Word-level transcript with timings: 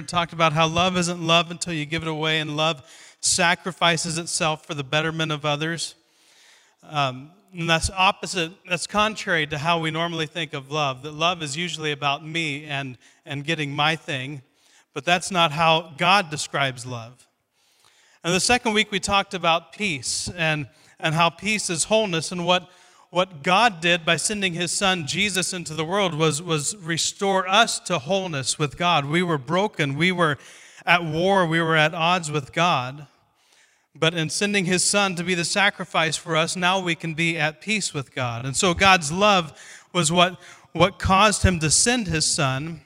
and 0.00 0.08
talked 0.08 0.32
about 0.32 0.52
how 0.52 0.66
love 0.66 0.96
isn't 0.96 1.24
love 1.24 1.50
until 1.50 1.72
you 1.72 1.84
give 1.84 2.02
it 2.02 2.08
away, 2.08 2.40
and 2.40 2.56
love 2.56 2.82
sacrifices 3.20 4.18
itself 4.18 4.66
for 4.66 4.74
the 4.74 4.82
betterment 4.82 5.30
of 5.30 5.44
others. 5.44 5.94
Um, 6.88 7.30
and 7.52 7.68
that's 7.68 7.90
opposite, 7.90 8.52
that's 8.68 8.86
contrary 8.86 9.46
to 9.48 9.58
how 9.58 9.78
we 9.78 9.90
normally 9.90 10.26
think 10.26 10.54
of 10.54 10.70
love. 10.70 11.02
That 11.02 11.12
love 11.12 11.42
is 11.42 11.56
usually 11.56 11.92
about 11.92 12.26
me 12.26 12.64
and, 12.64 12.96
and 13.26 13.44
getting 13.44 13.72
my 13.72 13.94
thing, 13.94 14.40
but 14.94 15.04
that's 15.04 15.30
not 15.30 15.52
how 15.52 15.92
God 15.98 16.30
describes 16.30 16.86
love. 16.86 17.26
And 18.24 18.32
the 18.34 18.40
second 18.40 18.72
week 18.72 18.90
we 18.90 19.00
talked 19.00 19.34
about 19.34 19.72
peace 19.72 20.30
and, 20.34 20.66
and 20.98 21.14
how 21.14 21.28
peace 21.28 21.68
is 21.68 21.84
wholeness 21.84 22.32
and 22.32 22.46
what, 22.46 22.70
what 23.10 23.42
God 23.42 23.80
did 23.80 24.04
by 24.04 24.16
sending 24.16 24.54
his 24.54 24.70
son 24.70 25.06
Jesus 25.06 25.52
into 25.52 25.74
the 25.74 25.84
world 25.84 26.14
was, 26.14 26.40
was 26.40 26.76
restore 26.76 27.48
us 27.48 27.80
to 27.80 27.98
wholeness 27.98 28.58
with 28.58 28.76
God. 28.76 29.04
We 29.04 29.22
were 29.22 29.38
broken, 29.38 29.96
we 29.96 30.12
were 30.12 30.38
at 30.86 31.04
war, 31.04 31.44
we 31.44 31.60
were 31.60 31.76
at 31.76 31.92
odds 31.92 32.30
with 32.30 32.52
God. 32.52 33.06
But 33.96 34.14
in 34.14 34.30
sending 34.30 34.64
his 34.64 34.84
son 34.84 35.16
to 35.16 35.24
be 35.24 35.34
the 35.34 35.44
sacrifice 35.44 36.16
for 36.16 36.36
us, 36.36 36.54
now 36.54 36.78
we 36.78 36.94
can 36.94 37.14
be 37.14 37.36
at 37.36 37.60
peace 37.60 37.92
with 37.92 38.14
God. 38.14 38.44
And 38.46 38.56
so 38.56 38.72
God's 38.72 39.10
love 39.10 39.60
was 39.92 40.12
what, 40.12 40.40
what 40.72 41.00
caused 41.00 41.42
him 41.42 41.58
to 41.58 41.70
send 41.70 42.06
his 42.06 42.24
son. 42.24 42.82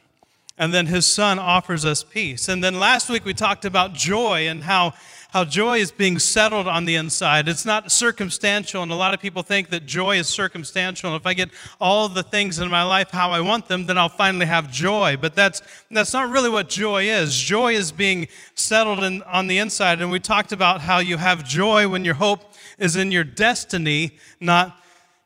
And 0.56 0.72
then 0.72 0.86
his 0.86 1.06
son 1.06 1.38
offers 1.38 1.84
us 1.84 2.02
peace. 2.02 2.48
And 2.48 2.64
then 2.64 2.78
last 2.80 3.10
week 3.10 3.26
we 3.26 3.34
talked 3.34 3.66
about 3.66 3.92
joy 3.92 4.48
and 4.48 4.62
how 4.62 4.94
how 5.34 5.44
joy 5.44 5.78
is 5.78 5.90
being 5.90 6.20
settled 6.20 6.68
on 6.68 6.84
the 6.84 6.94
inside. 6.94 7.48
It's 7.48 7.66
not 7.66 7.90
circumstantial, 7.90 8.84
and 8.84 8.92
a 8.92 8.94
lot 8.94 9.14
of 9.14 9.20
people 9.20 9.42
think 9.42 9.68
that 9.70 9.84
joy 9.84 10.16
is 10.16 10.28
circumstantial. 10.28 11.10
And 11.10 11.20
if 11.20 11.26
I 11.26 11.34
get 11.34 11.50
all 11.80 12.08
the 12.08 12.22
things 12.22 12.60
in 12.60 12.70
my 12.70 12.84
life 12.84 13.10
how 13.10 13.32
I 13.32 13.40
want 13.40 13.66
them, 13.66 13.86
then 13.86 13.98
I'll 13.98 14.08
finally 14.08 14.46
have 14.46 14.70
joy. 14.70 15.16
But 15.20 15.34
that's, 15.34 15.60
that's 15.90 16.12
not 16.12 16.30
really 16.30 16.50
what 16.50 16.68
joy 16.68 17.08
is. 17.08 17.36
Joy 17.36 17.74
is 17.74 17.90
being 17.90 18.28
settled 18.54 19.02
in, 19.02 19.24
on 19.24 19.48
the 19.48 19.58
inside. 19.58 20.00
And 20.00 20.12
we 20.12 20.20
talked 20.20 20.52
about 20.52 20.80
how 20.80 21.00
you 21.00 21.16
have 21.16 21.44
joy 21.44 21.88
when 21.88 22.04
your 22.04 22.14
hope 22.14 22.54
is 22.78 22.94
in 22.94 23.10
your 23.10 23.24
destiny, 23.24 24.16
not 24.38 24.78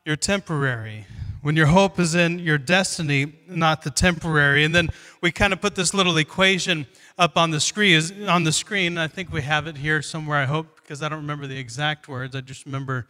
your 0.05 0.15
temporary 0.15 1.05
when 1.41 1.55
your 1.55 1.67
hope 1.67 1.99
is 1.99 2.15
in 2.15 2.37
your 2.39 2.57
destiny, 2.57 3.33
not 3.47 3.83
the 3.83 3.89
temporary. 3.89 4.65
And 4.65 4.75
then 4.75 4.89
we 5.21 5.31
kind 5.31 5.53
of 5.53 5.61
put 5.61 5.75
this 5.75 5.93
little 5.93 6.17
equation 6.17 6.85
up 7.19 7.35
on 7.35 7.51
the 7.51 7.59
screen. 7.59 8.27
On 8.29 8.45
the 8.45 8.51
screen, 8.51 8.97
I 8.97 9.07
think 9.07 9.31
we 9.31 9.41
have 9.41 9.67
it 9.67 9.77
here 9.77 10.01
somewhere. 10.01 10.37
I 10.37 10.45
hope 10.45 10.77
because 10.77 11.03
I 11.03 11.09
don't 11.09 11.19
remember 11.19 11.45
the 11.47 11.59
exact 11.59 12.07
words. 12.07 12.33
I 12.33 12.39
just 12.41 12.65
remember 12.65 13.07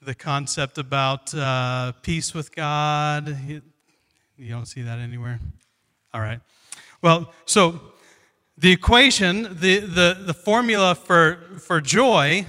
the 0.00 0.14
concept 0.14 0.78
about 0.78 1.32
uh, 1.34 1.92
peace 2.02 2.32
with 2.32 2.54
God. 2.54 3.36
You 3.46 4.48
don't 4.48 4.66
see 4.66 4.80
that 4.82 4.98
anywhere. 4.98 5.38
All 6.14 6.22
right. 6.22 6.40
Well, 7.02 7.32
so 7.44 7.80
the 8.56 8.72
equation, 8.72 9.42
the 9.60 9.80
the, 9.80 10.18
the 10.26 10.34
formula 10.34 10.94
for 10.94 11.58
for 11.58 11.82
joy 11.82 12.46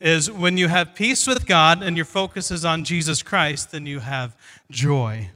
is 0.00 0.28
when 0.30 0.56
you 0.56 0.66
have 0.66 0.94
peace 0.96 1.26
with 1.26 1.46
God 1.46 1.84
and 1.84 1.94
your 1.94 2.06
focus 2.06 2.50
is 2.50 2.64
on 2.64 2.84
Jesus 2.84 3.22
Christ, 3.22 3.70
then 3.70 3.86
you 3.86 4.00
have 4.00 4.36
joy. 4.70 5.30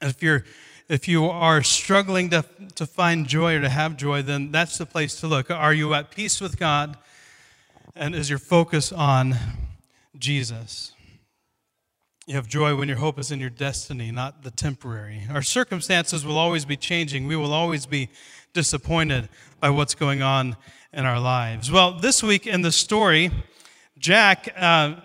If 0.00 0.22
you're 0.22 0.44
if 0.88 1.08
you 1.08 1.26
are 1.26 1.62
struggling 1.62 2.30
to, 2.30 2.44
to 2.74 2.86
find 2.86 3.26
joy 3.26 3.56
or 3.56 3.60
to 3.60 3.68
have 3.68 3.96
joy, 3.96 4.22
then 4.22 4.50
that's 4.50 4.78
the 4.78 4.86
place 4.86 5.18
to 5.20 5.26
look. 5.26 5.50
Are 5.50 5.72
you 5.72 5.94
at 5.94 6.10
peace 6.10 6.40
with 6.40 6.58
God? 6.58 6.96
And 7.96 8.14
is 8.14 8.28
your 8.28 8.38
focus 8.38 8.92
on 8.92 9.36
Jesus? 10.18 10.92
You 12.26 12.34
have 12.36 12.48
joy 12.48 12.74
when 12.74 12.88
your 12.88 12.96
hope 12.96 13.18
is 13.18 13.30
in 13.30 13.38
your 13.38 13.50
destiny, 13.50 14.10
not 14.10 14.42
the 14.42 14.50
temporary. 14.50 15.22
Our 15.30 15.42
circumstances 15.42 16.24
will 16.24 16.38
always 16.38 16.64
be 16.64 16.76
changing. 16.76 17.26
We 17.26 17.36
will 17.36 17.52
always 17.52 17.86
be 17.86 18.08
disappointed 18.52 19.28
by 19.60 19.70
what's 19.70 19.94
going 19.94 20.22
on 20.22 20.56
in 20.92 21.04
our 21.04 21.20
lives. 21.20 21.70
Well, 21.70 21.98
this 21.98 22.22
week 22.22 22.46
in 22.46 22.62
the 22.62 22.72
story, 22.72 23.30
Jack, 23.98 24.48
uh, 24.56 24.96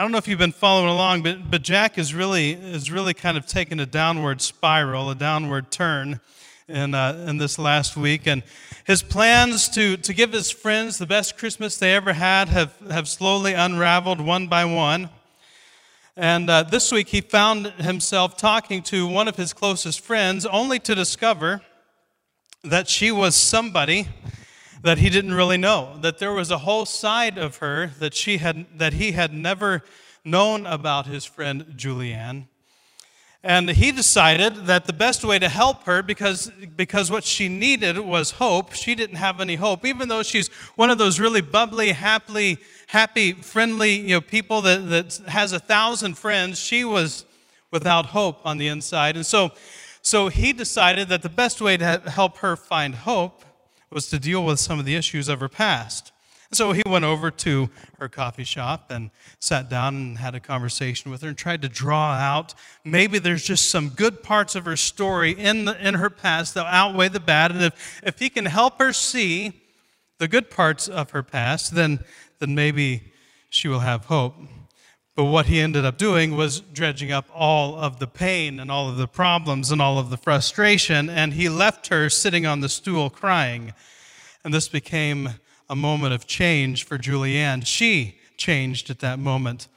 I 0.00 0.02
don't 0.02 0.12
know 0.12 0.16
if 0.16 0.26
you've 0.28 0.38
been 0.38 0.50
following 0.50 0.88
along, 0.88 1.24
but, 1.24 1.50
but 1.50 1.60
Jack 1.60 1.98
is 1.98 2.14
really, 2.14 2.52
is 2.52 2.90
really 2.90 3.12
kind 3.12 3.36
of 3.36 3.44
taken 3.44 3.80
a 3.80 3.84
downward 3.84 4.40
spiral, 4.40 5.10
a 5.10 5.14
downward 5.14 5.70
turn 5.70 6.20
in, 6.68 6.94
uh, 6.94 7.22
in 7.28 7.36
this 7.36 7.58
last 7.58 7.98
week. 7.98 8.26
And 8.26 8.42
his 8.86 9.02
plans 9.02 9.68
to, 9.68 9.98
to 9.98 10.14
give 10.14 10.32
his 10.32 10.50
friends 10.50 10.96
the 10.96 11.04
best 11.04 11.36
Christmas 11.36 11.76
they 11.76 11.94
ever 11.94 12.14
had 12.14 12.48
have, 12.48 12.74
have 12.90 13.08
slowly 13.08 13.52
unraveled 13.52 14.22
one 14.22 14.46
by 14.46 14.64
one. 14.64 15.10
And 16.16 16.48
uh, 16.48 16.62
this 16.62 16.90
week 16.90 17.08
he 17.08 17.20
found 17.20 17.66
himself 17.66 18.38
talking 18.38 18.82
to 18.84 19.06
one 19.06 19.28
of 19.28 19.36
his 19.36 19.52
closest 19.52 20.00
friends, 20.00 20.46
only 20.46 20.78
to 20.78 20.94
discover 20.94 21.60
that 22.64 22.88
she 22.88 23.12
was 23.12 23.36
somebody 23.36 24.08
that 24.82 24.98
he 24.98 25.10
didn't 25.10 25.34
really 25.34 25.58
know, 25.58 25.98
that 26.00 26.18
there 26.18 26.32
was 26.32 26.50
a 26.50 26.58
whole 26.58 26.86
side 26.86 27.36
of 27.36 27.56
her 27.56 27.88
that, 27.98 28.14
she 28.14 28.38
had, 28.38 28.66
that 28.78 28.94
he 28.94 29.12
had 29.12 29.32
never 29.32 29.82
known 30.24 30.66
about 30.66 31.06
his 31.06 31.24
friend 31.24 31.74
Julianne. 31.76 32.46
And 33.42 33.70
he 33.70 33.90
decided 33.90 34.66
that 34.66 34.84
the 34.84 34.92
best 34.92 35.24
way 35.24 35.38
to 35.38 35.48
help 35.48 35.84
her, 35.84 36.02
because, 36.02 36.50
because 36.76 37.10
what 37.10 37.24
she 37.24 37.48
needed 37.48 37.98
was 37.98 38.32
hope, 38.32 38.74
she 38.74 38.94
didn't 38.94 39.16
have 39.16 39.40
any 39.40 39.56
hope. 39.56 39.86
Even 39.86 40.08
though 40.08 40.22
she's 40.22 40.48
one 40.76 40.90
of 40.90 40.98
those 40.98 41.18
really 41.18 41.40
bubbly, 41.40 41.92
happy, 41.92 42.58
happy, 42.88 43.32
friendly 43.32 43.94
you 43.94 44.16
know, 44.16 44.20
people 44.20 44.60
that, 44.62 44.90
that 44.90 45.20
has 45.28 45.52
a 45.52 45.58
thousand 45.58 46.18
friends, 46.18 46.58
she 46.58 46.84
was 46.84 47.24
without 47.70 48.06
hope 48.06 48.44
on 48.44 48.58
the 48.58 48.68
inside. 48.68 49.16
And 49.16 49.24
so, 49.24 49.52
so 50.02 50.28
he 50.28 50.52
decided 50.52 51.08
that 51.08 51.22
the 51.22 51.30
best 51.30 51.62
way 51.62 51.78
to 51.78 52.02
help 52.06 52.38
her 52.38 52.56
find 52.56 52.94
hope 52.94 53.44
was 53.90 54.08
to 54.10 54.18
deal 54.18 54.44
with 54.44 54.60
some 54.60 54.78
of 54.78 54.84
the 54.84 54.96
issues 54.96 55.28
of 55.28 55.40
her 55.40 55.48
past. 55.48 56.12
So 56.52 56.72
he 56.72 56.82
went 56.84 57.04
over 57.04 57.30
to 57.30 57.70
her 57.98 58.08
coffee 58.08 58.44
shop 58.44 58.90
and 58.90 59.10
sat 59.38 59.70
down 59.70 59.94
and 59.94 60.18
had 60.18 60.34
a 60.34 60.40
conversation 60.40 61.10
with 61.10 61.22
her 61.22 61.28
and 61.28 61.38
tried 61.38 61.62
to 61.62 61.68
draw 61.68 62.12
out 62.12 62.54
maybe 62.84 63.18
there's 63.18 63.44
just 63.44 63.70
some 63.70 63.90
good 63.90 64.22
parts 64.22 64.54
of 64.54 64.64
her 64.64 64.76
story 64.76 65.32
in, 65.32 65.64
the, 65.64 65.86
in 65.86 65.94
her 65.94 66.10
past 66.10 66.54
that 66.54 66.66
outweigh 66.66 67.08
the 67.08 67.20
bad. 67.20 67.52
And 67.52 67.62
if, 67.62 68.00
if 68.02 68.18
he 68.18 68.28
can 68.28 68.46
help 68.46 68.78
her 68.78 68.92
see 68.92 69.52
the 70.18 70.28
good 70.28 70.50
parts 70.50 70.88
of 70.88 71.10
her 71.10 71.22
past, 71.22 71.74
then, 71.74 72.00
then 72.40 72.54
maybe 72.54 73.12
she 73.48 73.68
will 73.68 73.80
have 73.80 74.06
hope. 74.06 74.34
But 75.16 75.24
what 75.24 75.46
he 75.46 75.60
ended 75.60 75.84
up 75.84 75.98
doing 75.98 76.36
was 76.36 76.60
dredging 76.60 77.12
up 77.12 77.28
all 77.34 77.76
of 77.76 77.98
the 77.98 78.06
pain 78.06 78.60
and 78.60 78.70
all 78.70 78.88
of 78.88 78.96
the 78.96 79.08
problems 79.08 79.70
and 79.70 79.82
all 79.82 79.98
of 79.98 80.08
the 80.08 80.16
frustration, 80.16 81.10
and 81.10 81.34
he 81.34 81.48
left 81.48 81.88
her 81.88 82.08
sitting 82.08 82.46
on 82.46 82.60
the 82.60 82.68
stool 82.68 83.10
crying. 83.10 83.74
And 84.44 84.54
this 84.54 84.68
became 84.68 85.30
a 85.68 85.76
moment 85.76 86.14
of 86.14 86.26
change 86.26 86.84
for 86.84 86.96
Julianne. 86.96 87.66
She 87.66 88.18
changed 88.36 88.88
at 88.88 89.00
that 89.00 89.18
moment 89.18 89.68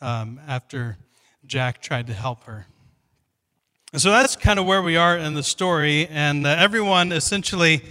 um, 0.00 0.40
after 0.46 0.98
Jack 1.46 1.80
tried 1.80 2.06
to 2.08 2.12
help 2.12 2.44
her. 2.44 2.66
And 3.92 4.00
so 4.00 4.10
that's 4.10 4.36
kind 4.36 4.58
of 4.58 4.66
where 4.66 4.82
we 4.82 4.96
are 4.96 5.16
in 5.16 5.34
the 5.34 5.42
story, 5.42 6.06
and 6.08 6.46
uh, 6.46 6.50
everyone 6.50 7.10
essentially 7.10 7.82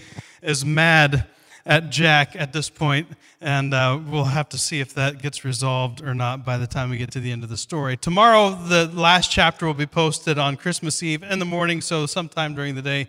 is 0.42 0.64
mad 0.64 1.26
at 1.66 1.90
Jack 1.90 2.36
at 2.36 2.54
this 2.54 2.70
point, 2.70 3.08
and 3.42 3.74
uh, 3.74 4.00
we'll 4.08 4.26
have 4.26 4.50
to 4.50 4.58
see 4.58 4.80
if 4.80 4.94
that 4.96 5.22
gets 5.22 5.44
resolved 5.46 6.02
or 6.02 6.14
not 6.14 6.46
by 6.46 6.58
the 6.58 6.68
time 6.68 6.90
we 6.90 6.98
get 6.98 7.12
to 7.12 7.20
the 7.20 7.32
end 7.32 7.44
of 7.44 7.50
the 7.50 7.58
story. 7.58 7.98
Tomorrow, 7.98 8.56
the 8.56 8.88
last 8.94 9.32
chapter 9.32 9.66
will 9.66 9.74
be 9.74 9.86
posted 9.86 10.38
on 10.38 10.56
Christmas 10.56 11.02
Eve 11.04 11.24
in 11.24 11.40
the 11.40 11.46
morning, 11.46 11.82
so 11.82 12.06
sometime 12.06 12.56
during 12.56 12.76
the 12.76 12.82
day, 12.82 13.08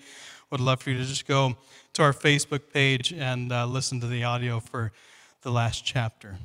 would 0.51 0.61
love 0.61 0.83
for 0.83 0.91
you 0.91 0.99
to 0.99 1.05
just 1.05 1.29
go 1.29 1.57
to 1.93 2.03
our 2.03 2.13
Facebook 2.13 2.63
page 2.73 3.13
and 3.13 3.53
uh, 3.53 3.67
listen 3.67 4.01
to 4.01 4.07
the 4.07 4.25
audio 4.25 4.59
for 4.59 4.93
the 5.43 5.51
last 5.51 5.85
chapter. 5.85 6.39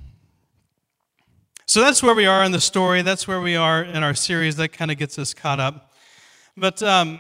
So 1.66 1.82
that's 1.82 2.04
where 2.04 2.14
we 2.14 2.28
are 2.28 2.44
in 2.44 2.52
the 2.52 2.62
story. 2.62 3.02
That's 3.02 3.28
where 3.28 3.42
we 3.42 3.56
are 3.56 3.84
in 3.84 4.04
our 4.04 4.14
series. 4.14 4.56
That 4.58 4.70
kind 4.70 4.92
of 4.92 4.98
gets 4.98 5.18
us 5.18 5.34
caught 5.34 5.60
up. 5.60 5.92
But 6.56 6.84
um, 6.84 7.20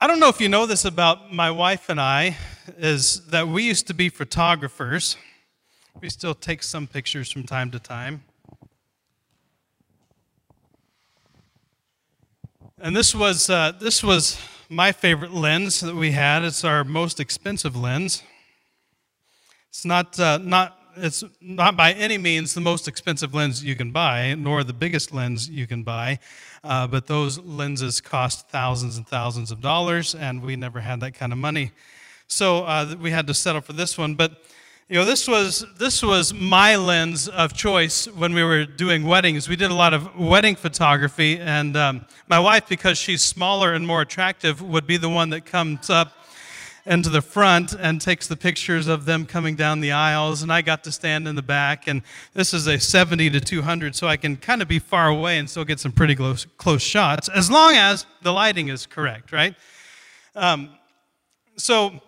I 0.00 0.06
don't 0.06 0.20
know 0.20 0.28
if 0.28 0.40
you 0.40 0.50
know 0.50 0.66
this 0.66 0.84
about 0.84 1.32
my 1.32 1.50
wife 1.50 1.88
and 1.88 1.98
I, 1.98 2.36
is 2.78 3.26
that 3.26 3.48
we 3.48 3.64
used 3.64 3.86
to 3.88 3.94
be 3.94 4.08
photographers. 4.08 5.16
We 6.00 6.08
still 6.08 6.34
take 6.34 6.62
some 6.62 6.86
pictures 6.86 7.30
from 7.30 7.44
time 7.44 7.70
to 7.70 7.78
time. 7.78 8.24
And 12.80 12.96
this 12.96 13.14
was, 13.14 13.48
uh, 13.48 13.72
this 13.80 14.02
was 14.02 14.40
my 14.68 14.90
favorite 14.90 15.32
lens 15.32 15.80
that 15.80 15.94
we 15.94 16.12
had. 16.12 16.42
It's 16.42 16.64
our 16.64 16.82
most 16.82 17.20
expensive 17.20 17.76
lens. 17.76 18.22
It's 19.68 19.84
not, 19.84 20.18
uh, 20.18 20.38
not, 20.38 20.78
it's 20.96 21.22
not 21.40 21.76
by 21.76 21.92
any 21.92 22.18
means 22.18 22.54
the 22.54 22.60
most 22.60 22.88
expensive 22.88 23.34
lens 23.34 23.62
you 23.62 23.76
can 23.76 23.92
buy, 23.92 24.34
nor 24.34 24.64
the 24.64 24.72
biggest 24.72 25.14
lens 25.14 25.48
you 25.48 25.66
can 25.66 25.82
buy. 25.82 26.18
Uh, 26.64 26.86
but 26.86 27.06
those 27.06 27.38
lenses 27.38 28.00
cost 28.00 28.48
thousands 28.48 28.96
and 28.96 29.06
thousands 29.06 29.50
of 29.50 29.60
dollars, 29.60 30.14
and 30.14 30.42
we 30.42 30.56
never 30.56 30.80
had 30.80 31.00
that 31.00 31.12
kind 31.12 31.32
of 31.32 31.38
money. 31.38 31.70
So 32.26 32.64
uh, 32.64 32.94
we 33.00 33.10
had 33.10 33.26
to 33.26 33.34
settle 33.34 33.60
for 33.60 33.72
this 33.72 33.98
one. 33.98 34.14
But 34.14 34.32
you 34.88 34.98
know, 34.98 35.04
this 35.04 35.26
was 35.26 35.64
this 35.78 36.02
was 36.02 36.34
my 36.34 36.76
lens 36.76 37.28
of 37.28 37.54
choice 37.54 38.06
when 38.08 38.34
we 38.34 38.42
were 38.42 38.64
doing 38.64 39.04
weddings. 39.04 39.48
We 39.48 39.56
did 39.56 39.70
a 39.70 39.74
lot 39.74 39.94
of 39.94 40.18
wedding 40.18 40.56
photography, 40.56 41.38
and 41.38 41.76
um, 41.76 42.04
my 42.28 42.38
wife, 42.38 42.68
because 42.68 42.98
she's 42.98 43.22
smaller 43.22 43.72
and 43.72 43.86
more 43.86 44.02
attractive, 44.02 44.60
would 44.60 44.86
be 44.86 44.98
the 44.98 45.08
one 45.08 45.30
that 45.30 45.46
comes 45.46 45.88
up 45.88 46.12
into 46.84 47.08
the 47.08 47.22
front 47.22 47.74
and 47.74 48.00
takes 48.00 48.26
the 48.26 48.36
pictures 48.36 48.88
of 48.88 49.04
them 49.04 49.24
coming 49.24 49.54
down 49.54 49.80
the 49.80 49.92
aisles. 49.92 50.42
And 50.42 50.52
I 50.52 50.62
got 50.62 50.82
to 50.84 50.92
stand 50.92 51.28
in 51.28 51.36
the 51.36 51.42
back. 51.42 51.86
And 51.86 52.02
this 52.34 52.52
is 52.52 52.66
a 52.66 52.78
70 52.78 53.30
to 53.30 53.40
200, 53.40 53.94
so 53.94 54.08
I 54.08 54.16
can 54.16 54.36
kind 54.36 54.60
of 54.62 54.68
be 54.68 54.78
far 54.78 55.08
away 55.08 55.38
and 55.38 55.48
still 55.48 55.64
get 55.64 55.78
some 55.80 55.92
pretty 55.92 56.16
close, 56.16 56.44
close 56.56 56.82
shots, 56.82 57.28
as 57.28 57.50
long 57.50 57.76
as 57.76 58.04
the 58.22 58.32
lighting 58.32 58.68
is 58.68 58.86
correct, 58.86 59.32
right? 59.32 59.54
Um, 60.34 60.70
so, 61.56 62.00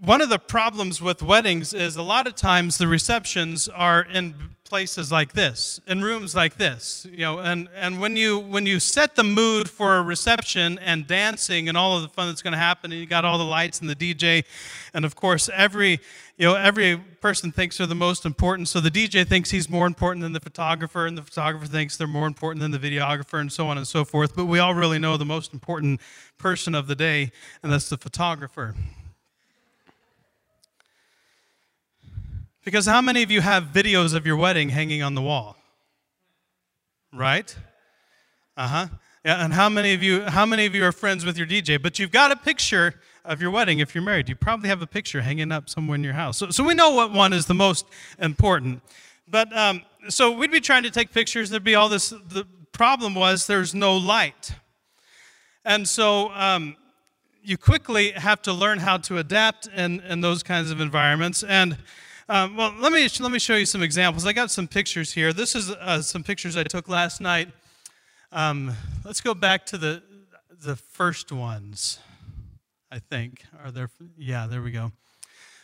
one 0.00 0.20
of 0.20 0.28
the 0.28 0.38
problems 0.38 1.00
with 1.00 1.22
weddings 1.22 1.72
is 1.72 1.96
a 1.96 2.02
lot 2.02 2.26
of 2.26 2.34
times 2.34 2.78
the 2.78 2.88
receptions 2.88 3.68
are 3.68 4.02
in 4.02 4.34
places 4.64 5.12
like 5.12 5.32
this 5.32 5.80
in 5.86 6.02
rooms 6.02 6.34
like 6.34 6.56
this 6.56 7.06
you 7.12 7.20
know 7.20 7.38
and, 7.38 7.68
and 7.76 8.00
when 8.00 8.16
you 8.16 8.36
when 8.36 8.66
you 8.66 8.80
set 8.80 9.14
the 9.14 9.22
mood 9.22 9.70
for 9.70 9.96
a 9.96 10.02
reception 10.02 10.76
and 10.80 11.06
dancing 11.06 11.68
and 11.68 11.78
all 11.78 11.96
of 11.96 12.02
the 12.02 12.08
fun 12.08 12.26
that's 12.26 12.42
going 12.42 12.52
to 12.52 12.58
happen 12.58 12.90
and 12.90 13.00
you 13.00 13.06
got 13.06 13.24
all 13.24 13.38
the 13.38 13.44
lights 13.44 13.80
and 13.80 13.88
the 13.88 13.94
dj 13.94 14.44
and 14.92 15.04
of 15.04 15.14
course 15.14 15.48
every 15.54 16.00
you 16.36 16.46
know 16.46 16.56
every 16.56 16.96
person 17.20 17.52
thinks 17.52 17.78
they're 17.78 17.86
the 17.86 17.94
most 17.94 18.26
important 18.26 18.66
so 18.66 18.80
the 18.80 18.90
dj 18.90 19.24
thinks 19.24 19.52
he's 19.52 19.70
more 19.70 19.86
important 19.86 20.20
than 20.20 20.32
the 20.32 20.40
photographer 20.40 21.06
and 21.06 21.16
the 21.16 21.22
photographer 21.22 21.66
thinks 21.66 21.96
they're 21.96 22.08
more 22.08 22.26
important 22.26 22.60
than 22.60 22.72
the 22.72 22.78
videographer 22.78 23.40
and 23.40 23.52
so 23.52 23.68
on 23.68 23.78
and 23.78 23.86
so 23.86 24.04
forth 24.04 24.34
but 24.34 24.46
we 24.46 24.58
all 24.58 24.74
really 24.74 24.98
know 24.98 25.16
the 25.16 25.24
most 25.24 25.52
important 25.52 26.00
person 26.38 26.74
of 26.74 26.88
the 26.88 26.96
day 26.96 27.30
and 27.62 27.72
that's 27.72 27.88
the 27.88 27.96
photographer 27.96 28.74
Because 32.66 32.84
how 32.84 33.00
many 33.00 33.22
of 33.22 33.30
you 33.30 33.42
have 33.42 33.66
videos 33.72 34.12
of 34.12 34.26
your 34.26 34.34
wedding 34.34 34.70
hanging 34.70 35.00
on 35.00 35.14
the 35.14 35.22
wall? 35.22 35.56
Right? 37.12 37.56
Uh 38.56 38.66
huh. 38.66 38.86
Yeah, 39.24 39.44
and 39.44 39.54
how 39.54 39.68
many 39.68 39.94
of 39.94 40.02
you 40.02 40.22
how 40.22 40.44
many 40.44 40.66
of 40.66 40.74
you 40.74 40.84
are 40.84 40.90
friends 40.90 41.24
with 41.24 41.38
your 41.38 41.46
DJ? 41.46 41.80
But 41.80 42.00
you've 42.00 42.10
got 42.10 42.32
a 42.32 42.36
picture 42.36 42.96
of 43.24 43.40
your 43.40 43.52
wedding 43.52 43.78
if 43.78 43.94
you're 43.94 44.02
married. 44.02 44.28
You 44.28 44.34
probably 44.34 44.68
have 44.68 44.82
a 44.82 44.86
picture 44.86 45.20
hanging 45.20 45.52
up 45.52 45.70
somewhere 45.70 45.94
in 45.94 46.02
your 46.02 46.14
house. 46.14 46.38
So, 46.38 46.50
so 46.50 46.64
we 46.64 46.74
know 46.74 46.90
what 46.90 47.12
one 47.12 47.32
is 47.32 47.46
the 47.46 47.54
most 47.54 47.86
important. 48.18 48.82
But 49.28 49.56
um, 49.56 49.82
so 50.08 50.32
we'd 50.32 50.50
be 50.50 50.60
trying 50.60 50.82
to 50.82 50.90
take 50.90 51.12
pictures. 51.12 51.50
There'd 51.50 51.62
be 51.62 51.76
all 51.76 51.88
this. 51.88 52.08
The 52.10 52.48
problem 52.72 53.14
was 53.14 53.46
there's 53.46 53.76
no 53.76 53.96
light, 53.96 54.54
and 55.64 55.86
so 55.86 56.32
um, 56.32 56.76
you 57.44 57.56
quickly 57.56 58.10
have 58.10 58.42
to 58.42 58.52
learn 58.52 58.80
how 58.80 58.96
to 58.96 59.18
adapt 59.18 59.68
in, 59.68 60.00
in 60.00 60.20
those 60.20 60.42
kinds 60.42 60.72
of 60.72 60.80
environments. 60.80 61.44
And 61.44 61.78
um, 62.28 62.56
well, 62.56 62.74
let 62.80 62.92
me, 62.92 63.08
let 63.20 63.30
me 63.30 63.38
show 63.38 63.54
you 63.54 63.66
some 63.66 63.82
examples. 63.82 64.26
I 64.26 64.32
got 64.32 64.50
some 64.50 64.66
pictures 64.66 65.12
here. 65.12 65.32
This 65.32 65.54
is 65.54 65.70
uh, 65.70 66.02
some 66.02 66.24
pictures 66.24 66.56
I 66.56 66.64
took 66.64 66.88
last 66.88 67.20
night. 67.20 67.48
Um, 68.32 68.72
let's 69.04 69.20
go 69.20 69.32
back 69.32 69.64
to 69.66 69.78
the, 69.78 70.02
the 70.50 70.74
first 70.74 71.30
ones, 71.30 72.00
I 72.90 72.98
think. 72.98 73.44
Are 73.62 73.70
there? 73.70 73.90
Yeah, 74.18 74.48
there 74.48 74.60
we 74.60 74.72
go. 74.72 74.90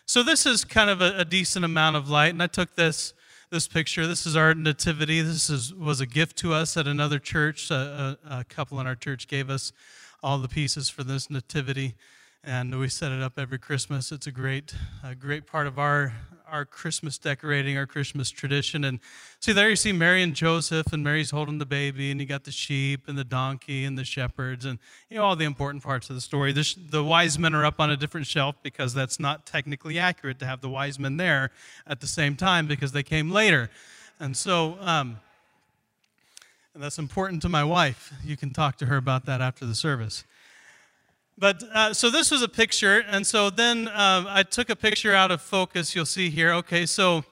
So 0.06 0.22
this 0.22 0.46
is 0.46 0.64
kind 0.64 0.88
of 0.88 1.00
a, 1.00 1.18
a 1.18 1.24
decent 1.24 1.64
amount 1.64 1.96
of 1.96 2.08
light, 2.08 2.32
and 2.32 2.42
I 2.42 2.46
took 2.46 2.76
this 2.76 3.12
this 3.50 3.68
picture. 3.68 4.06
This 4.06 4.24
is 4.24 4.34
our 4.34 4.54
nativity. 4.54 5.20
This 5.20 5.50
is, 5.50 5.74
was 5.74 6.00
a 6.00 6.06
gift 6.06 6.38
to 6.38 6.54
us 6.54 6.76
at 6.78 6.86
another 6.86 7.18
church. 7.18 7.70
A, 7.70 8.16
a, 8.24 8.38
a 8.38 8.44
couple 8.44 8.80
in 8.80 8.86
our 8.86 8.94
church 8.94 9.28
gave 9.28 9.50
us 9.50 9.72
all 10.22 10.38
the 10.38 10.48
pieces 10.48 10.88
for 10.88 11.04
this 11.04 11.28
nativity 11.28 11.94
and 12.44 12.76
we 12.78 12.88
set 12.88 13.12
it 13.12 13.22
up 13.22 13.38
every 13.38 13.58
Christmas. 13.58 14.10
It's 14.10 14.26
a 14.26 14.32
great, 14.32 14.74
a 15.04 15.14
great 15.14 15.46
part 15.46 15.66
of 15.66 15.78
our 15.78 16.12
our 16.52 16.66
Christmas 16.66 17.16
decorating, 17.16 17.78
our 17.78 17.86
Christmas 17.86 18.30
tradition. 18.30 18.84
And 18.84 19.00
see, 19.40 19.52
there 19.52 19.70
you 19.70 19.76
see 19.76 19.90
Mary 19.90 20.22
and 20.22 20.34
Joseph, 20.34 20.92
and 20.92 21.02
Mary's 21.02 21.30
holding 21.30 21.56
the 21.56 21.66
baby, 21.66 22.10
and 22.10 22.20
you 22.20 22.26
got 22.26 22.44
the 22.44 22.52
sheep 22.52 23.08
and 23.08 23.16
the 23.16 23.24
donkey 23.24 23.86
and 23.86 23.96
the 23.96 24.04
shepherds, 24.04 24.66
and 24.66 24.78
you 25.08 25.16
know 25.16 25.24
all 25.24 25.34
the 25.34 25.46
important 25.46 25.82
parts 25.82 26.10
of 26.10 26.14
the 26.14 26.20
story. 26.20 26.52
The, 26.52 26.76
the 26.90 27.02
wise 27.02 27.38
men 27.38 27.54
are 27.54 27.64
up 27.64 27.80
on 27.80 27.90
a 27.90 27.96
different 27.96 28.26
shelf 28.26 28.54
because 28.62 28.92
that's 28.92 29.18
not 29.18 29.46
technically 29.46 29.98
accurate 29.98 30.38
to 30.40 30.46
have 30.46 30.60
the 30.60 30.68
wise 30.68 30.98
men 30.98 31.16
there 31.16 31.50
at 31.86 32.00
the 32.00 32.06
same 32.06 32.36
time 32.36 32.66
because 32.66 32.92
they 32.92 33.02
came 33.02 33.30
later. 33.30 33.70
And 34.20 34.36
so, 34.36 34.76
um, 34.80 35.18
and 36.74 36.82
that's 36.82 36.98
important 36.98 37.40
to 37.42 37.48
my 37.48 37.64
wife. 37.64 38.12
You 38.22 38.36
can 38.36 38.50
talk 38.50 38.76
to 38.78 38.86
her 38.86 38.98
about 38.98 39.24
that 39.24 39.40
after 39.40 39.64
the 39.64 39.74
service. 39.74 40.24
But 41.38 41.62
uh, 41.72 41.94
so 41.94 42.10
this 42.10 42.30
was 42.30 42.42
a 42.42 42.48
picture, 42.48 43.02
and 43.08 43.26
so 43.26 43.50
then 43.50 43.88
uh, 43.88 44.24
I 44.28 44.42
took 44.42 44.70
a 44.70 44.76
picture 44.76 45.14
out 45.14 45.30
of 45.30 45.40
focus. 45.40 45.94
You'll 45.94 46.06
see 46.06 46.30
here. 46.30 46.52
Okay, 46.52 46.86
so 46.86 47.24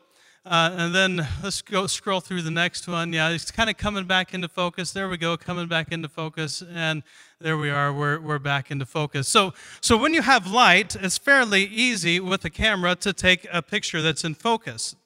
uh, 0.47 0.75
and 0.75 0.95
then 0.95 1.29
let's 1.43 1.61
go 1.61 1.87
scroll 1.87 2.21
through 2.21 2.43
the 2.43 2.51
next 2.51 2.89
one. 2.89 3.13
Yeah, 3.13 3.29
it's 3.29 3.51
kind 3.51 3.69
of 3.69 3.77
coming 3.77 4.07
back 4.07 4.33
into 4.33 4.49
focus. 4.49 4.91
There 4.93 5.09
we 5.09 5.19
go, 5.19 5.37
coming 5.37 5.69
back 5.69 5.93
into 5.93 6.09
focus, 6.09 6.63
and 6.73 7.03
there 7.41 7.59
we 7.59 7.69
are. 7.69 7.93
We're 7.93 8.19
we're 8.19 8.39
back 8.39 8.71
into 8.71 8.87
focus. 8.87 9.29
So 9.29 9.53
so 9.83 9.99
when 9.99 10.15
you 10.15 10.23
have 10.23 10.47
light, 10.47 10.97
it's 10.97 11.19
fairly 11.19 11.65
easy 11.65 12.21
with 12.21 12.45
a 12.47 12.51
camera 12.51 12.97
to 12.97 13.13
take 13.13 13.47
a 13.53 13.61
picture 13.61 14.01
that's 14.01 14.25
in 14.25 14.35
focus. 14.35 14.97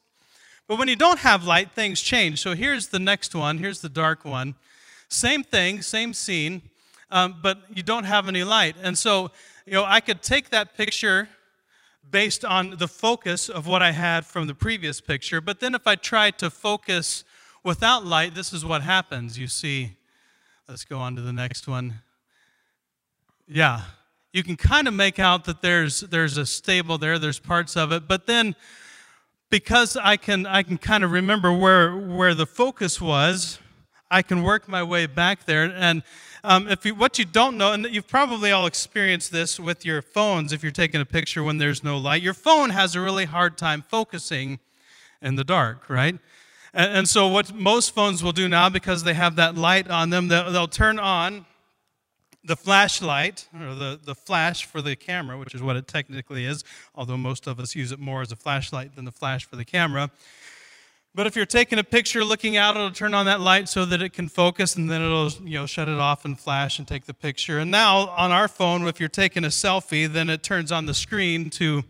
But 0.68 0.78
when 0.78 0.88
you 0.88 0.96
don't 0.96 1.18
have 1.18 1.44
light, 1.44 1.72
things 1.72 2.00
change. 2.00 2.40
So 2.40 2.54
here's 2.54 2.88
the 2.88 3.00
next 3.00 3.34
one. 3.34 3.58
Here's 3.58 3.80
the 3.80 3.88
dark 3.88 4.24
one. 4.24 4.54
Same 5.08 5.42
thing, 5.42 5.82
same 5.82 6.14
scene 6.14 6.62
um, 7.14 7.36
but 7.40 7.58
you 7.72 7.84
don't 7.84 8.04
have 8.04 8.26
any 8.28 8.42
light. 8.42 8.74
And 8.82 8.98
so, 8.98 9.30
you 9.64 9.72
know, 9.72 9.84
I 9.86 10.00
could 10.00 10.20
take 10.20 10.50
that 10.50 10.76
picture 10.76 11.28
based 12.10 12.44
on 12.44 12.76
the 12.76 12.88
focus 12.88 13.48
of 13.48 13.68
what 13.68 13.82
I 13.82 13.92
had 13.92 14.26
from 14.26 14.48
the 14.48 14.54
previous 14.54 15.00
picture, 15.00 15.40
but 15.40 15.60
then 15.60 15.76
if 15.76 15.86
I 15.86 15.94
try 15.94 16.32
to 16.32 16.50
focus 16.50 17.22
without 17.62 18.04
light, 18.04 18.34
this 18.34 18.52
is 18.52 18.64
what 18.64 18.82
happens. 18.82 19.38
You 19.38 19.46
see, 19.46 19.96
let's 20.68 20.84
go 20.84 20.98
on 20.98 21.14
to 21.14 21.22
the 21.22 21.32
next 21.32 21.68
one. 21.68 22.02
Yeah, 23.46 23.82
you 24.32 24.42
can 24.42 24.56
kind 24.56 24.88
of 24.88 24.92
make 24.92 25.20
out 25.20 25.44
that 25.44 25.62
there's 25.62 26.00
there's 26.00 26.36
a 26.36 26.44
stable 26.44 26.98
there, 26.98 27.20
there's 27.20 27.38
parts 27.38 27.76
of 27.76 27.92
it, 27.92 28.08
but 28.08 28.26
then 28.26 28.56
because 29.50 29.96
I 29.96 30.16
can 30.16 30.46
I 30.46 30.64
can 30.64 30.78
kind 30.78 31.04
of 31.04 31.12
remember 31.12 31.52
where 31.52 31.96
where 31.96 32.34
the 32.34 32.46
focus 32.46 33.00
was, 33.00 33.60
I 34.14 34.22
can 34.22 34.42
work 34.42 34.68
my 34.68 34.82
way 34.82 35.06
back 35.06 35.44
there 35.44 35.64
and 35.64 36.02
um, 36.46 36.68
if 36.68 36.84
you, 36.84 36.94
what 36.94 37.18
you 37.18 37.24
don't 37.24 37.56
know, 37.56 37.72
and 37.72 37.86
you've 37.86 38.06
probably 38.06 38.52
all 38.52 38.66
experienced 38.66 39.32
this 39.32 39.58
with 39.58 39.86
your 39.86 40.02
phones 40.02 40.52
if 40.52 40.62
you're 40.62 40.72
taking 40.72 41.00
a 41.00 41.06
picture 41.06 41.42
when 41.42 41.56
there's 41.56 41.82
no 41.82 41.96
light, 41.96 42.20
your 42.20 42.34
phone 42.34 42.68
has 42.68 42.94
a 42.94 43.00
really 43.00 43.24
hard 43.24 43.56
time 43.56 43.80
focusing 43.80 44.58
in 45.22 45.36
the 45.36 45.42
dark, 45.42 45.88
right? 45.88 46.18
And, 46.74 46.98
and 46.98 47.08
so, 47.08 47.28
what 47.28 47.54
most 47.54 47.94
phones 47.94 48.22
will 48.22 48.32
do 48.32 48.46
now, 48.46 48.68
because 48.68 49.04
they 49.04 49.14
have 49.14 49.36
that 49.36 49.56
light 49.56 49.88
on 49.90 50.10
them, 50.10 50.28
they'll, 50.28 50.52
they'll 50.52 50.68
turn 50.68 50.98
on 50.98 51.46
the 52.44 52.56
flashlight, 52.56 53.48
or 53.58 53.74
the, 53.74 53.98
the 54.04 54.14
flash 54.14 54.66
for 54.66 54.82
the 54.82 54.94
camera, 54.94 55.38
which 55.38 55.54
is 55.54 55.62
what 55.62 55.76
it 55.76 55.88
technically 55.88 56.44
is, 56.44 56.62
although 56.94 57.16
most 57.16 57.46
of 57.46 57.58
us 57.58 57.74
use 57.74 57.90
it 57.90 57.98
more 57.98 58.20
as 58.20 58.30
a 58.30 58.36
flashlight 58.36 58.96
than 58.96 59.06
the 59.06 59.12
flash 59.12 59.46
for 59.46 59.56
the 59.56 59.64
camera. 59.64 60.10
But 61.16 61.28
if 61.28 61.36
you're 61.36 61.46
taking 61.46 61.78
a 61.78 61.84
picture, 61.84 62.24
looking 62.24 62.56
out, 62.56 62.74
it'll 62.74 62.90
turn 62.90 63.14
on 63.14 63.26
that 63.26 63.40
light 63.40 63.68
so 63.68 63.84
that 63.84 64.02
it 64.02 64.12
can 64.12 64.28
focus, 64.28 64.74
and 64.74 64.90
then 64.90 65.00
it'll 65.00 65.30
you 65.44 65.58
know 65.58 65.66
shut 65.66 65.88
it 65.88 65.98
off 65.98 66.24
and 66.24 66.38
flash 66.38 66.80
and 66.80 66.88
take 66.88 67.04
the 67.04 67.14
picture. 67.14 67.60
And 67.60 67.70
now 67.70 68.08
on 68.08 68.32
our 68.32 68.48
phone, 68.48 68.84
if 68.88 68.98
you're 68.98 69.08
taking 69.08 69.44
a 69.44 69.48
selfie, 69.48 70.12
then 70.12 70.28
it 70.28 70.42
turns 70.42 70.72
on 70.72 70.86
the 70.86 70.94
screen 70.94 71.50
to 71.50 71.84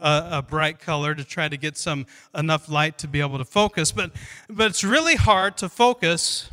a, 0.00 0.28
a 0.32 0.42
bright 0.42 0.80
color 0.80 1.14
to 1.14 1.22
try 1.22 1.48
to 1.48 1.56
get 1.56 1.76
some 1.76 2.06
enough 2.34 2.68
light 2.68 2.98
to 2.98 3.06
be 3.06 3.20
able 3.20 3.38
to 3.38 3.44
focus. 3.44 3.92
But 3.92 4.10
but 4.50 4.70
it's 4.70 4.82
really 4.82 5.14
hard 5.14 5.56
to 5.58 5.68
focus 5.68 6.50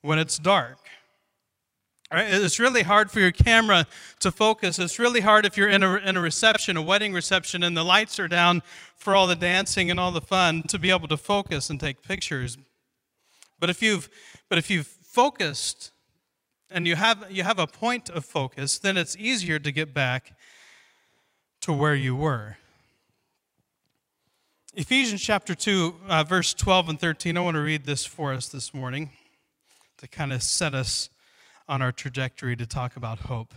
when 0.00 0.20
it's 0.20 0.38
dark. 0.38 0.78
Right? 2.14 2.32
It's 2.32 2.60
really 2.60 2.84
hard 2.84 3.10
for 3.10 3.18
your 3.18 3.32
camera 3.32 3.88
to 4.20 4.30
focus. 4.30 4.78
It's 4.78 5.00
really 5.00 5.20
hard 5.20 5.44
if 5.44 5.56
you're 5.56 5.68
in 5.68 5.82
a, 5.82 5.96
in 5.96 6.16
a 6.16 6.20
reception, 6.20 6.76
a 6.76 6.82
wedding 6.82 7.12
reception, 7.12 7.64
and 7.64 7.76
the 7.76 7.82
lights 7.82 8.20
are 8.20 8.28
down 8.28 8.62
for 8.94 9.16
all 9.16 9.26
the 9.26 9.34
dancing 9.34 9.90
and 9.90 9.98
all 9.98 10.12
the 10.12 10.20
fun 10.20 10.62
to 10.68 10.78
be 10.78 10.90
able 10.90 11.08
to 11.08 11.16
focus 11.16 11.70
and 11.70 11.80
take 11.80 12.02
pictures. 12.02 12.56
But 13.58 13.68
if 13.68 13.82
you've, 13.82 14.08
but 14.48 14.58
if 14.58 14.70
you've 14.70 14.86
focused 14.86 15.90
and 16.70 16.86
you 16.86 16.94
have, 16.94 17.26
you 17.30 17.42
have 17.42 17.58
a 17.58 17.66
point 17.66 18.08
of 18.10 18.24
focus, 18.24 18.78
then 18.78 18.96
it's 18.96 19.16
easier 19.16 19.58
to 19.58 19.72
get 19.72 19.92
back 19.92 20.38
to 21.62 21.72
where 21.72 21.96
you 21.96 22.14
were. 22.14 22.58
Ephesians 24.74 25.20
chapter 25.20 25.56
2, 25.56 25.96
uh, 26.06 26.22
verse 26.22 26.54
12 26.54 26.90
and 26.90 27.00
13. 27.00 27.36
I 27.36 27.40
want 27.40 27.56
to 27.56 27.60
read 27.60 27.86
this 27.86 28.06
for 28.06 28.32
us 28.32 28.46
this 28.46 28.72
morning 28.72 29.10
to 29.96 30.06
kind 30.06 30.32
of 30.32 30.44
set 30.44 30.74
us 30.74 31.08
on 31.68 31.80
our 31.80 31.92
trajectory 31.92 32.56
to 32.56 32.66
talk 32.66 32.96
about 32.96 33.20
hope. 33.20 33.54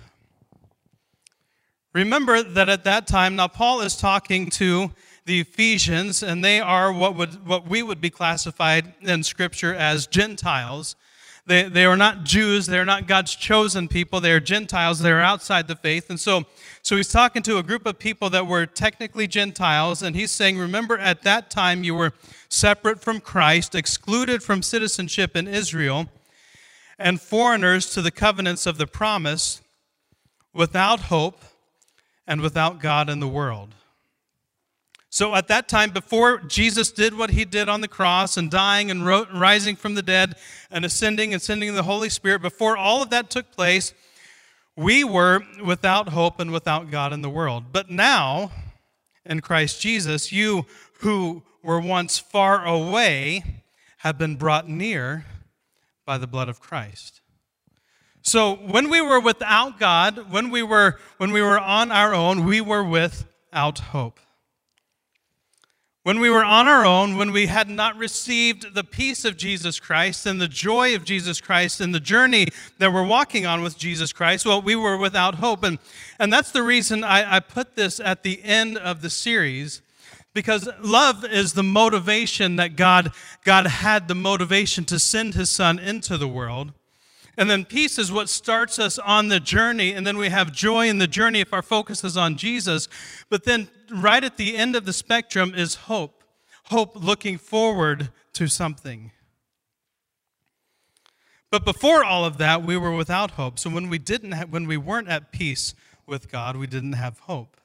Remember 1.94 2.44
that 2.44 2.70
at 2.70 2.84
that 2.84 3.08
time, 3.08 3.36
now 3.36 3.48
Paul 3.48 3.82
is 3.82 3.98
talking 3.98 4.50
to 4.52 4.92
the 5.26 5.42
Ephesians, 5.42 6.22
and 6.22 6.44
they 6.44 6.60
are 6.60 6.94
what, 6.94 7.16
would, 7.16 7.46
what 7.46 7.68
we 7.68 7.82
would 7.82 8.00
be 8.00 8.10
classified 8.10 8.94
in 9.02 9.24
Scripture 9.24 9.74
as 9.74 10.08
Gentiles. 10.08 10.96
They, 11.48 11.64
they 11.64 11.86
are 11.86 11.98
not 11.98 12.24
Jews. 12.24 12.68
They 12.68 12.78
are 12.78 12.86
not 12.86 13.08
God's 13.08 13.34
chosen 13.34 13.88
people. 13.88 14.20
They 14.20 14.32
are 14.32 14.40
Gentiles. 14.40 15.00
They 15.00 15.12
are 15.12 15.22
outside 15.22 15.68
the 15.68 15.76
faith. 15.76 16.10
And 16.10 16.20
so, 16.20 16.44
so 16.82 16.98
he's 16.98 17.10
talking 17.10 17.42
to 17.44 17.58
a 17.58 17.64
group 17.64 17.86
of 17.86 17.98
people 17.98 18.30
that 18.30 18.48
were 18.48 18.66
technically 18.66 19.28
Gentiles, 19.28 20.04
and 20.04 20.16
he's 20.16 20.32
saying, 20.32 20.58
Remember, 20.58 20.98
at 20.98 21.24
that 21.24 21.50
time 21.50 21.84
you 21.84 21.96
were 21.96 22.14
separate 22.50 23.02
from 23.02 23.22
Christ, 23.22 23.76
excluded 23.76 24.44
from 24.44 24.62
citizenship 24.62 25.36
in 25.36 25.48
Israel 25.48 26.10
and 27.00 27.22
foreigners 27.22 27.90
to 27.92 28.02
the 28.02 28.12
covenants 28.12 28.66
of 28.66 28.78
the 28.78 28.88
promise, 28.88 29.62
without 30.54 31.02
hope 31.02 31.44
and 32.26 32.42
without 32.42 32.80
God 32.80 33.10
in 33.10 33.20
the 33.20 33.28
world. 33.28 33.76
So 35.10 35.36
at 35.36 35.48
that 35.48 35.70
time, 35.70 35.92
before 35.92 36.40
Jesus 36.40 36.92
did 36.92 37.18
what 37.18 37.30
he 37.30 37.46
did 37.46 37.70
on 37.70 37.82
the 37.82 37.88
cross 37.88 38.38
and 38.38 38.52
dying 38.52 38.92
and 38.92 39.06
rising 39.06 39.76
from 39.76 39.96
the 39.96 40.02
dead 40.02 40.36
and 40.70 40.84
ascending 40.84 41.34
and 41.34 41.42
sending 41.42 41.74
the 41.74 41.84
Holy 41.84 42.10
Spirit, 42.10 42.42
before 42.42 42.76
all 42.76 43.02
of 43.02 43.10
that 43.12 43.30
took 43.30 43.52
place, 43.52 43.94
we 44.76 45.04
were 45.04 45.44
without 45.64 46.10
hope 46.10 46.40
and 46.40 46.52
without 46.52 46.92
God 46.92 47.14
in 47.14 47.22
the 47.22 47.30
world. 47.30 47.66
But 47.72 47.90
now, 47.90 48.52
in 49.26 49.40
Christ 49.42 49.82
Jesus, 49.82 50.32
you 50.32 50.66
who 51.00 51.44
were 51.64 51.80
once 51.80 52.20
far 52.20 52.66
away 52.66 53.64
have 54.00 54.18
been 54.18 54.36
brought 54.36 54.68
near 54.70 55.26
by 56.08 56.18
the 56.18 56.26
blood 56.26 56.50
of 56.50 56.60
Christ. 56.60 57.22
So 58.24 58.56
when 58.56 58.90
we 58.90 59.02
were 59.02 59.20
without 59.20 59.78
God, 59.80 60.32
when 60.32 60.50
we 60.50 60.64
were 60.64 60.98
when 61.18 61.32
we 61.32 61.42
were 61.42 61.60
on 61.60 61.92
our 61.92 62.16
own, 62.16 62.46
we 62.46 62.62
were 62.62 62.84
without 62.84 63.80
hope. 63.80 64.20
When 66.04 66.22
we 66.22 66.30
were 66.30 66.44
on 66.46 66.70
our 66.70 66.86
own, 66.86 67.18
when 67.18 67.34
we 67.34 67.48
had 67.48 67.70
not 67.70 67.98
received 67.98 68.74
the 68.74 68.86
peace 68.86 69.26
of 69.26 69.36
Jesus 69.36 69.78
Christ 69.78 70.26
and 70.26 70.40
the 70.40 70.48
joy 70.48 70.96
of 70.96 71.04
Jesus 71.04 71.42
Christ 71.42 71.82
and 71.82 71.94
the 71.94 72.00
journey 72.00 72.48
that 72.80 72.94
we're 72.94 73.06
walking 73.06 73.46
on 73.46 73.62
with 73.62 73.78
Jesus 73.78 74.14
Christ, 74.14 74.46
well, 74.46 74.62
we 74.62 74.74
were 74.74 74.98
without 74.98 75.36
hope. 75.36 75.66
And, 75.66 75.80
and 76.18 76.32
that's 76.32 76.52
the 76.52 76.64
reason 76.64 77.04
I, 77.04 77.36
I 77.36 77.40
put 77.42 77.76
this 77.76 78.00
at 78.00 78.24
the 78.24 78.42
end 78.42 78.78
of 78.78 79.02
the 79.02 79.10
series, 79.10 79.82
because 80.38 80.70
love 80.84 81.26
is 81.26 81.54
the 81.54 81.64
motivation 81.64 82.58
that 82.58 82.76
God, 82.76 83.12
God 83.44 83.66
had 83.66 84.08
the 84.08 84.14
motivation 84.14 84.86
to 84.86 85.00
send 85.00 85.34
his 85.34 85.50
son 85.50 85.80
into 85.80 86.16
the 86.16 86.28
world. 86.28 86.74
And 87.36 87.50
then 87.50 87.66
peace 87.66 87.98
is 87.98 88.12
what 88.12 88.30
starts 88.30 88.78
us 88.78 89.00
on 89.00 89.30
the 89.30 89.40
journey. 89.40 89.94
And 89.94 90.06
then 90.06 90.16
we 90.16 90.30
have 90.30 90.52
joy 90.52 90.90
in 90.90 91.00
the 91.00 91.08
journey 91.08 91.40
if 91.40 91.54
our 91.54 91.64
focus 91.64 92.04
is 92.04 92.16
on 92.16 92.38
Jesus. 92.38 92.88
But 93.30 93.46
then, 93.46 93.68
right 93.92 94.24
at 94.24 94.38
the 94.38 94.56
end 94.56 94.76
of 94.76 94.86
the 94.86 94.94
spectrum, 94.94 95.56
is 95.56 95.74
hope. 95.74 96.24
Hope 96.66 96.96
looking 96.96 97.40
forward 97.40 98.12
to 98.34 98.46
something. 98.48 99.10
But 101.50 101.66
before 101.66 102.04
all 102.04 102.26
of 102.26 102.38
that, 102.38 102.62
we 102.62 102.78
were 102.78 102.96
without 102.96 103.32
hope. 103.32 103.58
So 103.58 103.72
when 103.72 103.90
we 103.90 103.98
didn't 103.98 104.34
have, 104.34 104.52
when 104.52 104.68
we 104.68 104.78
weren't 104.78 105.10
at 105.10 105.32
peace 105.32 105.74
with 106.06 106.32
God, 106.32 106.58
we 106.58 106.68
didn't 106.68 106.94
have 106.94 107.18
hope. 107.22 107.58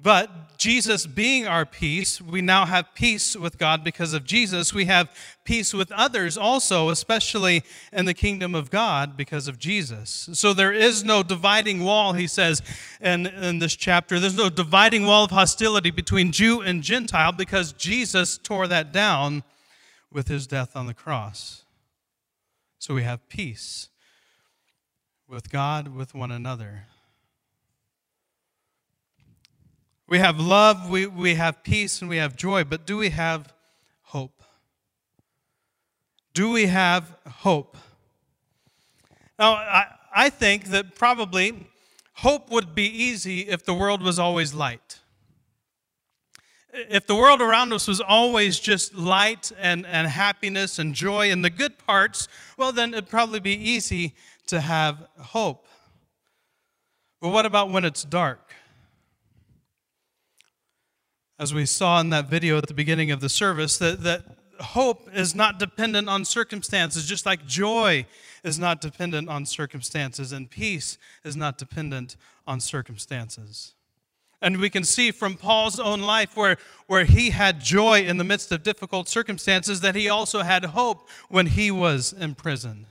But 0.00 0.56
Jesus 0.58 1.06
being 1.06 1.48
our 1.48 1.66
peace, 1.66 2.20
we 2.20 2.40
now 2.40 2.66
have 2.66 2.94
peace 2.94 3.34
with 3.34 3.58
God 3.58 3.82
because 3.82 4.12
of 4.12 4.24
Jesus. 4.24 4.72
We 4.72 4.84
have 4.84 5.10
peace 5.44 5.74
with 5.74 5.90
others 5.90 6.38
also, 6.38 6.90
especially 6.90 7.64
in 7.92 8.04
the 8.04 8.14
kingdom 8.14 8.54
of 8.54 8.70
God 8.70 9.16
because 9.16 9.48
of 9.48 9.58
Jesus. 9.58 10.28
So 10.34 10.52
there 10.52 10.72
is 10.72 11.02
no 11.02 11.24
dividing 11.24 11.82
wall, 11.82 12.12
he 12.12 12.28
says 12.28 12.62
in, 13.00 13.26
in 13.26 13.58
this 13.58 13.74
chapter. 13.74 14.20
There's 14.20 14.36
no 14.36 14.50
dividing 14.50 15.04
wall 15.04 15.24
of 15.24 15.32
hostility 15.32 15.90
between 15.90 16.30
Jew 16.30 16.60
and 16.60 16.82
Gentile 16.82 17.32
because 17.32 17.72
Jesus 17.72 18.38
tore 18.38 18.68
that 18.68 18.92
down 18.92 19.42
with 20.12 20.28
his 20.28 20.46
death 20.46 20.76
on 20.76 20.86
the 20.86 20.94
cross. 20.94 21.64
So 22.78 22.94
we 22.94 23.02
have 23.02 23.28
peace 23.28 23.88
with 25.28 25.50
God, 25.50 25.88
with 25.88 26.14
one 26.14 26.30
another. 26.30 26.84
We 30.08 30.20
have 30.20 30.40
love, 30.40 30.88
we, 30.88 31.06
we 31.06 31.34
have 31.34 31.62
peace, 31.62 32.00
and 32.00 32.08
we 32.08 32.16
have 32.16 32.34
joy, 32.34 32.64
but 32.64 32.86
do 32.86 32.96
we 32.96 33.10
have 33.10 33.52
hope? 34.04 34.42
Do 36.32 36.50
we 36.50 36.66
have 36.66 37.14
hope? 37.26 37.76
Now, 39.38 39.52
I, 39.52 39.86
I 40.14 40.30
think 40.30 40.66
that 40.66 40.94
probably 40.94 41.66
hope 42.14 42.50
would 42.50 42.74
be 42.74 42.86
easy 42.86 43.40
if 43.40 43.66
the 43.66 43.74
world 43.74 44.02
was 44.02 44.18
always 44.18 44.54
light. 44.54 44.98
If 46.72 47.06
the 47.06 47.14
world 47.14 47.42
around 47.42 47.74
us 47.74 47.86
was 47.86 48.00
always 48.00 48.58
just 48.58 48.94
light 48.94 49.52
and, 49.58 49.84
and 49.84 50.08
happiness 50.08 50.78
and 50.78 50.94
joy 50.94 51.30
and 51.30 51.44
the 51.44 51.50
good 51.50 51.76
parts, 51.76 52.28
well, 52.56 52.72
then 52.72 52.94
it'd 52.94 53.10
probably 53.10 53.40
be 53.40 53.54
easy 53.54 54.14
to 54.46 54.60
have 54.60 55.06
hope. 55.18 55.66
But 57.20 57.28
what 57.28 57.44
about 57.44 57.70
when 57.70 57.84
it's 57.84 58.04
dark? 58.04 58.54
As 61.38 61.54
we 61.54 61.66
saw 61.66 62.00
in 62.00 62.10
that 62.10 62.26
video 62.26 62.58
at 62.58 62.66
the 62.66 62.74
beginning 62.74 63.10
of 63.10 63.20
the 63.20 63.28
service, 63.28 63.78
that, 63.78 64.02
that 64.02 64.24
hope 64.60 65.08
is 65.14 65.34
not 65.34 65.58
dependent 65.58 66.08
on 66.08 66.24
circumstances, 66.24 67.06
just 67.06 67.24
like 67.24 67.46
joy 67.46 68.04
is 68.42 68.58
not 68.58 68.80
dependent 68.80 69.28
on 69.28 69.46
circumstances, 69.46 70.32
and 70.32 70.50
peace 70.50 70.98
is 71.24 71.36
not 71.36 71.56
dependent 71.58 72.16
on 72.46 72.60
circumstances. 72.60 73.74
And 74.40 74.58
we 74.58 74.70
can 74.70 74.84
see 74.84 75.10
from 75.10 75.34
Paul's 75.34 75.80
own 75.80 76.00
life 76.00 76.36
where, 76.36 76.58
where 76.86 77.04
he 77.04 77.30
had 77.30 77.60
joy 77.60 78.02
in 78.02 78.18
the 78.18 78.24
midst 78.24 78.52
of 78.52 78.62
difficult 78.62 79.08
circumstances 79.08 79.80
that 79.80 79.96
he 79.96 80.08
also 80.08 80.42
had 80.42 80.64
hope 80.64 81.08
when 81.28 81.46
he 81.46 81.70
was 81.70 82.12
in 82.12 82.34
prison. 82.34 82.86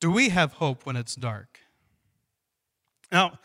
Do 0.00 0.10
we 0.10 0.28
have 0.30 0.54
hope 0.54 0.84
when 0.84 0.96
it's 0.96 1.14
dark? 1.14 1.60
Now, 3.10 3.38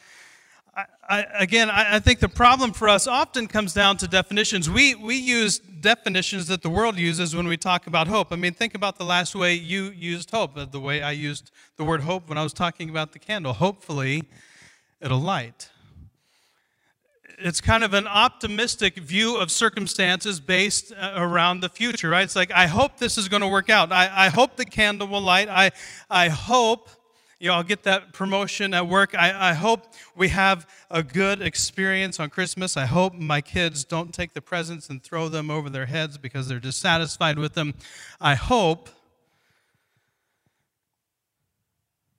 I, 0.73 1.25
again, 1.37 1.69
I, 1.69 1.97
I, 1.97 1.99
think 1.99 2.19
the 2.19 2.29
problem 2.29 2.71
for 2.71 2.87
us 2.87 3.05
often 3.05 3.47
comes 3.47 3.73
down 3.73 3.97
to 3.97 4.07
definitions. 4.07 4.69
We, 4.69 4.95
we 4.95 5.17
use 5.17 5.59
definitions 5.59 6.47
that 6.47 6.61
the 6.61 6.69
world 6.69 6.97
uses 6.97 7.35
when 7.35 7.47
we 7.49 7.57
talk 7.57 7.87
about 7.87 8.07
hope. 8.07 8.31
I 8.31 8.37
mean, 8.37 8.53
think 8.53 8.73
about 8.73 8.97
the 8.97 9.03
last 9.03 9.35
way 9.35 9.53
you 9.53 9.91
used 9.91 10.31
hope, 10.31 10.71
the 10.71 10.79
way 10.79 11.01
I 11.01 11.11
used 11.11 11.51
the 11.75 11.83
word 11.83 12.01
hope 12.01 12.29
when 12.29 12.37
I 12.37 12.43
was 12.43 12.53
talking 12.53 12.89
about 12.89 13.11
the 13.11 13.19
candle. 13.19 13.51
Hopefully, 13.51 14.23
it'll 15.01 15.19
light. 15.19 15.69
It's 17.37 17.59
kind 17.59 17.83
of 17.83 17.93
an 17.93 18.07
optimistic 18.07 18.95
view 18.95 19.35
of 19.35 19.51
circumstances 19.51 20.39
based 20.39 20.93
uh, 20.93 21.15
around 21.17 21.59
the 21.59 21.69
future, 21.69 22.07
right? 22.07 22.23
It's 22.23 22.35
like, 22.35 22.51
I 22.51 22.67
hope 22.67 22.97
this 22.97 23.17
is 23.17 23.27
going 23.27 23.41
to 23.41 23.47
work 23.47 23.69
out. 23.69 23.91
I, 23.91 24.27
I 24.27 24.29
hope 24.29 24.55
the 24.55 24.65
candle 24.65 25.07
will 25.07 25.21
light. 25.21 25.49
I, 25.49 25.71
I 26.09 26.29
hope 26.29 26.87
you 27.41 27.47
know, 27.47 27.55
I'll 27.55 27.63
get 27.63 27.81
that 27.83 28.13
promotion 28.13 28.71
at 28.75 28.87
work. 28.87 29.15
I, 29.15 29.49
I 29.49 29.53
hope 29.53 29.95
we 30.15 30.27
have 30.27 30.69
a 30.91 31.01
good 31.01 31.41
experience 31.41 32.19
on 32.19 32.29
Christmas. 32.29 32.77
I 32.77 32.85
hope 32.85 33.15
my 33.15 33.41
kids 33.41 33.83
don't 33.83 34.13
take 34.13 34.35
the 34.35 34.43
presents 34.43 34.89
and 34.89 35.01
throw 35.01 35.27
them 35.27 35.49
over 35.49 35.67
their 35.67 35.87
heads 35.87 36.19
because 36.19 36.47
they're 36.47 36.59
dissatisfied 36.59 37.39
with 37.39 37.55
them. 37.55 37.73
I 38.21 38.35
hope. 38.35 38.89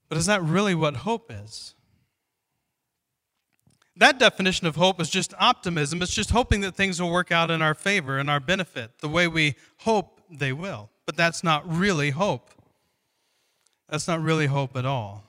But 0.09 0.19
is 0.19 0.27
that 0.27 0.43
really 0.43 0.75
what 0.75 0.97
hope 0.97 1.31
is? 1.31 1.75
That 3.97 4.19
definition 4.19 4.67
of 4.67 4.75
hope 4.75 5.01
is 5.01 5.09
just 5.09 5.35
optimism. 5.39 6.03
It's 6.03 6.15
just 6.15 6.31
hoping 6.31 6.63
that 6.63 6.75
things 6.75 7.01
will 7.01 7.13
work 7.13 7.31
out 7.31 7.49
in 7.49 7.63
our 7.63 7.75
favor, 7.75 8.19
and 8.19 8.29
our 8.29 8.41
benefit, 8.41 8.99
the 8.99 9.09
way 9.09 9.29
we 9.29 9.55
hope 9.79 10.21
they 10.29 10.53
will. 10.53 10.91
But 11.07 11.17
that's 11.17 11.45
not 11.45 11.63
really 11.71 12.11
hope. 12.11 12.51
That's 13.89 14.09
not 14.09 14.23
really 14.23 14.47
hope 14.47 14.77
at 14.77 14.87
all. 14.87 15.25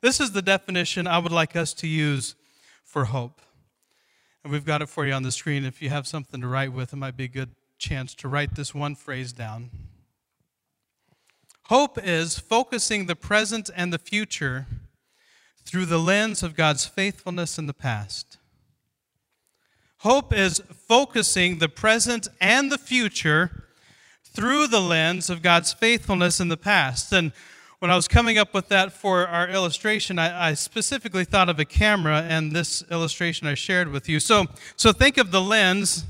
This 0.00 0.20
is 0.20 0.32
the 0.32 0.42
definition 0.42 1.06
I 1.06 1.18
would 1.18 1.32
like 1.32 1.56
us 1.56 1.72
to 1.74 1.86
use 1.86 2.34
for 2.84 3.06
hope. 3.06 3.40
And 4.42 4.52
we've 4.52 4.64
got 4.64 4.82
it 4.82 4.88
for 4.88 5.06
you 5.06 5.12
on 5.14 5.22
the 5.22 5.32
screen. 5.32 5.64
If 5.64 5.80
you 5.80 5.88
have 5.88 6.06
something 6.06 6.40
to 6.40 6.46
write 6.46 6.72
with, 6.72 6.92
it 6.92 6.96
might 6.96 7.16
be 7.16 7.24
a 7.24 7.28
good 7.28 7.50
chance 7.78 8.14
to 8.16 8.28
write 8.28 8.54
this 8.54 8.74
one 8.74 8.94
phrase 8.94 9.32
down. 9.32 9.70
Hope 11.68 11.98
is 12.02 12.38
focusing 12.38 13.06
the 13.06 13.16
present 13.16 13.70
and 13.74 13.92
the 13.92 13.98
future 13.98 14.66
through 15.64 15.86
the 15.86 15.98
lens 15.98 16.42
of 16.42 16.54
God's 16.54 16.84
faithfulness 16.84 17.58
in 17.58 17.66
the 17.66 17.74
past. 17.74 18.36
Hope 19.98 20.34
is 20.34 20.60
focusing 20.86 21.58
the 21.58 21.68
present 21.70 22.28
and 22.38 22.70
the 22.70 22.76
future 22.76 23.64
through 24.22 24.66
the 24.66 24.80
lens 24.80 25.30
of 25.30 25.40
God's 25.40 25.72
faithfulness 25.72 26.40
in 26.40 26.48
the 26.48 26.58
past. 26.58 27.10
And 27.10 27.32
when 27.84 27.90
I 27.90 27.96
was 27.96 28.08
coming 28.08 28.38
up 28.38 28.54
with 28.54 28.68
that 28.68 28.94
for 28.94 29.28
our 29.28 29.46
illustration, 29.46 30.18
I, 30.18 30.48
I, 30.48 30.54
specifically 30.54 31.26
thought 31.26 31.50
of 31.50 31.60
a 31.60 31.66
camera 31.66 32.22
and 32.26 32.50
this 32.50 32.82
illustration 32.90 33.46
I 33.46 33.52
shared 33.52 33.92
with 33.92 34.08
you. 34.08 34.20
So, 34.20 34.46
so 34.74 34.90
think 34.90 35.18
of 35.18 35.30
the 35.30 35.42
lens 35.42 36.06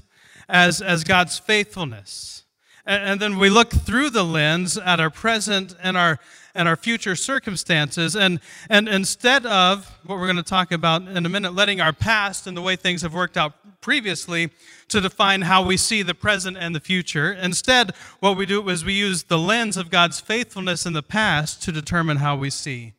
as, 0.49 0.81
as 0.81 1.03
God's 1.03 1.37
faithfulness. 1.37 2.45
And, 2.87 3.03
and 3.03 3.21
then 3.21 3.41
we 3.41 3.51
look 3.51 3.73
through 3.73 4.11
the 4.11 4.23
lens 4.23 4.79
at 4.79 5.01
our 5.01 5.11
present 5.11 5.75
and 5.83 5.97
our, 5.97 6.21
and 6.55 6.69
our 6.69 6.77
future 6.77 7.17
circumstances. 7.17 8.15
And, 8.15 8.39
and 8.71 8.89
instead 8.89 9.45
of 9.45 9.91
what 10.07 10.21
we're 10.21 10.29
going 10.29 10.37
to 10.37 10.45
talk 10.45 10.71
about 10.71 11.03
in 11.03 11.27
a 11.27 11.29
minute, 11.29 11.55
letting 11.57 11.81
our 11.81 11.93
past 11.93 12.47
and 12.47 12.57
the 12.57 12.63
way 12.63 12.77
things 12.77 13.03
have 13.03 13.15
worked 13.15 13.37
out 13.37 13.53
previously 13.85 14.49
to 14.89 14.99
define 14.99 15.43
how 15.43 15.63
we 15.63 15.77
see 15.77 16.01
the 16.01 16.15
present 16.15 16.57
and 16.57 16.75
the 16.75 16.81
future, 16.81 17.31
instead, 17.31 17.93
what 18.19 18.35
we 18.35 18.47
do 18.47 18.67
is 18.71 18.83
we 18.83 18.95
use 18.95 19.25
the 19.25 19.39
lens 19.39 19.77
of 19.77 19.91
God's 19.91 20.21
faithfulness 20.21 20.87
in 20.87 20.95
the 20.95 21.03
past 21.03 21.63
to 21.65 21.71
determine 21.71 22.17
how 22.17 22.35
we 22.35 22.49
see 22.49 22.95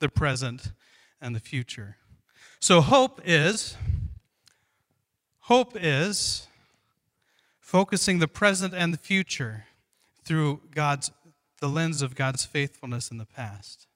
the 0.00 0.08
present 0.08 0.72
and 1.20 1.36
the 1.36 1.40
future. 1.40 1.98
So 2.58 2.80
hope 2.80 3.20
is 3.22 3.76
hope 5.40 5.76
is 5.78 6.48
focusing 7.60 8.18
the 8.18 8.26
present 8.26 8.72
and 8.72 8.94
the 8.94 8.98
future 8.98 9.66
through 10.24 10.62
God's 10.74 11.10
the 11.60 11.68
lens 11.68 12.00
of 12.00 12.14
God's 12.14 12.46
faithfulness 12.46 13.10
in 13.10 13.18
the 13.18 13.26
past. 13.26 13.86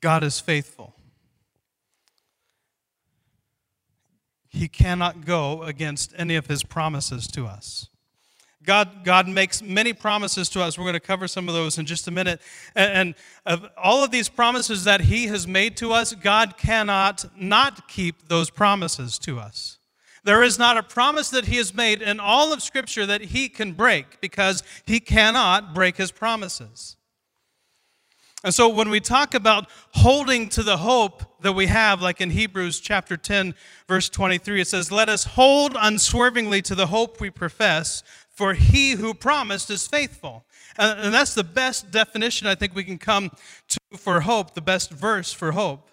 God 0.00 0.24
is 0.24 0.40
faithful. 0.40 0.97
He 4.58 4.66
cannot 4.66 5.24
go 5.24 5.62
against 5.62 6.12
any 6.16 6.34
of 6.34 6.48
his 6.48 6.64
promises 6.64 7.28
to 7.28 7.46
us. 7.46 7.88
God, 8.64 9.04
God 9.04 9.28
makes 9.28 9.62
many 9.62 9.92
promises 9.92 10.48
to 10.48 10.60
us. 10.60 10.76
We're 10.76 10.82
going 10.84 10.94
to 10.94 11.00
cover 11.00 11.28
some 11.28 11.48
of 11.48 11.54
those 11.54 11.78
in 11.78 11.86
just 11.86 12.08
a 12.08 12.10
minute. 12.10 12.40
And, 12.74 12.92
and 12.92 13.14
of 13.46 13.70
all 13.76 14.02
of 14.02 14.10
these 14.10 14.28
promises 14.28 14.82
that 14.82 15.02
He 15.02 15.28
has 15.28 15.46
made 15.46 15.76
to 15.76 15.92
us, 15.92 16.12
God 16.12 16.58
cannot 16.58 17.24
not 17.40 17.86
keep 17.86 18.26
those 18.26 18.50
promises 18.50 19.16
to 19.20 19.38
us. 19.38 19.78
There 20.24 20.42
is 20.42 20.58
not 20.58 20.76
a 20.76 20.82
promise 20.82 21.30
that 21.30 21.44
He 21.44 21.56
has 21.58 21.72
made 21.72 22.02
in 22.02 22.18
all 22.18 22.52
of 22.52 22.60
Scripture 22.60 23.06
that 23.06 23.22
He 23.22 23.48
can 23.48 23.74
break 23.74 24.20
because 24.20 24.64
He 24.86 24.98
cannot 24.98 25.72
break 25.72 25.96
His 25.98 26.10
promises. 26.10 26.96
And 28.42 28.52
so 28.52 28.68
when 28.68 28.90
we 28.90 28.98
talk 28.98 29.34
about 29.34 29.70
holding 29.92 30.48
to 30.50 30.64
the 30.64 30.78
hope 30.78 31.22
that 31.40 31.52
we 31.52 31.66
have, 31.66 32.02
like 32.02 32.20
in 32.20 32.30
Hebrews 32.30 32.80
chapter 32.80 33.16
10, 33.16 33.54
verse 33.86 34.08
23, 34.08 34.62
it 34.62 34.68
says, 34.68 34.90
Let 34.90 35.08
us 35.08 35.24
hold 35.24 35.76
unswervingly 35.78 36.62
to 36.62 36.74
the 36.74 36.88
hope 36.88 37.20
we 37.20 37.30
profess, 37.30 38.02
for 38.30 38.54
he 38.54 38.92
who 38.92 39.14
promised 39.14 39.70
is 39.70 39.86
faithful. 39.86 40.44
And, 40.76 41.12
that's 41.12 41.34
the 41.34 41.44
best 41.44 41.90
definition 41.90 42.46
I 42.46 42.54
think 42.54 42.74
we 42.74 42.84
can 42.84 42.98
come 42.98 43.30
to 43.68 43.78
for 43.96 44.20
hope, 44.20 44.54
the 44.54 44.60
best 44.60 44.90
verse 44.90 45.32
for 45.32 45.52
hope. 45.52 45.90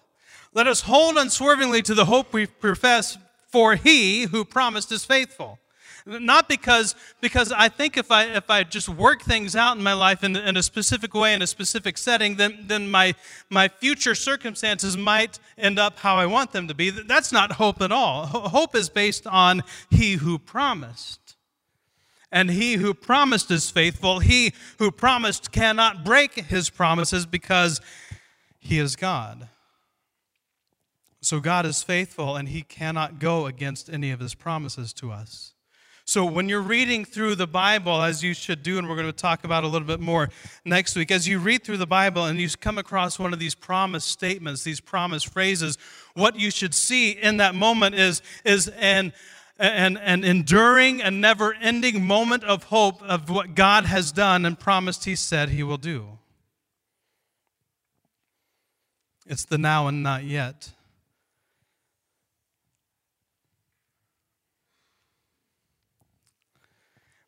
Let 0.54 0.68
us 0.68 0.82
hold 0.82 1.18
unswervingly 1.18 1.82
to 1.84 1.94
the 1.94 2.06
hope 2.06 2.34
we 2.34 2.46
profess, 2.46 3.18
for 3.48 3.76
he 3.76 4.24
who 4.24 4.46
promised 4.46 4.92
is 4.92 5.06
faithful. 5.06 5.60
Not 6.08 6.48
because, 6.48 6.94
because 7.20 7.52
I 7.52 7.68
think 7.68 7.98
if 7.98 8.12
I, 8.12 8.26
if 8.26 8.50
I 8.50 8.64
just 8.64 8.88
work 8.88 9.24
things 9.24 9.56
out 9.56 9.76
in 9.76 9.82
my 9.82 9.94
life 9.94 10.24
in, 10.24 10.36
in 10.36 10.56
a 10.56 10.62
specific 10.62 11.16
way, 11.16 11.34
in 11.34 11.42
a 11.42 11.48
specific 11.48 11.98
setting, 11.98 12.36
then, 12.36 12.66
then 12.68 12.92
my, 12.92 13.16
my 13.50 13.68
future 13.68 14.14
circumstances 14.14 14.96
might 14.96 15.40
end 15.58 15.80
up 15.80 15.98
how 15.98 16.18
I 16.18 16.28
want 16.28 16.52
them 16.52 16.68
to 16.68 16.76
be. 16.76 16.92
That's 16.92 17.32
not 17.32 17.54
hope 17.54 17.82
at 17.82 17.92
all. 17.92 18.28
Hope 18.28 18.76
is 18.76 18.88
based 18.88 19.26
on 19.26 19.64
He 19.90 20.14
who 20.14 20.38
promised. 20.38 21.26
And 22.32 22.52
he 22.52 22.74
who 22.74 22.94
promised 22.94 23.50
is 23.50 23.72
faithful. 23.72 24.20
He 24.20 24.54
who 24.78 24.92
promised 24.92 25.54
cannot 25.54 26.04
break 26.04 26.34
his 26.34 26.70
promises 26.70 27.26
because 27.26 27.80
he 28.60 28.78
is 28.78 28.98
God. 28.98 29.48
So 31.22 31.40
God 31.40 31.66
is 31.66 31.82
faithful 31.82 32.36
and 32.36 32.50
he 32.50 32.62
cannot 32.62 33.20
go 33.20 33.46
against 33.46 33.90
any 33.90 34.12
of 34.12 34.20
his 34.20 34.36
promises 34.36 34.92
to 34.94 35.12
us. 35.12 35.55
So 36.08 36.24
when 36.24 36.48
you're 36.48 36.62
reading 36.62 37.04
through 37.04 37.34
the 37.34 37.48
Bible, 37.48 38.00
as 38.04 38.24
you 38.24 38.36
should 38.36 38.62
do, 38.62 38.78
and 38.78 38.88
we're 38.88 38.96
going 38.96 39.08
to 39.08 39.12
talk 39.12 39.44
about 39.44 39.64
a 39.64 39.68
little 39.68 39.88
bit 39.88 40.00
more 40.00 40.30
next 40.64 40.96
week, 40.96 41.10
as 41.10 41.28
you 41.28 41.40
read 41.40 41.64
through 41.64 41.78
the 41.78 41.88
Bible 41.88 42.26
and 42.26 42.40
you 42.40 42.48
come 42.50 42.78
across 42.78 43.18
one 43.18 43.34
of 43.34 43.40
these 43.40 43.56
promise 43.56 44.06
statements, 44.06 44.64
these 44.64 44.80
promise 44.80 45.24
phrases, 45.24 45.80
what 46.14 46.40
you 46.40 46.52
should 46.52 46.76
see 46.76 47.12
in 47.12 47.38
that 47.38 47.56
moment 47.56 47.96
is, 47.96 48.22
is 48.44 48.68
an 48.80 49.14
an, 49.58 49.96
an 49.98 50.26
enduring 50.26 51.02
and 51.02 51.22
never 51.22 51.54
ending 51.54 52.06
moment 52.06 52.44
of 52.44 52.64
hope 52.64 53.02
of 53.02 53.30
what 53.30 53.56
God 53.56 53.86
has 53.86 54.12
done 54.12 54.46
and 54.46 54.60
promised 54.60 55.06
He 55.06 55.16
said 55.16 55.50
He 55.50 55.64
will 55.64 55.78
do. 55.78 56.20
It's 59.26 59.46
the 59.46 59.58
now 59.58 59.88
and 59.88 60.04
not 60.04 60.24
yet. 60.24 60.72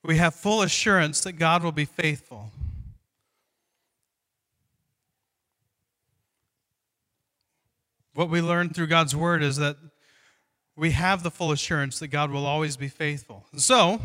We 0.08 0.16
have 0.20 0.34
full 0.36 0.62
assurance 0.62 1.20
that 1.26 1.34
God 1.34 1.66
will 1.66 1.74
be 1.74 1.84
faithful. 1.84 2.50
What 8.14 8.30
we 8.30 8.40
learn 8.42 8.70
through 8.70 8.88
God's 8.88 9.14
word 9.14 9.44
is 9.44 9.58
that 9.58 9.76
we 10.78 10.92
have 10.92 11.24
the 11.24 11.30
full 11.30 11.52
assurance 11.52 12.00
that 12.00 12.08
God 12.08 12.32
will 12.32 12.46
always 12.46 12.78
be 12.78 12.88
faithful. 12.88 13.48
So, 13.58 14.00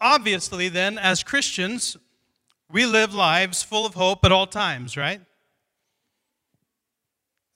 obviously, 0.00 0.70
then, 0.70 0.96
as 0.96 1.22
Christians, 1.22 1.98
we 2.70 2.86
live 2.86 3.12
lives 3.12 3.62
full 3.62 3.84
of 3.84 3.92
hope 3.92 4.24
at 4.24 4.32
all 4.32 4.46
times, 4.46 4.96
right? 4.96 5.20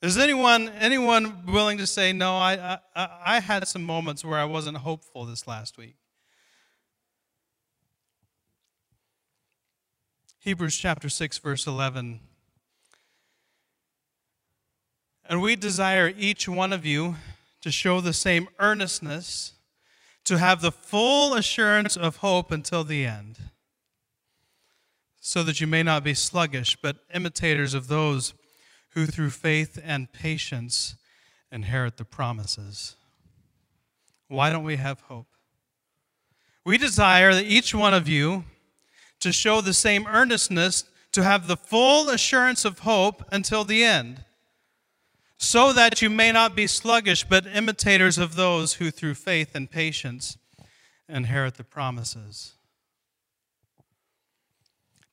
Is 0.03 0.19
anyone 0.19 0.69
anyone 0.69 1.47
willing 1.47 1.79
to 1.79 1.87
say 1.87 2.13
no? 2.13 2.37
I, 2.37 2.79
I 2.95 3.09
I 3.25 3.41
had 3.41 3.67
some 3.67 3.85
moments 3.85 4.23
where 4.23 4.39
I 4.39 4.45
wasn't 4.45 4.77
hopeful 4.77 5.25
this 5.25 5.47
last 5.47 5.79
week. 5.79 5.97
Hebrews 10.47 10.77
chapter 10.77 11.09
6 11.09 11.39
verse 11.39 11.67
11 11.67 12.21
and 15.29 15.43
we 15.43 15.57
desire 15.57 16.13
each 16.17 16.49
one 16.49 16.73
of 16.73 16.87
you 16.87 17.17
to 17.63 17.73
show 17.73 18.01
the 18.01 18.13
same 18.13 18.47
earnestness, 18.61 19.55
to 20.23 20.39
have 20.39 20.61
the 20.61 20.71
full 20.71 21.35
assurance 21.35 21.97
of 21.97 22.19
hope 22.19 22.53
until 22.53 22.85
the 22.85 23.05
end, 23.05 23.41
so 25.21 25.43
that 25.43 25.61
you 25.61 25.67
may 25.67 25.83
not 25.83 26.05
be 26.05 26.15
sluggish, 26.15 26.77
but 26.81 26.99
imitators 27.13 27.75
of 27.75 27.89
those 27.89 28.33
who 28.91 29.05
through 29.05 29.31
faith 29.31 29.81
and 29.83 30.13
patience 30.13 30.95
inherit 31.51 31.97
the 31.97 32.05
promises. 32.05 32.95
Why 34.29 34.51
don't 34.51 34.63
we 34.63 34.77
have 34.77 35.01
hope? 35.01 35.27
We 36.65 36.79
desire 36.79 37.35
that 37.35 37.47
each 37.47 37.75
one 37.75 37.93
of 37.93 38.09
you 38.09 38.45
to 39.21 39.33
show 39.33 39.61
the 39.61 39.75
same 39.75 40.07
earnestness 40.07 40.85
to 41.13 41.23
have 41.23 41.47
the 41.47 41.57
full 41.57 42.09
assurance 42.09 42.65
of 42.65 42.81
hope 42.81 43.25
until 43.33 43.65
the 43.65 43.83
end 43.83 44.25
so 45.39 45.73
that 45.73 46.01
you 46.01 46.09
may 46.09 46.33
not 46.33 46.55
be 46.57 46.67
sluggish, 46.67 47.25
but 47.25 47.47
imitators 47.47 48.19
of 48.19 48.37
those 48.37 48.75
who 48.75 48.91
through 48.91 49.15
faith 49.15 49.55
and 49.55 49.71
patience 49.71 50.39
inherit 51.09 51.57
the 51.57 51.65
promises. 51.65 52.55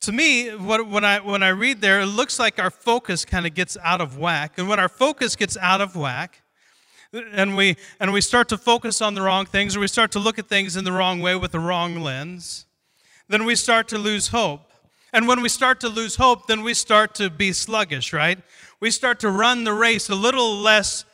To 0.02 0.12
me, 0.12 0.50
when, 0.50 1.06
I, 1.06 1.20
when 1.20 1.44
I 1.44 1.50
read 1.50 1.82
there, 1.82 2.02
it 2.02 2.08
looks 2.08 2.40
like 2.40 2.60
our 2.60 2.72
focus 2.72 3.24
kind 3.24 3.46
of 3.46 3.54
gets 3.54 3.78
out 3.82 4.02
of 4.02 4.18
whack. 4.18 4.54
And 4.58 4.68
when 4.68 4.80
our 4.80 4.90
focus 4.90 5.36
gets 5.36 5.56
out 5.58 5.82
of 5.82 5.96
whack, 5.96 6.42
and 7.14 7.56
we, 7.56 7.78
and 8.00 8.12
we 8.12 8.22
start 8.22 8.50
to 8.50 8.58
focus 8.58 9.02
on 9.02 9.14
the 9.14 9.22
wrong 9.22 9.46
things, 9.46 9.76
or 9.76 9.80
we 9.80 9.88
start 9.88 10.12
to 10.14 10.20
look 10.20 10.40
at 10.40 10.48
things 10.48 10.76
in 10.76 10.84
the 10.84 10.92
wrong 10.92 11.20
way 11.20 11.36
with 11.36 11.52
the 11.52 11.60
wrong 11.60 11.96
lens, 11.96 12.66
then 13.34 13.46
we 13.46 13.56
start 13.56 13.88
to 13.90 13.98
lose 13.98 14.28
hope. 14.30 14.72
And 15.12 15.28
when 15.28 15.42
we 15.42 15.50
start 15.50 15.80
to 15.82 15.90
lose 15.90 16.16
hope, 16.16 16.48
then 16.48 16.64
we 16.64 16.74
start 16.74 17.16
to 17.16 17.30
be 17.30 17.52
sluggish, 17.54 18.14
right? 18.14 18.40
we 18.84 18.92
start 18.92 19.22
to 19.22 19.30
run 19.30 19.64
the 19.64 19.72
race 19.72 20.10
a 20.10 20.16
little 20.16 20.58
less 20.58 21.06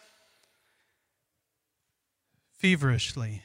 feverishly. 2.57 3.43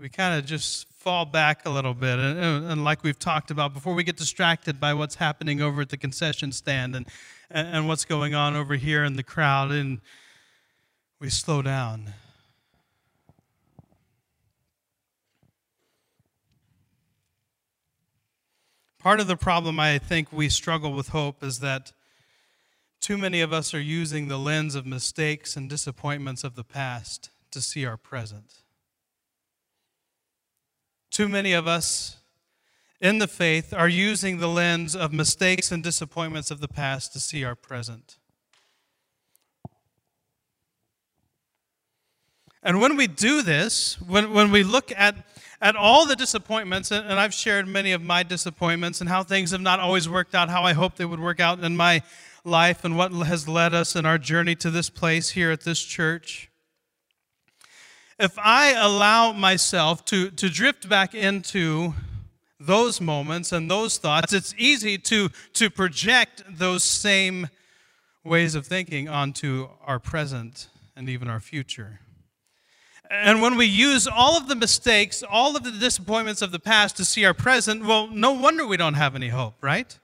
We 0.00 0.08
kind 0.08 0.36
of 0.36 0.44
just 0.44 0.88
fall 0.94 1.24
back 1.24 1.64
a 1.64 1.70
little 1.70 1.94
bit. 1.94 2.18
And, 2.18 2.68
and, 2.68 2.82
like 2.82 3.04
we've 3.04 3.20
talked 3.20 3.52
about 3.52 3.72
before, 3.72 3.94
we 3.94 4.02
get 4.02 4.16
distracted 4.16 4.80
by 4.80 4.94
what's 4.94 5.14
happening 5.14 5.62
over 5.62 5.82
at 5.82 5.90
the 5.90 5.96
concession 5.96 6.50
stand 6.50 6.96
and, 6.96 7.06
and 7.52 7.86
what's 7.86 8.04
going 8.04 8.34
on 8.34 8.56
over 8.56 8.74
here 8.74 9.04
in 9.04 9.14
the 9.14 9.22
crowd, 9.22 9.70
and 9.70 10.00
we 11.20 11.30
slow 11.30 11.62
down. 11.62 12.14
Part 18.98 19.20
of 19.20 19.28
the 19.28 19.36
problem 19.36 19.78
I 19.78 19.98
think 19.98 20.32
we 20.32 20.48
struggle 20.48 20.92
with 20.92 21.10
hope 21.10 21.44
is 21.44 21.60
that 21.60 21.92
too 23.00 23.16
many 23.16 23.40
of 23.40 23.52
us 23.52 23.72
are 23.72 23.80
using 23.80 24.26
the 24.26 24.38
lens 24.38 24.74
of 24.74 24.84
mistakes 24.84 25.56
and 25.56 25.70
disappointments 25.70 26.42
of 26.42 26.56
the 26.56 26.64
past 26.64 27.30
to 27.52 27.60
see 27.60 27.86
our 27.86 27.96
present. 27.96 28.54
Too 31.10 31.28
many 31.28 31.52
of 31.52 31.68
us 31.68 32.16
in 33.00 33.18
the 33.18 33.28
faith 33.28 33.72
are 33.72 33.88
using 33.88 34.38
the 34.38 34.48
lens 34.48 34.96
of 34.96 35.12
mistakes 35.12 35.70
and 35.70 35.82
disappointments 35.82 36.50
of 36.50 36.60
the 36.60 36.68
past 36.68 37.12
to 37.12 37.20
see 37.20 37.44
our 37.44 37.54
present. 37.54 38.18
And 42.68 42.82
when 42.82 42.98
we 42.98 43.06
do 43.06 43.40
this, 43.40 43.98
when, 43.98 44.34
when 44.34 44.50
we 44.50 44.62
look 44.62 44.92
at 44.94 45.16
at 45.62 45.74
all 45.74 46.04
the 46.04 46.14
disappointments, 46.14 46.90
and 46.90 47.14
I've 47.14 47.32
shared 47.32 47.66
many 47.66 47.92
of 47.92 48.02
my 48.02 48.22
disappointments 48.22 49.00
and 49.00 49.08
how 49.08 49.22
things 49.22 49.52
have 49.52 49.62
not 49.62 49.80
always 49.80 50.06
worked 50.06 50.34
out 50.34 50.50
how 50.50 50.64
I 50.64 50.74
hoped 50.74 50.98
they 50.98 51.06
would 51.06 51.18
work 51.18 51.40
out 51.40 51.64
in 51.64 51.78
my 51.78 52.02
life 52.44 52.84
and 52.84 52.94
what 52.94 53.10
has 53.10 53.48
led 53.48 53.72
us 53.72 53.96
in 53.96 54.04
our 54.04 54.18
journey 54.18 54.54
to 54.56 54.70
this 54.70 54.90
place 54.90 55.30
here 55.30 55.50
at 55.50 55.62
this 55.62 55.82
church. 55.82 56.50
If 58.18 58.38
I 58.38 58.72
allow 58.72 59.32
myself 59.32 60.04
to, 60.04 60.30
to 60.32 60.50
drift 60.50 60.90
back 60.90 61.14
into 61.14 61.94
those 62.60 63.00
moments 63.00 63.50
and 63.50 63.70
those 63.70 63.96
thoughts, 63.96 64.34
it's 64.34 64.54
easy 64.58 64.98
to, 64.98 65.30
to 65.54 65.70
project 65.70 66.44
those 66.46 66.84
same 66.84 67.48
ways 68.24 68.54
of 68.54 68.66
thinking 68.66 69.08
onto 69.08 69.68
our 69.86 69.98
present 69.98 70.68
and 70.94 71.08
even 71.08 71.28
our 71.28 71.40
future. 71.40 72.00
And 73.10 73.40
when 73.40 73.56
we 73.56 73.66
use 73.66 74.06
all 74.06 74.36
of 74.36 74.48
the 74.48 74.54
mistakes, 74.54 75.22
all 75.22 75.56
of 75.56 75.64
the 75.64 75.70
disappointments 75.70 76.42
of 76.42 76.52
the 76.52 76.58
past 76.58 76.96
to 76.98 77.04
see 77.04 77.24
our 77.24 77.32
present, 77.32 77.84
well, 77.84 78.06
no 78.08 78.32
wonder 78.32 78.66
we 78.66 78.76
don't 78.76 78.94
have 78.94 79.14
any 79.14 79.28
hope, 79.28 79.54
right? 79.62 79.98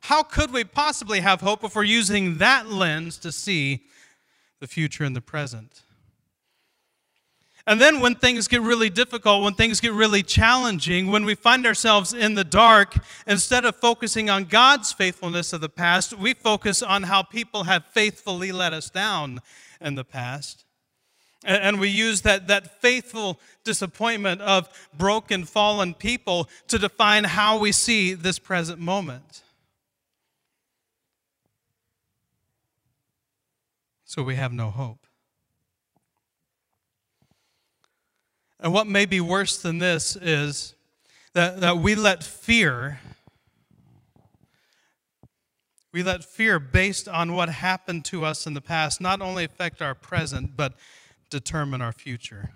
How 0.00 0.22
could 0.22 0.52
we 0.52 0.64
possibly 0.64 1.20
have 1.20 1.40
hope 1.40 1.62
if 1.62 1.76
we're 1.76 1.84
using 1.84 2.38
that 2.38 2.68
lens 2.68 3.18
to 3.18 3.30
see 3.30 3.84
the 4.60 4.66
future 4.66 5.04
and 5.04 5.14
the 5.14 5.20
present? 5.20 5.82
And 7.66 7.80
then 7.80 8.00
when 8.00 8.14
things 8.14 8.46
get 8.46 8.60
really 8.60 8.90
difficult, 8.90 9.42
when 9.42 9.54
things 9.54 9.80
get 9.80 9.92
really 9.92 10.22
challenging, 10.22 11.10
when 11.10 11.24
we 11.24 11.34
find 11.34 11.64
ourselves 11.64 12.12
in 12.12 12.34
the 12.34 12.44
dark, 12.44 12.96
instead 13.26 13.64
of 13.64 13.76
focusing 13.76 14.28
on 14.28 14.44
God's 14.44 14.92
faithfulness 14.92 15.54
of 15.54 15.62
the 15.62 15.70
past, 15.70 16.18
we 16.18 16.34
focus 16.34 16.82
on 16.82 17.04
how 17.04 17.22
people 17.22 17.64
have 17.64 17.86
faithfully 17.86 18.52
let 18.52 18.74
us 18.74 18.90
down 18.90 19.40
in 19.80 19.94
the 19.94 20.04
past. 20.04 20.63
And 21.44 21.78
we 21.78 21.90
use 21.90 22.22
that, 22.22 22.48
that 22.48 22.80
faithful 22.80 23.38
disappointment 23.64 24.40
of 24.40 24.68
broken, 24.96 25.44
fallen 25.44 25.92
people 25.92 26.48
to 26.68 26.78
define 26.78 27.24
how 27.24 27.58
we 27.58 27.70
see 27.70 28.14
this 28.14 28.38
present 28.38 28.80
moment. 28.80 29.42
So 34.04 34.22
we 34.22 34.36
have 34.36 34.52
no 34.52 34.70
hope. 34.70 35.06
And 38.60 38.72
what 38.72 38.86
may 38.86 39.04
be 39.04 39.20
worse 39.20 39.58
than 39.58 39.78
this 39.78 40.16
is 40.16 40.74
that, 41.34 41.60
that 41.60 41.78
we 41.78 41.94
let 41.94 42.24
fear, 42.24 43.00
we 45.92 46.02
let 46.02 46.24
fear 46.24 46.58
based 46.58 47.08
on 47.08 47.34
what 47.34 47.48
happened 47.48 48.04
to 48.06 48.24
us 48.24 48.46
in 48.46 48.54
the 48.54 48.60
past 48.62 49.00
not 49.00 49.20
only 49.20 49.44
affect 49.44 49.82
our 49.82 49.94
present, 49.94 50.56
but 50.56 50.74
determine 51.34 51.82
our 51.82 51.90
future. 51.92 52.50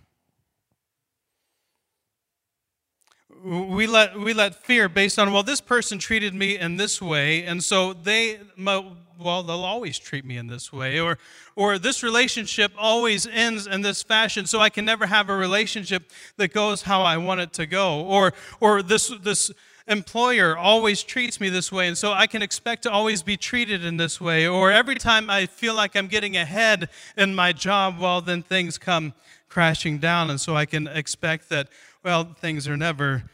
we 3.44 3.86
let 3.86 4.18
we 4.18 4.32
let 4.32 4.54
fear 4.54 4.88
based 4.88 5.18
on 5.18 5.32
well 5.32 5.42
this 5.42 5.60
person 5.60 5.98
treated 5.98 6.34
me 6.34 6.58
in 6.58 6.76
this 6.76 7.00
way 7.00 7.44
and 7.44 7.62
so 7.62 7.92
they 7.92 8.38
well 8.56 9.42
they'll 9.42 9.64
always 9.64 9.98
treat 9.98 10.24
me 10.24 10.36
in 10.36 10.48
this 10.48 10.72
way 10.72 10.98
or 10.98 11.18
or 11.54 11.78
this 11.78 12.02
relationship 12.02 12.72
always 12.76 13.26
ends 13.26 13.66
in 13.66 13.82
this 13.82 14.02
fashion 14.02 14.44
so 14.46 14.58
i 14.60 14.68
can 14.68 14.84
never 14.84 15.06
have 15.06 15.28
a 15.28 15.36
relationship 15.36 16.10
that 16.36 16.52
goes 16.52 16.82
how 16.82 17.02
i 17.02 17.16
want 17.16 17.40
it 17.40 17.52
to 17.52 17.64
go 17.66 18.00
or 18.00 18.32
or 18.60 18.82
this 18.82 19.12
this 19.22 19.52
employer 19.88 20.56
always 20.56 21.02
treats 21.02 21.40
me 21.40 21.48
this 21.48 21.72
way 21.72 21.88
and 21.88 21.96
so 21.96 22.12
i 22.12 22.26
can 22.26 22.42
expect 22.42 22.82
to 22.82 22.90
always 22.90 23.22
be 23.22 23.36
treated 23.36 23.84
in 23.84 23.96
this 23.96 24.20
way 24.20 24.46
or 24.46 24.70
every 24.70 24.96
time 24.96 25.30
i 25.30 25.46
feel 25.46 25.74
like 25.74 25.96
i'm 25.96 26.08
getting 26.08 26.36
ahead 26.36 26.88
in 27.16 27.34
my 27.34 27.52
job 27.52 27.98
well 27.98 28.20
then 28.20 28.42
things 28.42 28.76
come 28.78 29.14
crashing 29.48 29.98
down 29.98 30.30
and 30.30 30.40
so 30.40 30.54
i 30.54 30.66
can 30.66 30.86
expect 30.86 31.48
that 31.48 31.68
well, 32.04 32.24
things 32.24 32.68
are 32.68 32.76
never 32.76 33.24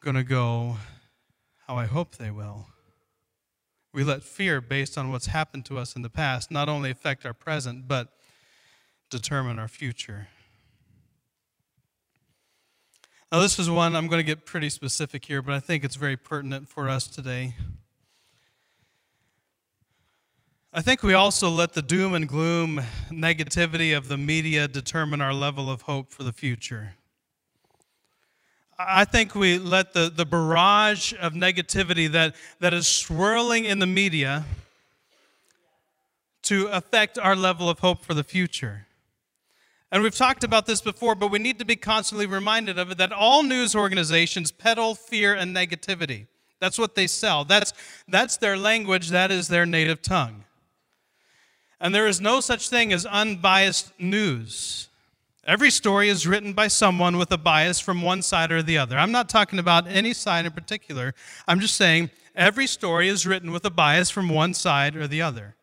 going 0.00 0.16
to 0.16 0.22
go 0.22 0.76
how 1.66 1.76
I 1.76 1.86
hope 1.86 2.16
they 2.16 2.30
will. 2.30 2.66
We 3.94 4.04
let 4.04 4.22
fear 4.22 4.60
based 4.60 4.98
on 4.98 5.10
what's 5.10 5.26
happened 5.26 5.64
to 5.66 5.78
us 5.78 5.96
in 5.96 6.02
the 6.02 6.10
past 6.10 6.50
not 6.50 6.68
only 6.68 6.90
affect 6.90 7.24
our 7.24 7.34
present, 7.34 7.88
but 7.88 8.08
determine 9.10 9.58
our 9.58 9.68
future. 9.68 10.28
Now, 13.32 13.40
this 13.40 13.58
is 13.58 13.70
one 13.70 13.96
I'm 13.96 14.08
going 14.08 14.18
to 14.18 14.24
get 14.24 14.44
pretty 14.44 14.68
specific 14.68 15.24
here, 15.24 15.40
but 15.40 15.54
I 15.54 15.58
think 15.58 15.84
it's 15.84 15.96
very 15.96 16.18
pertinent 16.18 16.68
for 16.68 16.90
us 16.90 17.06
today. 17.06 17.54
I 20.70 20.82
think 20.82 21.02
we 21.02 21.14
also 21.14 21.48
let 21.48 21.72
the 21.72 21.80
doom 21.80 22.12
and 22.12 22.28
gloom 22.28 22.82
negativity 23.10 23.96
of 23.96 24.08
the 24.08 24.18
media 24.18 24.68
determine 24.68 25.22
our 25.22 25.32
level 25.32 25.70
of 25.70 25.82
hope 25.82 26.12
for 26.12 26.24
the 26.24 26.32
future. 26.32 26.92
I 28.78 29.06
think 29.06 29.34
we 29.34 29.56
let 29.56 29.94
the, 29.94 30.12
the 30.14 30.26
barrage 30.26 31.14
of 31.18 31.32
negativity 31.32 32.12
that, 32.12 32.34
that 32.60 32.74
is 32.74 32.86
swirling 32.86 33.64
in 33.64 33.78
the 33.78 33.86
media 33.86 34.44
to 36.42 36.66
affect 36.66 37.18
our 37.18 37.34
level 37.34 37.70
of 37.70 37.78
hope 37.78 38.04
for 38.04 38.12
the 38.12 38.24
future. 38.24 38.88
And 39.92 40.02
we've 40.02 40.16
talked 40.16 40.42
about 40.42 40.64
this 40.64 40.80
before, 40.80 41.14
but 41.14 41.30
we 41.30 41.38
need 41.38 41.58
to 41.58 41.66
be 41.66 41.76
constantly 41.76 42.24
reminded 42.24 42.78
of 42.78 42.90
it 42.90 42.98
that 42.98 43.12
all 43.12 43.42
news 43.42 43.74
organizations 43.74 44.50
peddle 44.50 44.94
fear 44.94 45.34
and 45.34 45.54
negativity. 45.54 46.28
That's 46.60 46.78
what 46.78 46.94
they 46.94 47.06
sell. 47.06 47.44
That's, 47.44 47.74
that's 48.08 48.38
their 48.38 48.56
language, 48.56 49.10
that 49.10 49.30
is 49.30 49.48
their 49.48 49.66
native 49.66 50.00
tongue. 50.00 50.44
And 51.78 51.94
there 51.94 52.06
is 52.06 52.22
no 52.22 52.40
such 52.40 52.70
thing 52.70 52.90
as 52.90 53.04
unbiased 53.04 53.92
news. 54.00 54.88
Every 55.44 55.70
story 55.70 56.08
is 56.08 56.26
written 56.26 56.54
by 56.54 56.68
someone 56.68 57.18
with 57.18 57.30
a 57.30 57.36
bias 57.36 57.78
from 57.78 58.00
one 58.00 58.22
side 58.22 58.50
or 58.50 58.62
the 58.62 58.78
other. 58.78 58.96
I'm 58.96 59.12
not 59.12 59.28
talking 59.28 59.58
about 59.58 59.86
any 59.88 60.14
side 60.14 60.46
in 60.46 60.52
particular. 60.52 61.14
I'm 61.46 61.60
just 61.60 61.76
saying 61.76 62.10
every 62.34 62.66
story 62.66 63.08
is 63.08 63.26
written 63.26 63.50
with 63.50 63.64
a 63.66 63.70
bias 63.70 64.08
from 64.08 64.30
one 64.30 64.54
side 64.54 64.96
or 64.96 65.06
the 65.06 65.20
other. 65.20 65.56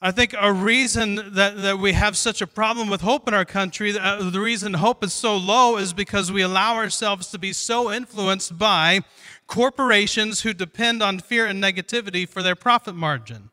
I 0.00 0.12
think 0.12 0.32
a 0.38 0.52
reason 0.52 1.16
that, 1.34 1.60
that 1.60 1.80
we 1.80 1.92
have 1.92 2.16
such 2.16 2.40
a 2.40 2.46
problem 2.46 2.88
with 2.88 3.00
hope 3.00 3.26
in 3.26 3.34
our 3.34 3.44
country, 3.44 3.98
uh, 3.98 4.30
the 4.30 4.40
reason 4.40 4.74
hope 4.74 5.02
is 5.02 5.12
so 5.12 5.36
low 5.36 5.76
is 5.76 5.92
because 5.92 6.30
we 6.30 6.40
allow 6.40 6.76
ourselves 6.76 7.28
to 7.32 7.38
be 7.38 7.52
so 7.52 7.90
influenced 7.90 8.56
by 8.56 9.00
corporations 9.48 10.42
who 10.42 10.54
depend 10.54 11.02
on 11.02 11.18
fear 11.18 11.46
and 11.46 11.62
negativity 11.62 12.28
for 12.28 12.44
their 12.44 12.54
profit 12.54 12.94
margin. 12.94 13.50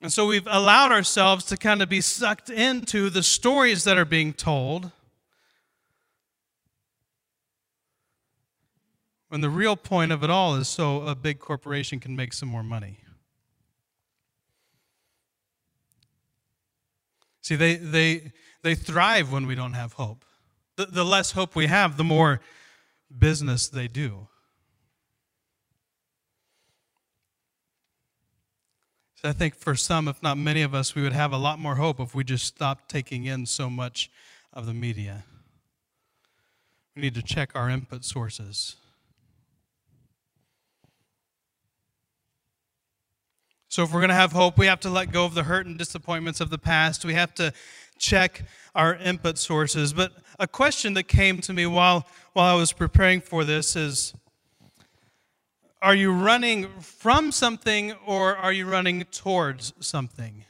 And 0.00 0.10
so 0.10 0.26
we've 0.26 0.46
allowed 0.46 0.92
ourselves 0.92 1.44
to 1.46 1.58
kind 1.58 1.82
of 1.82 1.90
be 1.90 2.00
sucked 2.00 2.48
into 2.48 3.10
the 3.10 3.22
stories 3.22 3.84
that 3.84 3.98
are 3.98 4.06
being 4.06 4.32
told. 4.32 4.92
When 9.28 9.42
the 9.42 9.50
real 9.50 9.76
point 9.76 10.10
of 10.10 10.24
it 10.24 10.30
all 10.30 10.54
is 10.54 10.68
so 10.68 11.02
a 11.02 11.14
big 11.14 11.38
corporation 11.38 12.00
can 12.00 12.16
make 12.16 12.32
some 12.32 12.48
more 12.48 12.62
money. 12.62 13.00
See, 17.48 17.56
they, 17.56 17.76
they, 17.76 18.32
they 18.62 18.74
thrive 18.74 19.32
when 19.32 19.46
we 19.46 19.54
don't 19.54 19.72
have 19.72 19.94
hope. 19.94 20.26
The, 20.76 20.84
the 20.84 21.02
less 21.02 21.32
hope 21.32 21.56
we 21.56 21.66
have, 21.66 21.96
the 21.96 22.04
more 22.04 22.42
business 23.18 23.68
they 23.68 23.88
do. 23.88 24.28
So 29.14 29.30
I 29.30 29.32
think 29.32 29.54
for 29.54 29.74
some, 29.74 30.08
if 30.08 30.22
not 30.22 30.36
many 30.36 30.60
of 30.60 30.74
us, 30.74 30.94
we 30.94 31.00
would 31.00 31.14
have 31.14 31.32
a 31.32 31.38
lot 31.38 31.58
more 31.58 31.76
hope 31.76 32.00
if 32.00 32.14
we 32.14 32.22
just 32.22 32.44
stopped 32.44 32.90
taking 32.90 33.24
in 33.24 33.46
so 33.46 33.70
much 33.70 34.10
of 34.52 34.66
the 34.66 34.74
media. 34.74 35.24
We 36.94 37.00
need 37.00 37.14
to 37.14 37.22
check 37.22 37.52
our 37.54 37.70
input 37.70 38.04
sources. 38.04 38.76
So, 43.70 43.82
if 43.82 43.92
we're 43.92 44.00
going 44.00 44.08
to 44.08 44.14
have 44.14 44.32
hope, 44.32 44.56
we 44.56 44.66
have 44.66 44.80
to 44.80 44.90
let 44.90 45.12
go 45.12 45.26
of 45.26 45.34
the 45.34 45.42
hurt 45.42 45.66
and 45.66 45.76
disappointments 45.76 46.40
of 46.40 46.48
the 46.48 46.56
past. 46.56 47.04
We 47.04 47.12
have 47.14 47.34
to 47.34 47.52
check 47.98 48.44
our 48.74 48.94
input 48.94 49.36
sources. 49.36 49.92
But 49.92 50.12
a 50.38 50.46
question 50.46 50.94
that 50.94 51.02
came 51.02 51.40
to 51.42 51.52
me 51.52 51.66
while, 51.66 52.06
while 52.32 52.54
I 52.54 52.58
was 52.58 52.72
preparing 52.72 53.20
for 53.20 53.44
this 53.44 53.76
is 53.76 54.14
are 55.82 55.94
you 55.94 56.12
running 56.12 56.80
from 56.80 57.30
something 57.30 57.92
or 58.06 58.36
are 58.36 58.52
you 58.52 58.66
running 58.66 59.04
towards 59.04 59.74
something? 59.80 60.44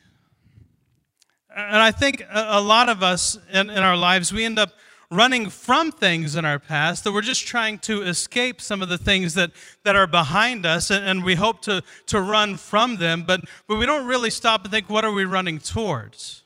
And 1.55 1.77
I 1.77 1.91
think 1.91 2.25
a 2.31 2.61
lot 2.61 2.89
of 2.89 3.03
us 3.03 3.37
in, 3.53 3.69
in, 3.69 3.79
our 3.79 3.97
lives, 3.97 4.33
we 4.33 4.45
end 4.45 4.59
up 4.59 4.71
running 5.11 5.49
from 5.49 5.91
things 5.91 6.37
in 6.37 6.45
our 6.45 6.59
past 6.59 7.05
that 7.05 7.13
we're 7.13 7.23
just 7.23 7.47
trying 7.47 7.79
to 7.79 8.03
escape 8.03 8.61
some 8.61 8.83
of 8.83 8.89
the 8.89 8.99
things 8.99 9.35
that, 9.35 9.51
that 9.85 9.97
are 9.97 10.07
behind 10.07 10.67
us, 10.67 10.91
and, 10.91 11.05
and 11.05 11.25
we 11.25 11.35
hope 11.35 11.63
to, 11.63 11.83
to 12.07 12.21
run 12.21 12.57
from 12.57 12.97
them, 12.97 13.25
but, 13.27 13.41
but 13.67 13.77
we 13.77 13.87
don't 13.87 14.07
really 14.07 14.31
stop 14.31 14.63
and 14.65 14.71
think, 14.71 14.91
what 14.91 15.05
are 15.05 15.13
we 15.13 15.25
running 15.25 15.59
towards? 15.59 16.43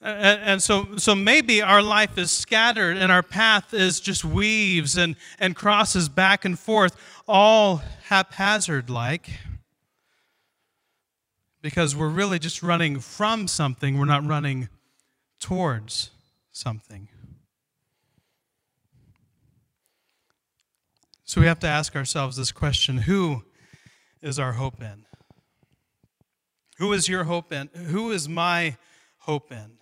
And, 0.00 0.40
and 0.42 0.62
so, 0.62 0.96
so 0.96 1.14
maybe 1.14 1.60
our 1.60 1.82
life 1.82 2.16
is 2.16 2.30
scattered 2.30 2.96
and 2.96 3.12
our 3.12 3.22
path 3.22 3.74
is 3.74 4.00
just 4.00 4.24
weaves 4.24 4.96
and, 4.96 5.14
and 5.38 5.54
crosses 5.54 6.08
back 6.08 6.46
and 6.46 6.58
forth 6.58 6.96
all 7.28 7.82
haphazard 8.04 8.88
like 8.88 9.30
because 11.60 11.94
we're 11.94 12.08
really 12.08 12.38
just 12.38 12.62
running 12.62 12.98
from 12.98 13.46
something, 13.46 13.98
we're 13.98 14.06
not 14.06 14.26
running 14.26 14.70
towards 15.38 16.10
something. 16.50 17.09
So 21.30 21.40
we 21.40 21.46
have 21.46 21.60
to 21.60 21.68
ask 21.68 21.94
ourselves 21.94 22.36
this 22.36 22.50
question 22.50 22.96
who 22.96 23.44
is 24.20 24.40
our 24.40 24.54
hope 24.54 24.82
in? 24.82 25.04
Who 26.78 26.92
is 26.92 27.08
your 27.08 27.22
hope 27.22 27.52
in? 27.52 27.68
Who 27.68 28.10
is 28.10 28.28
my 28.28 28.76
hope 29.18 29.52
in? 29.52 29.78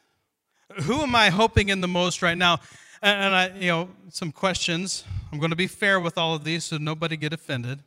Who 0.82 1.00
am 1.00 1.14
I 1.14 1.30
hoping 1.30 1.70
in 1.70 1.80
the 1.80 1.88
most 1.88 2.20
right 2.20 2.36
now? 2.36 2.58
And 3.00 3.34
I, 3.34 3.48
you 3.56 3.68
know, 3.68 3.88
some 4.10 4.30
questions. 4.30 5.04
I'm 5.32 5.38
going 5.38 5.48
to 5.48 5.56
be 5.56 5.66
fair 5.66 5.98
with 5.98 6.18
all 6.18 6.34
of 6.34 6.44
these 6.44 6.64
so 6.64 6.76
nobody 6.76 7.16
get 7.16 7.32
offended. 7.32 7.78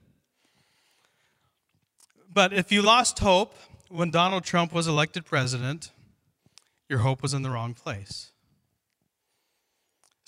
But 2.34 2.54
if 2.54 2.72
you 2.72 2.82
lost 2.82 3.20
hope 3.20 3.54
when 3.90 4.10
Donald 4.10 4.44
Trump 4.44 4.74
was 4.74 4.88
elected 4.88 5.24
president, 5.24 5.92
your 6.90 7.00
hope 7.00 7.22
was 7.22 7.36
in 7.36 7.44
the 7.44 7.52
wrong 7.52 7.76
place. 7.76 8.31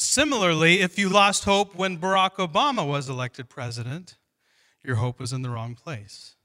Similarly, 0.03 0.81
if 0.81 0.99
you 0.99 1.07
lost 1.07 1.45
hope 1.45 1.75
when 1.75 1.97
Barack 1.97 2.35
Obama 2.35 2.85
was 2.85 3.07
elected 3.07 3.47
president, 3.47 4.17
your 4.83 4.97
hope 4.97 5.17
was 5.17 5.31
in 5.31 5.43
the 5.43 5.49
wrong 5.49 5.75
place. 5.75 6.35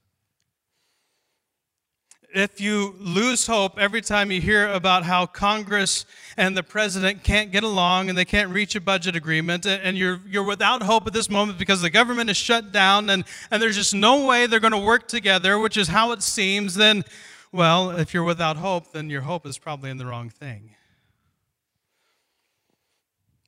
If 2.33 2.61
you 2.61 2.95
lose 2.99 3.47
hope 3.47 3.77
every 3.77 4.01
time 4.01 4.31
you 4.31 4.39
hear 4.39 4.69
about 4.69 5.03
how 5.03 5.25
Congress 5.25 6.05
and 6.37 6.55
the 6.55 6.63
president 6.63 7.23
can't 7.23 7.51
get 7.51 7.63
along 7.63 8.07
and 8.07 8.17
they 8.17 8.23
can't 8.23 8.49
reach 8.49 8.75
a 8.75 8.81
budget 8.81 9.17
agreement, 9.17 9.65
and 9.65 9.97
you're, 9.97 10.21
you're 10.25 10.43
without 10.43 10.81
hope 10.81 11.05
at 11.05 11.13
this 11.13 11.29
moment 11.29 11.59
because 11.59 11.81
the 11.81 11.89
government 11.89 12.29
is 12.29 12.37
shut 12.37 12.71
down 12.71 13.09
and, 13.09 13.25
and 13.51 13.61
there's 13.61 13.75
just 13.75 13.93
no 13.93 14.25
way 14.25 14.47
they're 14.47 14.61
going 14.61 14.71
to 14.71 14.77
work 14.77 15.07
together, 15.09 15.59
which 15.59 15.75
is 15.75 15.89
how 15.89 16.13
it 16.13 16.23
seems, 16.23 16.75
then 16.75 17.03
well, 17.51 17.91
if 17.91 18.13
you're 18.13 18.23
without 18.23 18.55
hope, 18.55 18.93
then 18.93 19.09
your 19.09 19.21
hope 19.21 19.45
is 19.45 19.57
probably 19.57 19.89
in 19.89 19.97
the 19.97 20.05
wrong 20.05 20.29
thing. 20.29 20.75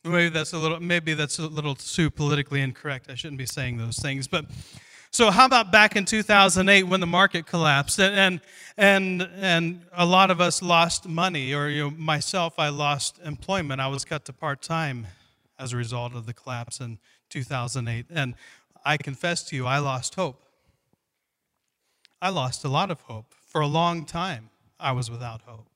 Maybe 0.03 0.29
that's 0.29 0.53
a 0.53 0.57
little 0.57 0.79
maybe 0.79 1.13
that's 1.13 1.37
a 1.37 1.47
little 1.47 1.75
too 1.75 2.09
politically 2.09 2.61
incorrect. 2.61 3.09
I 3.09 3.15
shouldn't 3.15 3.37
be 3.37 3.45
saying 3.45 3.77
those 3.77 3.97
things. 3.97 4.27
But 4.27 4.45
so 5.11 5.29
how 5.29 5.45
about 5.45 5.71
back 5.71 5.95
in 5.95 6.05
2008 6.05 6.83
when 6.83 6.99
the 6.99 7.07
market 7.07 7.45
collapsed 7.45 7.99
and 7.99 8.41
and 8.77 9.29
and 9.35 9.85
a 9.93 10.05
lot 10.05 10.31
of 10.31 10.41
us 10.41 10.61
lost 10.61 11.07
money 11.07 11.53
or 11.53 11.67
you 11.67 11.83
know 11.83 11.91
myself 11.91 12.57
I 12.57 12.69
lost 12.69 13.19
employment. 13.23 13.79
I 13.79 13.87
was 13.87 14.03
cut 14.03 14.25
to 14.25 14.33
part-time 14.33 15.07
as 15.59 15.73
a 15.73 15.77
result 15.77 16.15
of 16.15 16.25
the 16.25 16.33
collapse 16.33 16.79
in 16.79 16.97
2008 17.29 18.07
and 18.09 18.33
I 18.83 18.97
confess 18.97 19.43
to 19.43 19.55
you 19.55 19.67
I 19.67 19.77
lost 19.77 20.15
hope. 20.15 20.41
I 22.21 22.29
lost 22.29 22.63
a 22.63 22.69
lot 22.69 22.89
of 22.89 23.01
hope 23.01 23.35
for 23.51 23.61
a 23.61 23.67
long 23.67 24.05
time, 24.05 24.49
I 24.79 24.93
was 24.93 25.11
without 25.11 25.41
hope. 25.41 25.70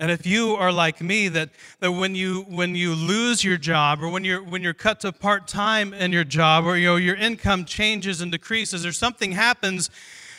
And 0.00 0.10
if 0.10 0.26
you 0.26 0.56
are 0.56 0.72
like 0.72 1.02
me, 1.02 1.28
that, 1.28 1.50
that 1.80 1.92
when, 1.92 2.14
you, 2.14 2.46
when 2.48 2.74
you 2.74 2.94
lose 2.94 3.44
your 3.44 3.58
job 3.58 4.02
or 4.02 4.08
when 4.08 4.24
you're, 4.24 4.42
when 4.42 4.62
you're 4.62 4.72
cut 4.72 5.00
to 5.00 5.12
part 5.12 5.46
time 5.46 5.92
in 5.92 6.10
your 6.10 6.24
job 6.24 6.64
or 6.64 6.78
you 6.78 6.86
know, 6.86 6.96
your 6.96 7.16
income 7.16 7.66
changes 7.66 8.22
and 8.22 8.32
decreases 8.32 8.86
or 8.86 8.92
something 8.92 9.32
happens 9.32 9.90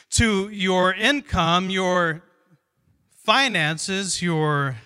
to 0.09 0.49
your 0.49 0.95
income, 0.95 1.69
your 1.69 2.23
finances, 3.13 4.19
your 4.19 4.77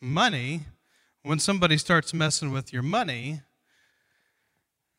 money, 0.00 0.62
when 1.22 1.38
somebody 1.38 1.78
starts 1.78 2.12
messing 2.12 2.50
with 2.50 2.72
your 2.72 2.82
money, 2.82 3.42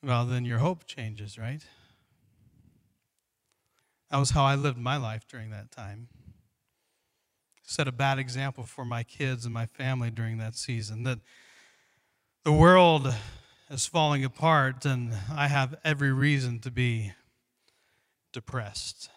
well, 0.02 0.26
then 0.26 0.45
your 0.45 0.60
hope 0.60 0.86
changes, 0.86 1.38
right? 1.38 1.65
That 4.10 4.19
was 4.19 4.30
how 4.30 4.45
I 4.45 4.56
lived 4.56 4.78
my 4.78 4.95
life 4.95 5.28
during 5.28 5.50
that 5.50 5.69
time. 5.69 6.08
Set 7.72 7.88
a 7.88 7.92
bad 7.94 8.20
example 8.20 8.66
for 8.66 8.84
my 8.84 9.02
kids 9.02 9.46
and 9.46 9.54
my 9.54 9.66
family 9.66 10.12
during 10.12 10.38
that 10.40 10.56
season. 10.56 11.04
That 11.04 11.20
the 12.44 12.52
world 12.52 13.14
is 13.70 13.86
falling 13.86 14.26
apart, 14.26 14.84
and 14.84 15.14
I 15.34 15.48
have 15.48 15.80
every 15.82 16.12
reason 16.12 16.60
to 16.60 16.70
be 16.70 17.14
depressed. 18.34 19.10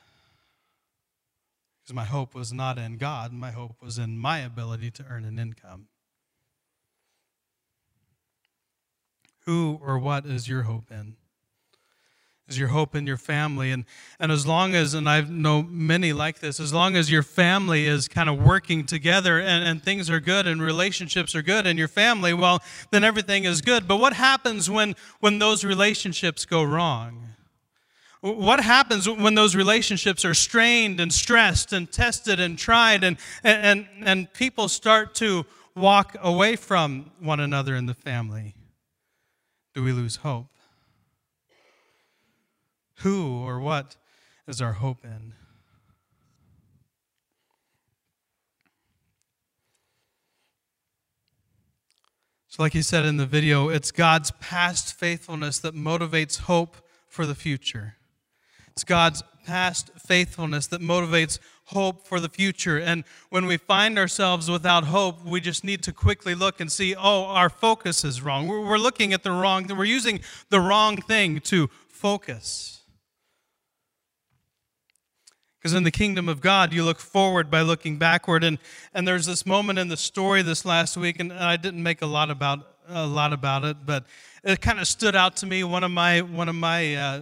Because 1.83 1.97
my 1.97 2.05
hope 2.05 2.33
was 2.33 2.53
not 2.53 2.79
in 2.79 2.97
God, 2.97 3.33
my 3.33 3.51
hope 3.51 3.83
was 3.83 3.99
in 3.99 4.17
my 4.19 4.39
ability 4.39 4.93
to 4.93 5.05
earn 5.11 5.25
an 5.25 5.37
income. 5.37 5.89
Who 9.47 9.81
or 9.83 9.99
what 9.99 10.27
is 10.27 10.49
your 10.49 10.63
hope 10.63 10.93
in? 10.93 11.17
Is 12.49 12.59
your 12.59 12.69
hope 12.69 12.95
in 12.95 13.07
your 13.07 13.17
family. 13.17 13.71
And, 13.71 13.85
and 14.21 14.31
as 14.31 14.47
long 14.47 14.75
as, 14.75 14.93
and 14.95 15.09
I 15.09 15.23
know 15.23 15.63
many 15.63 16.13
like 16.13 16.41
this, 16.41 16.61
as 16.61 16.75
long 16.75 16.95
as 16.95 17.11
your 17.11 17.23
family 17.23 17.87
is 17.87 18.07
kind 18.07 18.29
of 18.29 18.43
working 18.43 18.85
together 18.85 19.41
and, 19.41 19.67
and 19.67 19.83
things 19.83 20.11
are 20.11 20.21
good 20.21 20.47
and 20.47 20.61
relationships 20.61 21.35
are 21.35 21.43
good 21.43 21.67
in 21.67 21.79
your 21.79 21.89
family, 21.89 22.35
well, 22.35 22.63
then 22.91 23.03
everything 23.03 23.45
is 23.45 23.63
good. 23.63 23.89
But 23.89 23.97
what 23.97 24.13
happens 24.13 24.69
when, 24.69 24.95
when 25.21 25.39
those 25.39 25.65
relationships 25.65 26.45
go 26.45 26.63
wrong? 26.63 27.29
What 28.21 28.61
happens 28.61 29.09
when 29.09 29.35
those 29.35 29.55
relationships 29.55 30.25
are 30.25 30.33
strained 30.33 30.99
and 30.99 31.13
stressed 31.13 31.73
and 31.75 31.91
tested 31.91 32.41
and 32.41 32.59
tried 32.59 33.05
and, 33.05 33.19
and, 33.43 33.87
and 34.03 34.33
people 34.33 34.69
start 34.69 35.15
to 35.17 35.45
walk 35.77 36.17
away 36.21 36.57
from 36.57 37.11
one 37.21 37.41
another 37.41 37.75
in 37.75 37.87
the 37.87 37.95
family? 37.95 38.55
Do 39.75 39.83
we 39.83 39.93
lose 39.93 40.17
hope? 40.17 40.54
Who 42.99 43.43
or 43.45 43.61
what 43.61 43.97
is 44.47 44.61
our 44.61 44.75
hope 44.75 45.05
in? 45.05 45.33
So, 52.49 52.63
like 52.63 52.73
he 52.73 52.83
said 52.83 53.05
in 53.05 53.17
the 53.17 53.27
video, 53.27 53.69
it's 53.69 53.91
God's 53.91 54.31
past 54.41 54.97
faithfulness 54.97 55.59
that 55.59 55.75
motivates 55.75 56.43
hope 56.43 56.77
for 57.09 57.27
the 57.27 57.35
future. 57.35 57.97
It's 58.69 58.85
God's 58.85 59.25
past 59.45 59.91
faithfulness 59.99 60.69
that 60.69 60.81
motivates 60.81 61.41
hope 61.65 62.07
for 62.07 62.21
the 62.21 62.29
future. 62.29 62.79
And 62.79 63.03
when 63.31 63.47
we 63.47 63.57
find 63.57 63.99
ourselves 63.99 64.49
without 64.49 64.85
hope, 64.85 65.25
we 65.25 65.41
just 65.41 65.65
need 65.65 65.83
to 65.83 65.93
quickly 65.93 66.37
look 66.37 66.61
and 66.61 66.71
see, 66.71 66.95
oh, 66.95 67.25
our 67.25 67.51
focus 67.51 68.05
is 68.05 68.23
wrong. 68.23 68.47
We're 68.47 68.79
looking 68.79 69.13
at 69.13 69.25
the 69.25 69.33
wrong, 69.33 69.67
we're 69.77 69.85
using 69.85 70.21
the 70.51 70.61
wrong 70.61 70.97
thing 70.97 71.41
to 71.41 71.69
focus. 71.89 72.84
Because 75.65 75.73
in 75.73 75.83
the 75.85 75.91
kingdom 75.91 76.29
of 76.29 76.43
God, 76.43 76.75
you 76.75 76.85
look 76.85 77.01
forward 77.01 77.51
by 77.51 77.63
looking 77.63 77.97
backward. 77.97 78.45
And, 78.45 78.59
and 78.93 79.09
there's 79.09 79.25
this 79.25 79.47
moment 79.47 79.79
in 79.79 79.89
the 79.89 79.97
story 79.97 80.43
this 80.43 80.67
last 80.67 80.95
week, 80.95 81.19
and 81.19 81.33
I 81.33 81.57
didn't 81.57 81.83
make 81.83 82.03
a 82.03 82.07
lot 82.07 82.31
about, 82.31 82.69
a 82.87 83.07
lot 83.07 83.33
about 83.33 83.65
it, 83.65 83.79
but 83.87 84.05
it 84.43 84.61
kind 84.61 84.79
of 84.79 84.87
stood 84.87 85.17
out 85.17 85.37
to 85.37 85.47
me. 85.47 85.65
One 85.65 85.83
of 85.83 85.91
my, 85.91 86.21
one 86.21 86.51
of 86.51 86.55
my 86.55 86.95
uh, 86.95 87.21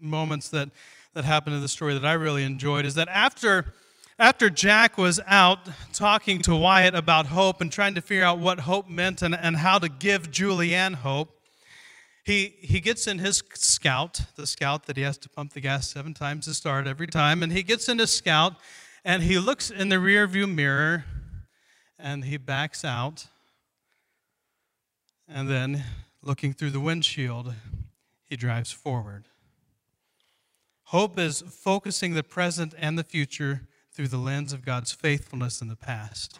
moments 0.00 0.48
that, 0.48 0.70
that 1.14 1.24
happened 1.24 1.54
in 1.54 1.62
the 1.62 1.68
story 1.68 1.94
that 1.94 2.04
I 2.04 2.14
really 2.14 2.42
enjoyed 2.42 2.84
is 2.84 2.96
that 2.96 3.06
after, 3.06 3.72
after 4.18 4.50
Jack 4.50 4.98
was 4.98 5.20
out 5.28 5.60
talking 5.92 6.42
to 6.42 6.56
Wyatt 6.56 6.96
about 6.96 7.26
hope 7.26 7.60
and 7.60 7.70
trying 7.70 7.94
to 7.94 8.00
figure 8.00 8.24
out 8.24 8.40
what 8.40 8.58
hope 8.58 8.88
meant 8.88 9.22
and, 9.22 9.32
and 9.32 9.56
how 9.56 9.78
to 9.78 9.88
give 9.88 10.32
Julianne 10.32 10.94
hope, 10.94 11.39
he, 12.30 12.54
he 12.60 12.78
gets 12.80 13.08
in 13.08 13.18
his 13.18 13.42
scout, 13.54 14.20
the 14.36 14.46
scout 14.46 14.86
that 14.86 14.96
he 14.96 15.02
has 15.02 15.18
to 15.18 15.28
pump 15.28 15.52
the 15.52 15.60
gas 15.60 15.90
seven 15.90 16.14
times 16.14 16.44
to 16.46 16.54
start 16.54 16.86
every 16.86 17.08
time, 17.08 17.42
and 17.42 17.52
he 17.52 17.64
gets 17.64 17.88
in 17.88 17.98
his 17.98 18.12
scout 18.12 18.54
and 19.04 19.22
he 19.24 19.38
looks 19.38 19.70
in 19.70 19.88
the 19.88 19.98
rear 19.98 20.26
view 20.28 20.46
mirror 20.46 21.04
and 21.98 22.24
he 22.24 22.36
backs 22.36 22.84
out. 22.84 23.26
And 25.28 25.48
then, 25.48 25.84
looking 26.22 26.52
through 26.52 26.70
the 26.70 26.80
windshield, 26.80 27.54
he 28.24 28.36
drives 28.36 28.70
forward. 28.70 29.24
Hope 30.84 31.18
is 31.18 31.40
focusing 31.40 32.14
the 32.14 32.22
present 32.22 32.74
and 32.78 32.98
the 32.98 33.04
future 33.04 33.62
through 33.92 34.08
the 34.08 34.18
lens 34.18 34.52
of 34.52 34.64
God's 34.64 34.92
faithfulness 34.92 35.60
in 35.60 35.68
the 35.68 35.76
past. 35.76 36.38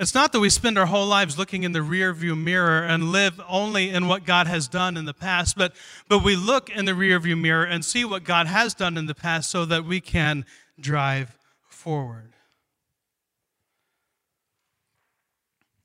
It's 0.00 0.14
not 0.14 0.32
that 0.32 0.40
we 0.40 0.48
spend 0.48 0.78
our 0.78 0.86
whole 0.86 1.06
lives 1.06 1.36
looking 1.36 1.62
in 1.62 1.72
the 1.72 1.80
rearview 1.80 2.34
mirror 2.34 2.82
and 2.82 3.12
live 3.12 3.38
only 3.46 3.90
in 3.90 4.08
what 4.08 4.24
God 4.24 4.46
has 4.46 4.66
done 4.66 4.96
in 4.96 5.04
the 5.04 5.12
past, 5.12 5.58
but, 5.58 5.74
but 6.08 6.24
we 6.24 6.36
look 6.36 6.70
in 6.70 6.86
the 6.86 6.92
rearview 6.92 7.38
mirror 7.38 7.64
and 7.64 7.84
see 7.84 8.06
what 8.06 8.24
God 8.24 8.46
has 8.46 8.72
done 8.72 8.96
in 8.96 9.04
the 9.04 9.14
past 9.14 9.50
so 9.50 9.66
that 9.66 9.84
we 9.84 10.00
can 10.00 10.46
drive 10.80 11.38
forward. 11.68 12.32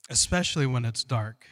Especially 0.09 0.65
when 0.65 0.85
it's 0.85 1.03
dark 1.03 1.45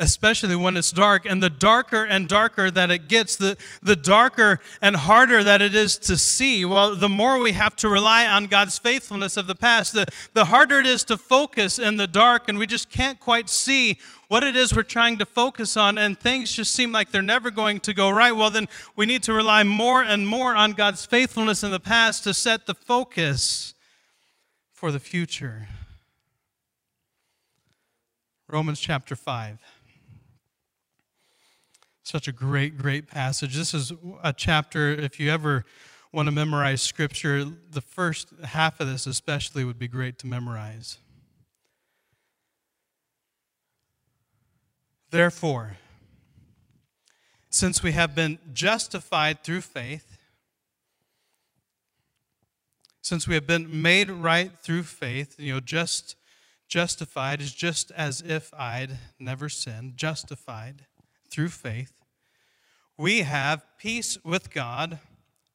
especially 0.00 0.56
when 0.56 0.76
it's 0.76 0.90
dark. 0.90 1.26
And 1.26 1.42
the 1.42 1.50
darker 1.50 2.04
and 2.04 2.26
darker 2.26 2.70
that 2.70 2.90
it 2.90 3.06
gets, 3.06 3.36
the, 3.36 3.56
the 3.82 3.94
darker 3.94 4.58
and 4.80 4.96
harder 4.96 5.44
that 5.44 5.60
it 5.60 5.74
is 5.74 5.98
to 5.98 6.16
see. 6.16 6.64
Well, 6.64 6.96
the 6.96 7.08
more 7.08 7.38
we 7.38 7.52
have 7.52 7.76
to 7.76 7.88
rely 7.88 8.26
on 8.26 8.46
God's 8.46 8.78
faithfulness 8.78 9.36
of 9.36 9.46
the 9.46 9.54
past, 9.54 9.92
the, 9.92 10.06
the 10.32 10.46
harder 10.46 10.80
it 10.80 10.86
is 10.86 11.04
to 11.04 11.18
focus 11.18 11.78
in 11.78 11.98
the 11.98 12.06
dark, 12.06 12.48
and 12.48 12.58
we 12.58 12.66
just 12.66 12.90
can't 12.90 13.20
quite 13.20 13.50
see 13.50 13.98
what 14.28 14.42
it 14.42 14.56
is 14.56 14.74
we're 14.74 14.82
trying 14.82 15.18
to 15.18 15.26
focus 15.26 15.76
on, 15.76 15.98
and 15.98 16.18
things 16.18 16.52
just 16.52 16.72
seem 16.72 16.92
like 16.92 17.10
they're 17.10 17.20
never 17.20 17.50
going 17.50 17.80
to 17.80 17.92
go 17.92 18.08
right. 18.08 18.32
Well, 18.32 18.50
then 18.50 18.68
we 18.96 19.04
need 19.04 19.22
to 19.24 19.34
rely 19.34 19.64
more 19.64 20.02
and 20.02 20.26
more 20.26 20.56
on 20.56 20.72
God's 20.72 21.04
faithfulness 21.04 21.62
in 21.62 21.70
the 21.70 21.80
past 21.80 22.24
to 22.24 22.32
set 22.32 22.66
the 22.66 22.74
focus 22.74 23.74
for 24.72 24.90
the 24.90 25.00
future. 25.00 25.68
Romans 28.48 28.80
chapter 28.80 29.14
5. 29.14 29.58
Such 32.10 32.26
a 32.26 32.32
great, 32.32 32.76
great 32.76 33.06
passage. 33.06 33.54
This 33.54 33.72
is 33.72 33.92
a 34.20 34.32
chapter, 34.32 34.90
if 34.90 35.20
you 35.20 35.30
ever 35.30 35.64
want 36.10 36.26
to 36.26 36.32
memorize 36.32 36.82
scripture, 36.82 37.44
the 37.44 37.80
first 37.80 38.30
half 38.42 38.80
of 38.80 38.88
this 38.88 39.06
especially 39.06 39.62
would 39.64 39.78
be 39.78 39.86
great 39.86 40.18
to 40.18 40.26
memorize. 40.26 40.98
Therefore, 45.10 45.76
since 47.48 47.80
we 47.80 47.92
have 47.92 48.16
been 48.16 48.40
justified 48.52 49.44
through 49.44 49.60
faith, 49.60 50.18
since 53.02 53.28
we 53.28 53.34
have 53.34 53.46
been 53.46 53.82
made 53.82 54.10
right 54.10 54.50
through 54.60 54.82
faith, 54.82 55.38
you 55.38 55.52
know, 55.52 55.60
just 55.60 56.16
justified 56.66 57.40
is 57.40 57.54
just 57.54 57.92
as 57.92 58.20
if 58.20 58.52
I'd 58.52 58.98
never 59.20 59.48
sinned, 59.48 59.96
justified 59.96 60.86
through 61.30 61.50
faith, 61.50 61.99
we 63.00 63.22
have 63.22 63.64
peace 63.78 64.18
with 64.22 64.52
God 64.52 64.98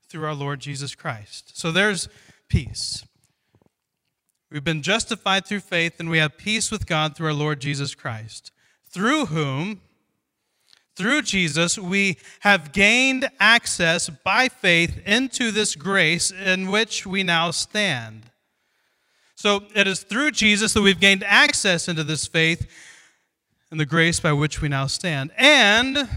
through 0.10 0.25
our 0.25 0.34
Lord 0.34 0.60
Jesus 0.60 0.95
Christ. 0.95 1.55
So 1.55 1.71
there's 1.71 2.10
peace. 2.49 3.05
We've 4.49 4.63
been 4.63 4.81
justified 4.81 5.45
through 5.45 5.60
faith, 5.60 5.99
and 5.99 6.10
we 6.10 6.17
have 6.17 6.38
peace 6.38 6.71
with 6.71 6.88
God 6.88 7.15
through 7.15 7.27
our 7.27 7.34
Lord 7.34 7.60
Jesus 7.60 7.93
Christ, 7.93 8.51
through 8.89 9.27
whom 9.27 9.81
through 10.95 11.23
Jesus, 11.23 11.77
we 11.77 12.17
have 12.39 12.71
gained 12.71 13.29
access 13.38 14.10
by 14.10 14.47
faith 14.47 14.97
into 15.05 15.51
this 15.51 15.75
grace 15.75 16.31
in 16.31 16.71
which 16.71 17.05
we 17.05 17.21
now 17.21 17.51
stand. 17.51 18.23
So 19.36 19.63
it 19.75 19.88
is 19.88 20.03
through 20.03 20.31
Jesus 20.31 20.73
that 20.73 20.81
we've 20.81 21.01
gained 21.01 21.25
access 21.25 21.89
into 21.89 22.05
this 22.05 22.25
faith 22.25 22.65
and 23.69 23.79
the 23.79 23.86
grace 23.86 24.21
by 24.21 24.31
which 24.31 24.62
we 24.62 24.69
now 24.69 24.88
stand. 24.88 25.31
And 25.38 26.08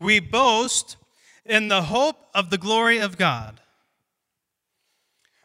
we 0.00 0.20
boast 0.20 0.96
in 1.44 1.68
the 1.68 1.82
hope 1.82 2.28
of 2.34 2.50
the 2.50 2.58
glory 2.58 2.98
of 2.98 3.16
God. 3.16 3.60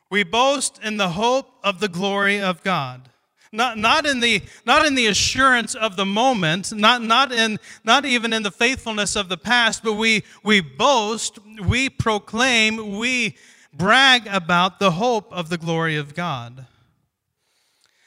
We 0.09 0.23
boast 0.23 0.79
in 0.83 0.97
the 0.97 1.09
hope 1.09 1.53
of 1.63 1.79
the 1.79 1.87
glory 1.87 2.39
of 2.39 2.63
God 2.63 3.09
not, 3.53 3.77
not, 3.77 4.05
in 4.05 4.19
the, 4.19 4.41
not 4.65 4.85
in 4.85 4.95
the 4.95 5.05
assurance 5.05 5.75
of 5.75 5.95
the 5.95 6.05
moment, 6.05 6.73
not, 6.73 7.03
not, 7.03 7.31
in, 7.31 7.59
not 7.83 8.03
even 8.03 8.33
in 8.33 8.41
the 8.41 8.51
faithfulness 8.51 9.15
of 9.15 9.29
the 9.29 9.37
past, 9.37 9.83
but 9.83 9.93
we, 9.93 10.23
we 10.43 10.59
boast, 10.59 11.37
we 11.63 11.87
proclaim, 11.87 12.97
we 12.97 13.37
brag 13.71 14.25
about 14.27 14.79
the 14.79 14.91
hope 14.91 15.31
of 15.31 15.49
the 15.49 15.57
glory 15.59 15.95
of 15.95 16.15
God. 16.15 16.65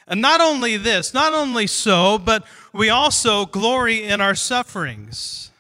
And 0.09 0.21
not 0.21 0.41
only 0.41 0.77
this, 0.77 1.15
not 1.15 1.33
only 1.33 1.69
so, 1.69 2.19
but 2.19 2.45
we 2.73 2.91
also 2.91 3.47
glory 3.47 4.03
in 4.03 4.21
our 4.21 4.35
sufferings, 4.35 5.51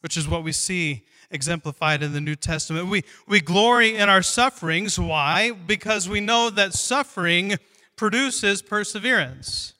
which 0.00 0.16
is 0.16 0.28
what 0.28 0.42
we 0.42 0.52
see 0.52 1.04
exemplified 1.30 2.02
in 2.02 2.12
the 2.12 2.20
New 2.20 2.36
Testament. 2.36 2.88
We, 2.88 3.04
we 3.26 3.40
glory 3.40 3.96
in 3.96 4.08
our 4.08 4.22
sufferings. 4.22 4.98
Why? 4.98 5.52
Because 5.52 6.08
we 6.08 6.20
know 6.20 6.50
that 6.50 6.74
suffering 6.74 7.56
produces 7.96 8.62
perseverance. 8.62 9.74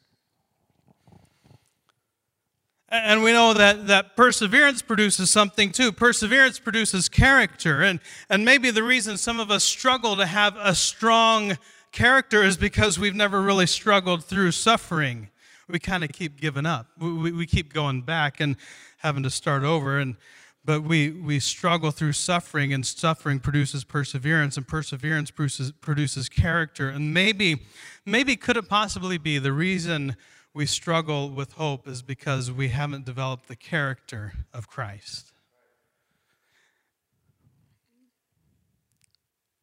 And 2.92 3.22
we 3.22 3.32
know 3.32 3.54
that, 3.54 3.86
that 3.86 4.16
perseverance 4.16 4.82
produces 4.82 5.30
something 5.30 5.70
too. 5.70 5.92
Perseverance 5.92 6.58
produces 6.58 7.08
character. 7.08 7.82
And, 7.82 8.00
and 8.28 8.44
maybe 8.44 8.72
the 8.72 8.82
reason 8.82 9.16
some 9.16 9.38
of 9.38 9.50
us 9.50 9.62
struggle 9.62 10.16
to 10.16 10.26
have 10.26 10.56
a 10.58 10.74
strong 10.74 11.56
character 11.92 12.42
is 12.42 12.56
because 12.56 12.98
we've 12.98 13.14
never 13.14 13.40
really 13.40 13.66
struggled 13.66 14.24
through 14.24 14.50
suffering. 14.52 15.28
We 15.70 15.78
kind 15.78 16.04
of 16.04 16.10
keep 16.10 16.40
giving 16.40 16.66
up. 16.66 16.86
We, 16.98 17.32
we, 17.32 17.46
keep 17.46 17.72
going 17.72 18.02
back 18.02 18.40
and 18.40 18.56
having 18.98 19.22
to 19.22 19.30
start 19.30 19.62
over. 19.62 19.98
And 19.98 20.16
but 20.64 20.82
we, 20.82 21.10
we 21.10 21.40
struggle 21.40 21.90
through 21.90 22.12
suffering, 22.12 22.72
and 22.72 22.84
suffering 22.84 23.40
produces 23.40 23.82
perseverance, 23.82 24.56
and 24.56 24.68
perseverance 24.68 25.30
produces, 25.30 25.72
produces 25.72 26.28
character. 26.28 26.90
And 26.90 27.14
maybe, 27.14 27.62
maybe 28.04 28.36
could 28.36 28.56
it 28.56 28.68
possibly 28.68 29.16
be 29.16 29.38
the 29.38 29.52
reason 29.52 30.16
we 30.52 30.66
struggle 30.66 31.30
with 31.30 31.52
hope 31.52 31.88
is 31.88 32.02
because 32.02 32.52
we 32.52 32.68
haven't 32.68 33.06
developed 33.06 33.48
the 33.48 33.56
character 33.56 34.32
of 34.52 34.68
Christ? 34.68 35.32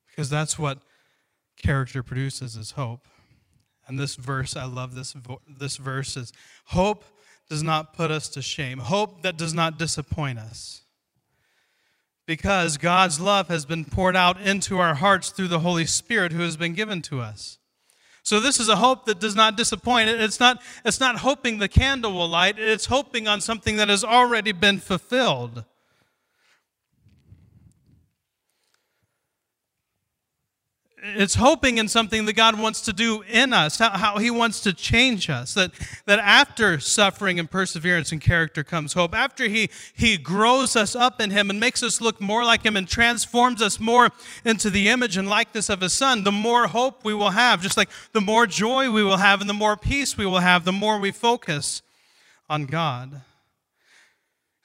Because 0.08 0.32
that's 0.32 0.58
what 0.58 0.80
character 1.58 2.02
produces 2.02 2.56
is 2.56 2.72
hope. 2.72 3.08
And 3.88 3.98
this 3.98 4.16
verse, 4.16 4.56
I 4.56 4.66
love 4.66 4.96
this, 4.96 5.16
this 5.48 5.78
verse, 5.78 6.18
is 6.18 6.34
hope 6.66 7.04
does 7.50 7.64
not 7.64 7.94
put 7.94 8.12
us 8.12 8.28
to 8.30 8.42
shame. 8.42 8.80
Hope 8.80 9.22
that 9.22 9.38
does 9.38 9.54
not 9.54 9.80
disappoint 9.80 10.40
us 10.40 10.82
because 12.28 12.78
God's 12.78 13.20
love 13.20 13.48
has 13.48 13.66
been 13.66 13.86
poured 13.86 14.16
out 14.16 14.40
into 14.40 14.78
our 14.80 14.96
hearts 14.96 15.30
through 15.30 15.48
the 15.48 15.60
Holy 15.60 15.86
Spirit 15.86 16.34
who 16.34 16.42
has 16.42 16.58
been 16.58 16.74
given 16.74 17.02
to 17.04 17.22
us. 17.22 17.58
So 18.22 18.42
this 18.42 18.60
is 18.60 18.68
a 18.68 18.76
hope 18.76 19.06
that 19.06 19.22
does 19.22 19.38
not 19.38 19.56
disappoint. 19.56 20.10
It's 20.10 20.40
not, 20.40 20.62
it's 20.84 21.00
not 21.00 21.20
hoping 21.20 21.58
the 21.58 21.70
candle 21.70 22.12
will 22.12 22.28
light, 22.28 22.60
it's 22.60 22.88
hoping 22.88 23.26
on 23.26 23.40
something 23.40 23.78
that 23.78 23.88
has 23.88 24.04
already 24.04 24.52
been 24.52 24.80
fulfilled. 24.80 25.64
It's 31.16 31.36
hoping 31.36 31.78
in 31.78 31.88
something 31.88 32.26
that 32.26 32.34
God 32.34 32.60
wants 32.60 32.82
to 32.82 32.94
do 32.94 33.24
in 33.24 33.54
us, 33.54 33.80
how, 33.80 33.90
how, 33.92 34.18
He 34.18 34.30
wants 34.30 34.62
to 34.62 34.74
change 34.74 35.30
us. 35.30 35.54
That, 35.54 35.72
that 36.06 36.20
after 36.20 36.80
suffering 36.80 37.40
and 37.40 37.50
perseverance 37.50 38.12
and 38.12 38.22
character 38.22 38.64
comes 38.64 38.94
hope. 38.94 39.16
After 39.16 39.48
he, 39.48 39.70
he 39.94 40.18
grows 40.18 40.76
us 40.76 40.96
up 40.96 41.22
in 41.22 41.32
Him 41.32 41.50
and 41.50 41.60
makes 41.60 41.82
us 41.82 42.02
look 42.02 42.20
more 42.20 42.44
like 42.44 42.64
Him 42.64 42.76
and 42.76 42.88
transforms 42.88 43.62
us 43.62 43.80
more 43.80 44.10
into 44.44 44.70
the 44.70 44.90
image 44.90 45.18
and 45.18 45.30
likeness 45.30 45.70
of 45.70 45.82
His 45.82 45.94
Son, 45.94 46.24
the 46.24 46.32
more 46.32 46.68
hope 46.68 47.06
we 47.06 47.14
will 47.14 47.32
have. 47.32 47.62
Just 47.62 47.78
like 47.78 47.90
the 48.12 48.22
more 48.22 48.46
joy 48.46 48.92
we 48.92 49.04
will 49.04 49.18
have 49.18 49.42
and 49.42 49.50
the 49.50 49.54
more 49.54 49.78
peace 49.78 50.18
we 50.18 50.26
will 50.26 50.40
have, 50.40 50.66
the 50.66 50.72
more 50.72 51.00
we 51.00 51.12
focus 51.12 51.82
on 52.50 52.66
God. 52.66 53.22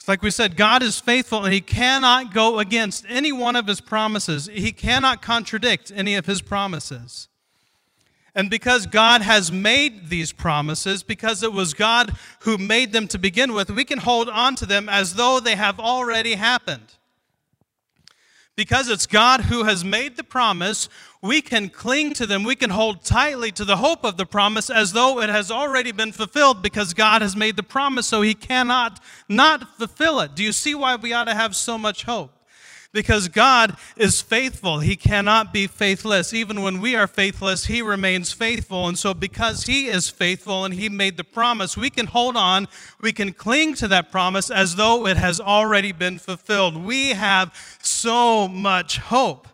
It's 0.03 0.09
like 0.09 0.21
we 0.21 0.33
said, 0.33 0.57
God 0.57 0.83
is 0.83 0.99
faithful 0.99 1.45
and 1.45 1.55
He 1.55 1.61
cannot 1.61 2.35
go 2.35 2.59
against 2.59 3.05
any 3.09 3.31
one 3.31 3.55
of 3.55 3.69
His 3.69 3.81
promises. 3.81 4.51
He 4.53 4.73
cannot 4.73 5.23
contradict 5.23 5.93
any 5.95 6.17
of 6.17 6.27
His 6.27 6.43
promises. 6.43 7.29
And 8.35 8.51
because 8.51 8.87
God 8.87 9.23
has 9.23 9.53
made 9.53 10.09
these 10.09 10.33
promises, 10.33 11.05
because 11.05 11.45
it 11.45 11.53
was 11.53 11.73
God 11.73 12.17
who 12.41 12.59
made 12.59 12.93
them 12.93 13.07
to 13.07 13.19
begin 13.19 13.53
with, 13.53 13.71
we 13.71 13.85
can 13.85 14.01
hold 14.01 14.29
on 14.29 14.57
to 14.57 14.67
them 14.67 14.89
as 14.89 15.15
though 15.15 15.39
they 15.39 15.55
have 15.55 15.79
already 15.79 16.35
happened. 16.35 16.97
Because 18.57 18.89
it's 18.89 19.07
God 19.07 19.43
who 19.43 19.63
has 19.63 19.85
made 19.85 20.17
the 20.17 20.25
promise, 20.25 20.89
we 21.23 21.41
can 21.41 21.69
cling 21.69 22.13
to 22.15 22.27
them. 22.27 22.43
We 22.43 22.57
can 22.57 22.71
hold 22.71 23.05
tightly 23.05 23.53
to 23.53 23.65
the 23.65 23.77
hope 23.77 24.05
of 24.05 24.17
the 24.17 24.27
promise 24.27 24.69
as 24.69 24.93
though 24.93 25.21
it 25.21 25.31
has 25.31 25.53
already 25.53 25.93
been 25.93 26.11
fulfilled 26.11 26.63
because 26.63 26.93
God 26.95 27.23
has 27.23 27.37
made 27.37 27.57
the 27.57 27.63
promise, 27.63 28.09
so 28.09 28.23
He 28.23 28.35
cannot 28.35 29.01
not 29.29 29.79
fulfill 29.79 30.21
it. 30.21 30.35
Do 30.35 30.43
you 30.43 30.53
see 30.53 30.75
why 30.75 30.97
we 30.97 31.13
ought 31.13 31.25
to 31.25 31.35
have 31.35 31.55
so 31.55 31.79
much 31.79 32.03
hope? 32.03 32.33
because 32.93 33.29
God 33.29 33.77
is 33.97 34.21
faithful. 34.21 34.81
He 34.81 34.97
cannot 34.97 35.53
be 35.53 35.67
faithless. 35.67 36.35
Even 36.35 36.63
when 36.63 36.81
we 36.81 36.95
are 36.95 37.07
faithless, 37.07 37.65
He 37.65 37.81
remains 37.81 38.33
faithful. 38.33 38.87
And 38.87 38.99
so, 38.99 39.15
because 39.15 39.65
He 39.65 39.87
is 39.87 40.11
faithful 40.11 40.65
and 40.65 40.75
He 40.75 40.89
made 40.89 41.17
the 41.17 41.25
promise, 41.25 41.77
we 41.77 41.91
can 41.91 42.07
hold 42.07 42.37
on, 42.37 42.69
we 43.01 43.13
can 43.13 43.33
cling 43.33 43.75
to 43.77 43.89
that 43.89 44.11
promise 44.13 44.51
as 44.51 44.77
though 44.77 45.07
it 45.07 45.17
has 45.17 45.41
already 45.41 45.93
been 45.93 46.19
fulfilled. 46.19 46.77
We 46.77 47.11
have 47.11 47.55
so 47.81 48.47
much 48.47 48.99
hope 48.99 49.49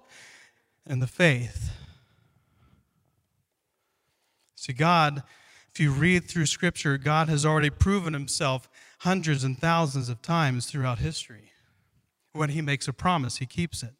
in 0.88 1.00
the 1.00 1.06
faith. 1.06 1.70
See, 4.56 4.72
God, 4.72 5.22
if 5.72 5.78
you 5.78 5.92
read 5.92 6.24
through 6.24 6.46
Scripture, 6.46 6.98
God 6.98 7.28
has 7.28 7.46
already 7.46 7.70
proven 7.70 8.14
Himself 8.14 8.68
hundreds 9.00 9.44
and 9.44 9.58
thousands 9.58 10.08
of 10.08 10.22
times 10.22 10.66
throughout 10.66 10.98
history. 10.98 11.52
When 12.32 12.50
he 12.50 12.60
makes 12.60 12.88
a 12.88 12.92
promise, 12.92 13.36
he 13.36 13.46
keeps 13.46 13.82
it. 13.82 13.94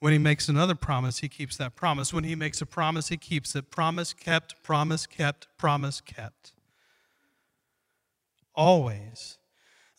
When 0.00 0.12
he 0.12 0.18
makes 0.18 0.48
another 0.48 0.74
promise, 0.74 1.18
he 1.18 1.28
keeps 1.28 1.56
that 1.58 1.76
promise. 1.76 2.12
When 2.12 2.24
he 2.24 2.34
makes 2.34 2.60
a 2.60 2.66
promise, 2.66 3.08
he 3.08 3.16
keeps 3.16 3.54
it. 3.54 3.70
Promise 3.70 4.12
kept, 4.12 4.60
promise 4.62 5.06
kept, 5.06 5.46
promise 5.58 6.00
kept. 6.00 6.52
Always. 8.54 9.38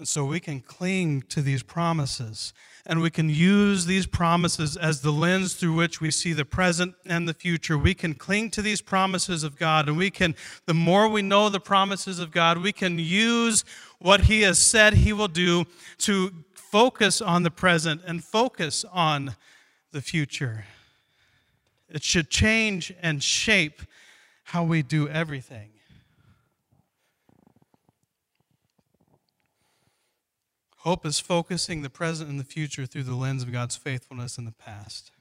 And 0.04 0.08
so 0.10 0.26
we 0.26 0.41
can 0.41 0.60
cling 0.60 1.22
to 1.30 1.41
these 1.41 1.64
promises 1.64 2.51
and 2.86 3.01
we 3.01 3.10
can 3.10 3.30
use 3.30 3.86
these 3.86 4.06
promises 4.06 4.76
as 4.76 4.99
the 4.99 5.14
lens 5.14 5.54
through 5.54 5.76
which 5.76 6.01
we 6.01 6.12
see 6.12 6.34
the 6.34 6.43
present 6.43 6.95
and 7.06 7.26
the 7.26 7.34
future. 7.34 7.78
We 7.78 7.93
can 7.93 8.14
cling 8.14 8.49
to 8.49 8.62
these 8.62 8.82
promises 8.82 9.45
of 9.45 9.58
God 9.58 9.88
and 9.88 9.95
we 9.95 10.12
can, 10.12 10.36
the 10.66 10.74
more 10.74 11.08
we 11.08 11.22
know 11.22 11.47
the 11.47 11.62
promises 11.62 12.20
of 12.20 12.32
God, 12.32 12.58
we 12.58 12.74
can 12.74 12.99
use 12.99 13.64
what 13.99 14.26
He 14.26 14.41
has 14.41 14.60
said 14.60 14.93
He 14.95 15.14
will 15.14 15.30
do 15.30 15.64
to 15.99 16.34
focus 16.54 17.22
on 17.22 17.43
the 17.43 17.49
present 17.49 18.01
and 18.06 18.22
focus 18.22 18.84
on 18.91 19.38
the 19.93 20.01
future. 20.01 20.66
It 21.88 22.04
should 22.04 22.30
change 22.30 22.93
and 23.01 23.24
shape 23.24 23.84
how 24.43 24.66
we 24.66 24.82
do 24.82 25.08
everything. 25.08 25.73
Hope 30.84 31.06
is 31.06 31.18
focusing 31.18 31.82
the 31.82 31.90
present 31.90 32.30
and 32.30 32.38
the 32.38 32.44
future 32.44 32.86
through 32.86 33.04
the 33.04 33.16
lens 33.16 33.42
of 33.42 33.54
God's 33.54 33.78
faithfulness 33.78 34.38
in 34.38 34.44
the 34.44 34.52
past. 34.52 35.12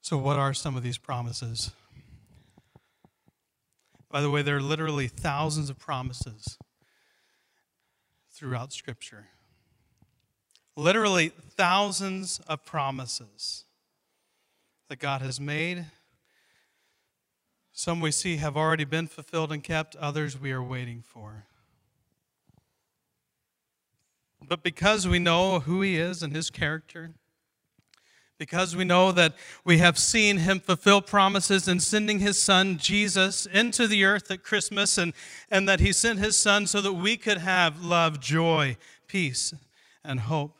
So, 0.00 0.16
what 0.16 0.38
are 0.38 0.54
some 0.54 0.76
of 0.76 0.84
these 0.84 0.98
promises? 0.98 1.72
By 4.08 4.20
the 4.20 4.30
way, 4.30 4.42
there 4.42 4.56
are 4.56 4.62
literally 4.62 5.08
thousands 5.08 5.68
of 5.68 5.80
promises 5.80 6.56
throughout 8.30 8.72
Scripture. 8.72 9.26
Literally 10.76 11.30
thousands 11.30 12.40
of 12.46 12.64
promises. 12.64 13.64
that 14.88 15.00
God 15.00 15.22
has 15.22 15.40
made. 15.40 15.86
Some 17.72 18.00
we 18.00 18.12
see 18.12 18.36
have 18.36 18.56
already 18.56 18.84
been 18.84 19.08
fulfilled 19.08 19.50
and 19.50 19.64
kept, 19.64 19.96
others 19.96 20.40
we 20.40 20.52
are 20.52 20.62
waiting 20.62 21.02
for. 21.02 21.46
But 24.48 24.62
because 24.62 25.08
we 25.08 25.18
know 25.18 25.60
who 25.60 25.82
He 25.82 25.96
is 25.96 26.22
and 26.22 26.34
His 26.34 26.50
character, 26.50 27.12
because 28.38 28.74
we 28.74 28.84
know 28.84 29.12
that 29.12 29.34
we 29.64 29.78
have 29.78 29.98
seen 29.98 30.38
Him 30.38 30.60
fulfill 30.60 31.00
promises 31.00 31.68
in 31.68 31.80
sending 31.80 32.18
His 32.18 32.40
Son, 32.40 32.76
Jesus, 32.78 33.46
into 33.46 33.86
the 33.86 34.04
earth 34.04 34.30
at 34.30 34.42
Christmas, 34.42 34.98
and, 34.98 35.12
and 35.50 35.68
that 35.68 35.80
He 35.80 35.92
sent 35.92 36.18
His 36.18 36.36
Son 36.36 36.66
so 36.66 36.80
that 36.80 36.94
we 36.94 37.16
could 37.16 37.38
have 37.38 37.84
love, 37.84 38.20
joy, 38.20 38.76
peace, 39.06 39.54
and 40.04 40.20
hope. 40.20 40.56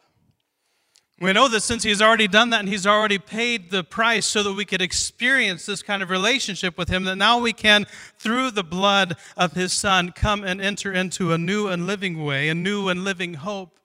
We 1.23 1.33
know 1.33 1.47
that 1.47 1.61
since 1.61 1.85
He's 1.85 2.03
already 2.03 2.27
done 2.27 2.51
that 2.51 2.59
and 2.61 2.69
He's 2.69 2.85
already 2.85 3.17
paid 3.17 3.71
the 3.71 3.85
price 3.85 4.27
so 4.27 4.43
that 4.43 4.55
we 4.55 4.65
could 4.65 4.83
experience 4.83 5.65
this 5.65 5.81
kind 5.81 6.03
of 6.03 6.11
relationship 6.11 6.77
with 6.77 6.89
Him, 6.89 7.05
that 7.05 7.15
now 7.15 7.39
we 7.39 7.53
can, 7.53 7.87
through 8.19 8.51
the 8.51 8.65
blood 8.65 9.15
of 9.37 9.53
His 9.53 9.73
Son, 9.73 10.11
come 10.11 10.43
and 10.43 10.61
enter 10.61 10.93
into 10.93 11.33
a 11.33 11.39
new 11.39 11.69
and 11.69 11.87
living 11.87 12.25
way, 12.25 12.49
a 12.49 12.57
new 12.57 12.89
and 12.89 13.05
living 13.05 13.35
hope. 13.35 13.79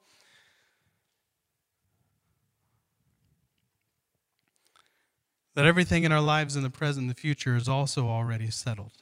That 5.54 5.66
everything 5.66 6.06
in 6.06 6.12
our 6.12 6.22
lives 6.22 6.56
in 6.56 6.64
the 6.64 6.72
present 6.72 7.04
and 7.04 7.12
the 7.12 7.20
future 7.20 7.56
is 7.56 7.70
also 7.70 8.08
already 8.08 8.50
settled. 8.50 8.94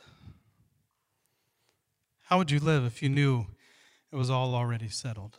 How 2.23 2.38
would 2.38 2.51
you 2.51 2.59
live 2.59 2.83
if 2.83 3.01
you 3.01 3.07
knew 3.07 3.45
it 4.11 4.17
was 4.17 4.29
all 4.29 4.55
already 4.55 4.89
settled? 4.89 5.38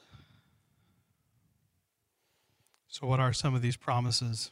So, 2.98 3.06
what 3.06 3.20
are 3.20 3.34
some 3.34 3.54
of 3.54 3.60
these 3.60 3.76
promises? 3.76 4.50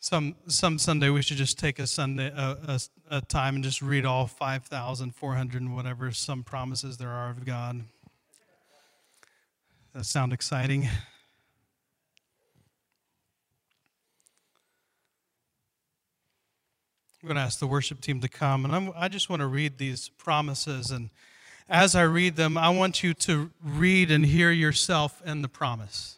Some, 0.00 0.34
some 0.48 0.80
Sunday 0.80 1.10
we 1.10 1.22
should 1.22 1.36
just 1.36 1.60
take 1.60 1.78
a 1.78 1.86
Sunday 1.86 2.26
a, 2.26 2.58
a, 2.66 2.80
a 3.08 3.20
time 3.20 3.54
and 3.54 3.62
just 3.62 3.80
read 3.80 4.04
all 4.04 4.26
5,400 4.26 5.62
and 5.62 5.76
whatever 5.76 6.10
some 6.10 6.42
promises 6.42 6.96
there 6.96 7.10
are 7.10 7.30
of 7.30 7.44
God. 7.44 7.84
That 9.94 10.06
sound 10.06 10.32
exciting? 10.32 10.88
I'm 17.22 17.28
going 17.28 17.36
to 17.36 17.42
ask 17.42 17.60
the 17.60 17.68
worship 17.68 18.00
team 18.00 18.20
to 18.22 18.28
come, 18.28 18.64
and 18.64 18.74
I'm, 18.74 18.92
i 18.96 19.06
just 19.06 19.30
want 19.30 19.38
to 19.38 19.46
read 19.46 19.78
these 19.78 20.08
promises. 20.08 20.90
And 20.90 21.10
as 21.68 21.94
I 21.94 22.02
read 22.02 22.34
them, 22.34 22.58
I 22.58 22.70
want 22.70 23.04
you 23.04 23.14
to 23.14 23.52
read 23.64 24.10
and 24.10 24.26
hear 24.26 24.50
yourself 24.50 25.22
in 25.24 25.42
the 25.42 25.48
promise 25.48 26.15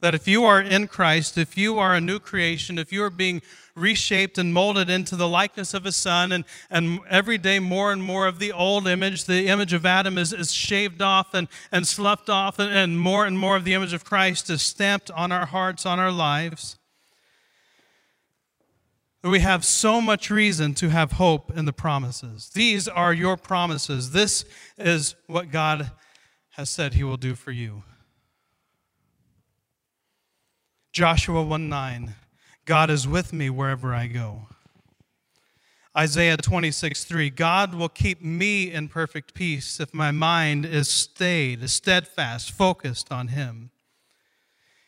that 0.00 0.14
if 0.14 0.28
you 0.28 0.44
are 0.44 0.60
in 0.60 0.88
Christ, 0.88 1.38
if 1.38 1.56
you 1.56 1.78
are 1.78 1.94
a 1.94 2.00
new 2.00 2.18
creation, 2.18 2.78
if 2.78 2.92
you 2.92 3.02
are 3.02 3.10
being 3.10 3.40
reshaped 3.74 4.38
and 4.38 4.52
molded 4.52 4.90
into 4.90 5.16
the 5.16 5.28
likeness 5.28 5.74
of 5.74 5.84
his 5.84 5.96
son, 5.96 6.32
and, 6.32 6.44
and 6.70 7.00
every 7.08 7.38
day 7.38 7.58
more 7.58 7.92
and 7.92 8.02
more 8.02 8.26
of 8.26 8.38
the 8.38 8.52
old 8.52 8.86
image, 8.86 9.24
the 9.24 9.48
image 9.48 9.72
of 9.72 9.86
Adam, 9.86 10.18
is, 10.18 10.32
is 10.32 10.52
shaved 10.52 11.00
off 11.00 11.34
and, 11.34 11.48
and 11.72 11.86
sloughed 11.86 12.28
off, 12.28 12.58
and, 12.58 12.70
and 12.70 12.98
more 12.98 13.24
and 13.24 13.38
more 13.38 13.56
of 13.56 13.64
the 13.64 13.74
image 13.74 13.92
of 13.92 14.04
Christ 14.04 14.50
is 14.50 14.62
stamped 14.62 15.10
on 15.10 15.32
our 15.32 15.46
hearts, 15.46 15.86
on 15.86 15.98
our 15.98 16.12
lives. 16.12 16.78
We 19.24 19.40
have 19.40 19.64
so 19.64 20.00
much 20.00 20.30
reason 20.30 20.74
to 20.74 20.90
have 20.90 21.12
hope 21.12 21.56
in 21.56 21.64
the 21.64 21.72
promises. 21.72 22.50
These 22.54 22.86
are 22.86 23.12
your 23.12 23.36
promises. 23.36 24.12
This 24.12 24.44
is 24.78 25.16
what 25.26 25.50
God 25.50 25.90
has 26.50 26.70
said 26.70 26.94
he 26.94 27.02
will 27.02 27.16
do 27.16 27.34
for 27.34 27.50
you. 27.50 27.82
Joshua 30.96 31.42
1 31.42 31.68
9, 31.68 32.14
God 32.64 32.88
is 32.88 33.06
with 33.06 33.30
me 33.30 33.50
wherever 33.50 33.92
I 33.92 34.06
go. 34.06 34.46
Isaiah 35.94 36.38
26 36.38 37.04
3, 37.04 37.28
God 37.28 37.74
will 37.74 37.90
keep 37.90 38.22
me 38.22 38.72
in 38.72 38.88
perfect 38.88 39.34
peace 39.34 39.78
if 39.78 39.92
my 39.92 40.10
mind 40.10 40.64
is 40.64 40.88
stayed, 40.88 41.68
steadfast, 41.68 42.50
focused 42.50 43.12
on 43.12 43.28
Him. 43.28 43.72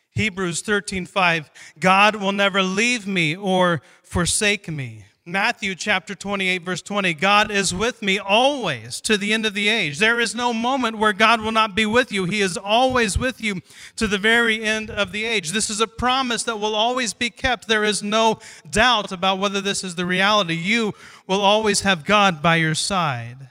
Hebrews 0.09 0.61
13 0.61 1.05
5, 1.05 1.51
God 1.79 2.15
will 2.15 2.31
never 2.31 2.63
leave 2.63 3.05
me 3.05 3.35
or 3.35 3.83
forsake 4.01 4.67
me. 4.67 5.05
Matthew 5.31 5.75
chapter 5.75 6.15
28, 6.15 6.63
verse 6.63 6.81
20 6.81 7.13
God 7.13 7.51
is 7.51 7.73
with 7.73 8.01
me 8.01 8.17
always 8.17 8.99
to 9.01 9.17
the 9.17 9.31
end 9.31 9.45
of 9.45 9.53
the 9.53 9.67
age. 9.67 9.99
There 9.99 10.19
is 10.19 10.33
no 10.33 10.53
moment 10.53 10.97
where 10.97 11.13
God 11.13 11.41
will 11.41 11.51
not 11.51 11.75
be 11.75 11.85
with 11.85 12.11
you. 12.11 12.25
He 12.25 12.41
is 12.41 12.57
always 12.57 13.17
with 13.17 13.39
you 13.41 13.61
to 13.95 14.07
the 14.07 14.17
very 14.17 14.63
end 14.63 14.89
of 14.89 15.11
the 15.11 15.25
age. 15.25 15.51
This 15.51 15.69
is 15.69 15.79
a 15.81 15.87
promise 15.87 16.43
that 16.43 16.59
will 16.59 16.73
always 16.73 17.13
be 17.13 17.29
kept. 17.29 17.67
There 17.67 17.83
is 17.83 18.01
no 18.01 18.39
doubt 18.69 19.11
about 19.11 19.39
whether 19.39 19.61
this 19.61 19.83
is 19.83 19.95
the 19.95 20.05
reality. 20.05 20.55
You 20.55 20.93
will 21.27 21.41
always 21.41 21.81
have 21.81 22.05
God 22.05 22.41
by 22.41 22.55
your 22.55 22.75
side. 22.75 23.49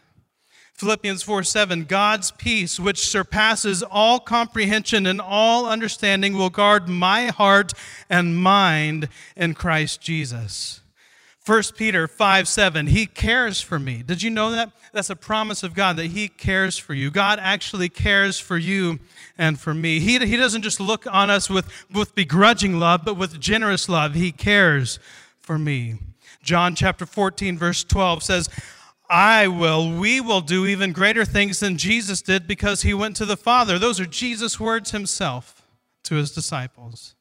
Philippians 0.75 1.23
4 1.23 1.43
7, 1.43 1.85
God's 1.85 2.31
peace, 2.31 2.79
which 2.79 2.99
surpasses 2.99 3.83
all 3.83 4.21
comprehension 4.21 5.07
and 5.07 5.21
all 5.21 5.67
understanding, 5.67 6.35
will 6.35 6.51
guard 6.51 6.89
my 6.89 7.27
heart 7.27 7.73
and 8.09 8.37
mind 8.37 9.09
in 9.37 9.55
Christ 9.55 10.01
Jesus. 10.01 10.81
1 11.49 11.63
Peter 11.77 12.07
5 12.07 12.47
7, 12.47 12.89
He 12.89 13.07
cares 13.07 13.63
for 13.63 13.79
me. 13.79 14.03
Did 14.03 14.23
you 14.23 14.29
know 14.29 14.51
that? 14.51 14.71
That's 14.93 15.09
a 15.09 15.17
promise 15.17 15.63
of 15.63 15.73
God 15.73 15.97
that 15.97 16.09
He 16.09 16.29
cares 16.29 16.77
for 16.77 16.93
you. 16.93 17.11
God 17.11 17.39
actually 17.41 17.89
cares 17.89 18.39
for 18.39 18.59
you 18.59 18.99
and 19.39 19.59
for 19.59 19.73
me. 19.73 19.99
He, 19.99 20.19
he 20.19 20.37
doesn't 20.37 20.61
just 20.61 20.79
look 20.79 21.07
on 21.07 21.31
us 21.31 21.49
with, 21.49 21.67
with 21.91 22.15
begrudging 22.15 22.79
love, 22.79 23.01
but 23.03 23.17
with 23.17 23.41
generous 23.41 23.89
love. 23.89 24.13
He 24.13 24.31
cares 24.31 24.99
for 25.41 25.59
me. 25.59 25.95
John 26.43 26.75
chapter 26.75 27.07
14, 27.07 27.57
verse 27.57 27.83
12 27.83 28.23
says, 28.23 28.51
I 29.09 29.49
will, 29.49 29.91
we 29.91 30.21
will 30.21 30.43
do 30.43 30.67
even 30.67 30.93
greater 30.93 31.25
things 31.25 31.61
than 31.61 31.79
Jesus 31.79 32.21
did 32.21 32.47
because 32.47 32.83
He 32.83 32.93
went 32.93 33.17
to 33.17 33.25
the 33.25 33.39
Father. 33.39 33.79
Those 33.79 33.99
are 34.01 34.07
Jesus' 34.07 34.61
words 34.61 34.91
Himself 34.91 35.63
to 36.05 36.17
His 36.17 36.31
disciples. 36.31 37.15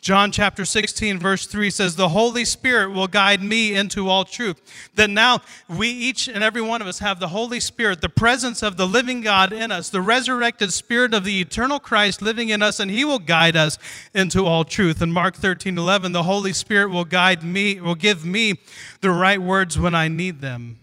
John 0.00 0.30
chapter 0.30 0.64
16, 0.64 1.18
verse 1.18 1.46
3 1.46 1.68
says, 1.68 1.96
The 1.96 2.10
Holy 2.10 2.44
Spirit 2.44 2.92
will 2.92 3.08
guide 3.08 3.42
me 3.42 3.74
into 3.74 4.08
all 4.08 4.24
truth. 4.24 4.90
That 4.94 5.10
now 5.10 5.40
we, 5.68 5.88
each 5.88 6.28
and 6.28 6.44
every 6.44 6.62
one 6.62 6.80
of 6.80 6.86
us, 6.86 7.00
have 7.00 7.18
the 7.18 7.28
Holy 7.28 7.58
Spirit, 7.58 8.00
the 8.00 8.08
presence 8.08 8.62
of 8.62 8.76
the 8.76 8.86
living 8.86 9.20
God 9.20 9.52
in 9.52 9.72
us, 9.72 9.90
the 9.90 10.00
resurrected 10.00 10.72
Spirit 10.72 11.12
of 11.12 11.24
the 11.24 11.40
eternal 11.40 11.80
Christ 11.80 12.22
living 12.22 12.50
in 12.50 12.62
us, 12.62 12.78
and 12.78 12.88
He 12.90 13.04
will 13.04 13.18
guide 13.18 13.56
us 13.56 13.78
into 14.14 14.44
all 14.44 14.64
truth. 14.64 15.02
In 15.02 15.10
Mark 15.10 15.34
13, 15.34 15.76
11, 15.76 16.12
the 16.12 16.22
Holy 16.22 16.52
Spirit 16.52 16.90
will 16.90 17.04
guide 17.04 17.42
me, 17.42 17.80
will 17.80 17.96
give 17.96 18.24
me 18.24 18.60
the 19.00 19.10
right 19.10 19.42
words 19.42 19.76
when 19.76 19.94
I 19.94 20.06
need 20.06 20.40
them. 20.40 20.78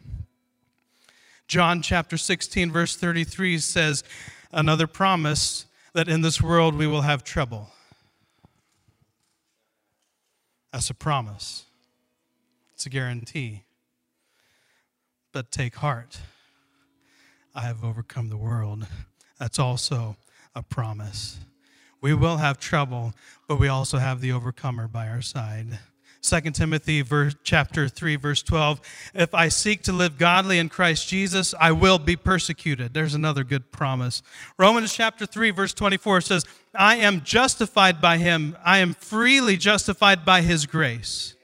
John 1.48 1.82
chapter 1.82 2.18
16, 2.18 2.72
verse 2.72 2.96
33 2.96 3.60
says, 3.60 4.04
Another 4.52 4.88
promise 4.88 5.66
that 5.94 6.10
in 6.10 6.22
this 6.22 6.42
world 6.42 6.76
we 6.76 6.88
will 6.88 7.02
have 7.02 7.24
trouble. 7.24 7.73
That's 10.74 10.90
a 10.90 10.96
promise, 10.96 11.66
it's 12.74 12.88
a 12.88 12.90
guarantee. 12.90 13.64
But 15.32 15.52
take 15.52 15.76
heart. 15.76 16.20
I 17.54 17.62
have 17.62 17.84
overcome 17.84 18.30
the 18.30 18.38
world. 18.38 18.88
That's 19.40 19.60
also 19.60 20.18
a 20.56 20.64
promise. 20.64 21.40
We 22.02 22.16
will 22.16 22.38
have 22.38 22.60
trouble, 22.60 23.14
but 23.48 23.60
we 23.60 23.68
also 23.68 24.00
have 24.00 24.20
the 24.20 24.32
overcomer 24.32 24.88
by 24.88 25.08
our 25.10 25.22
side. 25.22 25.78
2 26.24 26.40
Timothy 26.52 27.02
verse, 27.02 27.36
chapter 27.44 27.90
3 27.90 28.16
verse 28.16 28.42
12 28.42 28.80
if 29.14 29.34
I 29.36 29.50
seek 29.50 29.84
to 29.84 29.92
live 29.92 30.18
godly 30.18 30.58
in 30.58 30.70
Christ 30.70 31.08
Jesus 31.08 31.54
I 31.60 31.72
will 31.74 32.00
be 32.00 32.16
persecuted. 32.16 32.94
There's 32.94 33.14
another 33.14 33.44
good 33.44 33.72
promise. 33.72 34.24
Romans 34.58 34.94
chapter 34.94 35.26
3 35.26 35.52
verse 35.52 35.74
24 35.74 36.22
says 36.22 36.46
I 36.74 36.96
am 36.96 37.22
justified 37.22 38.02
by 38.02 38.18
him. 38.18 38.58
I 38.64 38.80
am 38.80 38.94
freely 38.94 39.58
justified 39.58 40.26
by 40.26 40.42
his 40.42 40.66
grace 40.66 41.36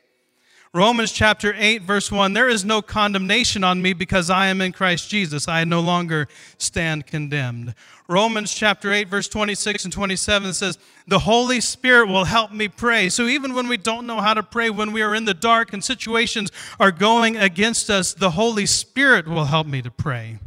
Romans 0.72 1.12
chapter 1.12 1.56
8, 1.58 1.82
verse 1.82 2.12
1 2.12 2.34
There 2.34 2.48
is 2.48 2.64
no 2.64 2.84
condemnation 2.84 3.64
on 3.64 3.82
me 3.82 3.94
because 3.94 4.30
I 4.30 4.48
am 4.48 4.62
in 4.62 4.72
Christ 4.72 5.10
Jesus. 5.10 5.48
I 5.48 5.64
no 5.64 5.80
longer 5.80 6.28
stand 6.60 7.08
condemned. 7.08 7.74
Romans 8.08 8.54
chapter 8.54 8.92
8, 8.92 9.08
verse 9.08 9.28
26 9.28 9.86
and 9.86 9.94
27 9.94 10.54
says, 10.54 10.78
The 11.08 11.20
Holy 11.20 11.60
Spirit 11.60 12.08
will 12.08 12.26
help 12.26 12.52
me 12.52 12.68
pray. 12.68 13.10
So 13.10 13.24
even 13.26 13.56
when 13.56 13.68
we 13.68 13.78
don't 13.78 14.06
know 14.06 14.22
how 14.22 14.36
to 14.36 14.44
pray, 14.44 14.70
when 14.70 14.92
we 14.92 15.02
are 15.02 15.16
in 15.16 15.26
the 15.26 15.34
dark 15.34 15.74
and 15.74 15.84
situations 15.84 16.52
are 16.80 16.92
going 16.92 17.36
against 17.36 17.90
us, 17.90 18.14
the 18.14 18.32
Holy 18.32 18.68
Spirit 18.68 19.28
will 19.28 19.46
help 19.46 19.66
me 19.66 19.82
to 19.82 19.90
pray. 19.90 20.38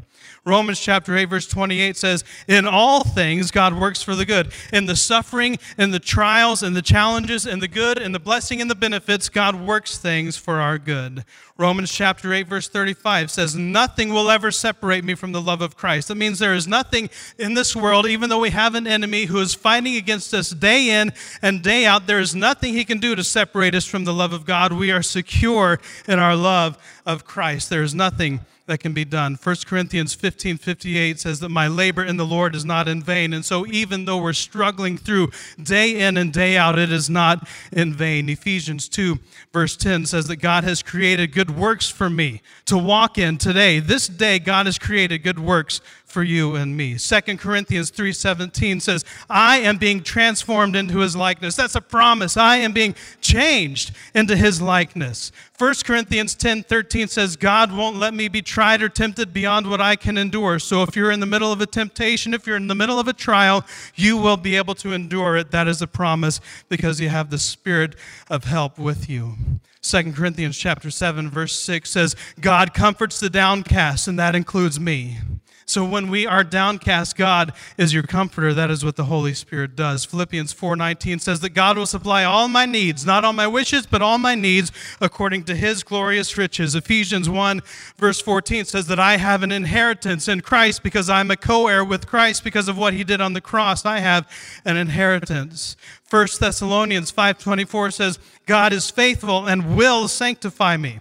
Romans 0.45 0.80
chapter 0.80 1.16
8, 1.16 1.26
verse 1.26 1.47
28 1.47 1.97
says, 1.97 2.24
In 2.49 2.66
all 2.66 3.05
things, 3.05 3.53
God 3.53 3.78
works 3.78 4.03
for 4.03 4.16
the 4.16 4.26
good. 4.26 4.53
In 4.72 4.86
the 4.86 4.97
suffering, 4.97 5.57
in 5.78 5.93
the 5.93 6.01
trials, 6.01 6.64
in 6.64 6.72
the 6.74 6.82
challenges, 6.82 7.47
in 7.47 7.61
the 7.61 7.68
good, 7.68 7.97
in 7.97 8.11
the 8.11 8.18
blessing, 8.18 8.61
and 8.61 8.68
the 8.68 8.74
benefits, 8.74 9.28
God 9.28 9.55
works 9.55 9.99
things 9.99 10.36
for 10.36 10.61
our 10.61 10.78
good. 10.78 11.24
Romans 11.57 11.93
chapter 11.93 12.32
8, 12.32 12.49
verse 12.49 12.68
35 12.68 13.30
says, 13.30 13.55
Nothing 13.55 14.12
will 14.12 14.32
ever 14.32 14.51
separate 14.51 15.05
me 15.05 15.14
from 15.14 15.30
the 15.30 15.40
love 15.40 15.61
of 15.61 15.76
Christ. 15.76 16.09
That 16.09 16.16
means 16.16 16.40
there 16.40 16.55
is 16.55 16.66
nothing 16.66 17.09
in 17.38 17.55
this 17.55 17.76
world, 17.76 18.07
even 18.07 18.28
though 18.28 18.40
we 18.40 18.51
have 18.51 18.74
an 18.74 18.88
enemy 18.88 19.26
who 19.26 19.38
is 19.38 19.55
fighting 19.55 19.95
against 19.95 20.34
us 20.34 20.51
day 20.51 20.90
in 20.90 21.12
and 21.40 21.62
day 21.62 21.86
out, 21.86 22.09
there 22.09 22.18
is 22.18 22.34
nothing 22.34 22.74
he 22.74 22.84
can 22.84 22.99
do 22.99 23.14
to 23.14 23.22
separate 23.22 23.76
us 23.76 23.84
from 23.84 24.03
the 24.03 24.14
love 24.14 24.32
of 24.32 24.45
God. 24.45 24.72
We 24.72 24.90
are 24.90 25.03
secure 25.03 25.78
in 26.09 26.18
our 26.18 26.34
love 26.34 26.78
of 27.07 27.24
Christ. 27.24 27.70
There 27.70 27.84
is 27.84 27.95
nothing 27.95 28.40
that 28.66 28.78
can 28.78 28.92
be 28.92 29.04
done. 29.04 29.38
1 29.42 29.56
Corinthians 29.66 30.14
15 30.14 30.56
58 30.56 31.20
says 31.20 31.40
that 31.40 31.48
my 31.48 31.68
labor 31.68 32.04
in 32.04 32.16
the 32.16 32.26
Lord 32.26 32.54
is 32.54 32.64
not 32.64 32.88
in 32.88 33.02
vain. 33.02 33.32
And 33.32 33.44
so, 33.44 33.66
even 33.66 34.04
though 34.04 34.18
we're 34.18 34.32
struggling 34.32 34.96
through 34.96 35.30
day 35.62 36.00
in 36.00 36.16
and 36.16 36.32
day 36.32 36.56
out, 36.56 36.78
it 36.78 36.92
is 36.92 37.10
not 37.10 37.48
in 37.72 37.92
vain. 37.92 38.28
Ephesians 38.28 38.88
2, 38.88 39.18
verse 39.52 39.76
10 39.76 40.06
says 40.06 40.26
that 40.28 40.36
God 40.36 40.64
has 40.64 40.82
created 40.82 41.32
good 41.32 41.56
works 41.56 41.88
for 41.88 42.08
me 42.08 42.42
to 42.66 42.78
walk 42.78 43.18
in 43.18 43.38
today. 43.38 43.80
This 43.80 44.06
day, 44.06 44.38
God 44.38 44.66
has 44.66 44.78
created 44.78 45.18
good 45.18 45.38
works 45.38 45.80
for 46.12 46.22
you 46.22 46.54
and 46.54 46.76
me. 46.76 46.98
2 46.98 47.38
Corinthians 47.38 47.90
3:17 47.90 48.80
says, 48.80 49.04
"I 49.30 49.58
am 49.58 49.78
being 49.78 50.02
transformed 50.02 50.76
into 50.76 50.98
his 50.98 51.16
likeness." 51.16 51.56
That's 51.56 51.74
a 51.74 51.80
promise. 51.80 52.36
I 52.36 52.56
am 52.56 52.72
being 52.72 52.94
changed 53.20 53.92
into 54.14 54.36
his 54.36 54.60
likeness. 54.60 55.32
1 55.56 55.84
Corinthians 55.84 56.34
10:13 56.34 57.08
says, 57.08 57.36
"God 57.36 57.72
won't 57.72 57.96
let 57.96 58.12
me 58.12 58.28
be 58.28 58.42
tried 58.42 58.82
or 58.82 58.88
tempted 58.88 59.32
beyond 59.32 59.66
what 59.66 59.80
I 59.80 59.96
can 59.96 60.18
endure." 60.18 60.58
So 60.58 60.82
if 60.82 60.94
you're 60.94 61.10
in 61.10 61.20
the 61.20 61.26
middle 61.26 61.50
of 61.50 61.60
a 61.60 61.66
temptation, 61.66 62.34
if 62.34 62.46
you're 62.46 62.56
in 62.56 62.68
the 62.68 62.74
middle 62.74 62.98
of 62.98 63.08
a 63.08 63.12
trial, 63.12 63.64
you 63.94 64.16
will 64.16 64.36
be 64.36 64.56
able 64.56 64.74
to 64.76 64.92
endure 64.92 65.36
it. 65.36 65.50
That 65.50 65.66
is 65.66 65.80
a 65.80 65.86
promise 65.86 66.40
because 66.68 67.00
you 67.00 67.08
have 67.08 67.30
the 67.30 67.38
spirit 67.38 67.96
of 68.28 68.44
help 68.44 68.78
with 68.78 69.08
you. 69.08 69.38
2 69.80 70.14
Corinthians 70.14 70.56
chapter 70.56 70.90
7 70.90 71.28
verse 71.30 71.58
6 71.58 71.90
says, 71.90 72.14
"God 72.40 72.74
comforts 72.74 73.18
the 73.18 73.30
downcast," 73.30 74.06
and 74.06 74.18
that 74.18 74.36
includes 74.36 74.78
me. 74.78 75.18
So 75.64 75.84
when 75.84 76.10
we 76.10 76.26
are 76.26 76.44
downcast, 76.44 77.16
God 77.16 77.52
is 77.76 77.94
your 77.94 78.02
comforter. 78.02 78.52
That 78.52 78.70
is 78.70 78.84
what 78.84 78.96
the 78.96 79.04
Holy 79.04 79.34
Spirit 79.34 79.76
does. 79.76 80.04
Philippians 80.04 80.52
4:19 80.52 81.18
says 81.20 81.40
that 81.40 81.50
God 81.50 81.78
will 81.78 81.86
supply 81.86 82.24
all 82.24 82.48
my 82.48 82.66
needs, 82.66 83.06
not 83.06 83.24
all 83.24 83.32
my 83.32 83.46
wishes, 83.46 83.86
but 83.86 84.02
all 84.02 84.18
my 84.18 84.34
needs 84.34 84.72
according 85.00 85.44
to 85.44 85.54
his 85.54 85.82
glorious 85.82 86.36
riches. 86.36 86.74
Ephesians 86.74 87.28
1 87.28 87.62
verse 87.98 88.20
14 88.20 88.64
says 88.64 88.86
that 88.86 88.98
I 88.98 89.16
have 89.16 89.42
an 89.42 89.52
inheritance 89.52 90.28
in 90.28 90.40
Christ 90.40 90.82
because 90.82 91.08
I'm 91.08 91.30
a 91.30 91.36
co-heir 91.36 91.84
with 91.84 92.06
Christ 92.06 92.44
because 92.44 92.68
of 92.68 92.76
what 92.76 92.94
he 92.94 93.04
did 93.04 93.20
on 93.20 93.32
the 93.32 93.40
cross. 93.40 93.86
I 93.86 94.00
have 94.00 94.28
an 94.64 94.76
inheritance. 94.76 95.76
1 96.10 96.40
Thessalonians 96.40 97.10
5:24 97.10 97.92
says 97.92 98.18
God 98.46 98.72
is 98.72 98.90
faithful 98.90 99.46
and 99.46 99.76
will 99.76 100.08
sanctify 100.08 100.76
me. 100.76 101.00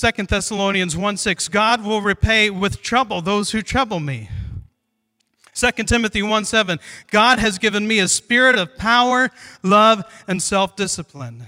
2 0.00 0.10
Thessalonians 0.24 0.94
1 0.96 1.16
6, 1.16 1.48
God 1.48 1.82
will 1.82 2.02
repay 2.02 2.50
with 2.50 2.82
trouble 2.82 3.22
those 3.22 3.52
who 3.52 3.62
trouble 3.62 3.98
me. 3.98 4.28
2 5.54 5.70
Timothy 5.84 6.22
1 6.22 6.44
7, 6.44 6.78
God 7.10 7.38
has 7.38 7.58
given 7.58 7.88
me 7.88 7.98
a 7.98 8.08
spirit 8.08 8.56
of 8.56 8.76
power, 8.76 9.30
love, 9.62 10.04
and 10.28 10.42
self 10.42 10.76
discipline. 10.76 11.46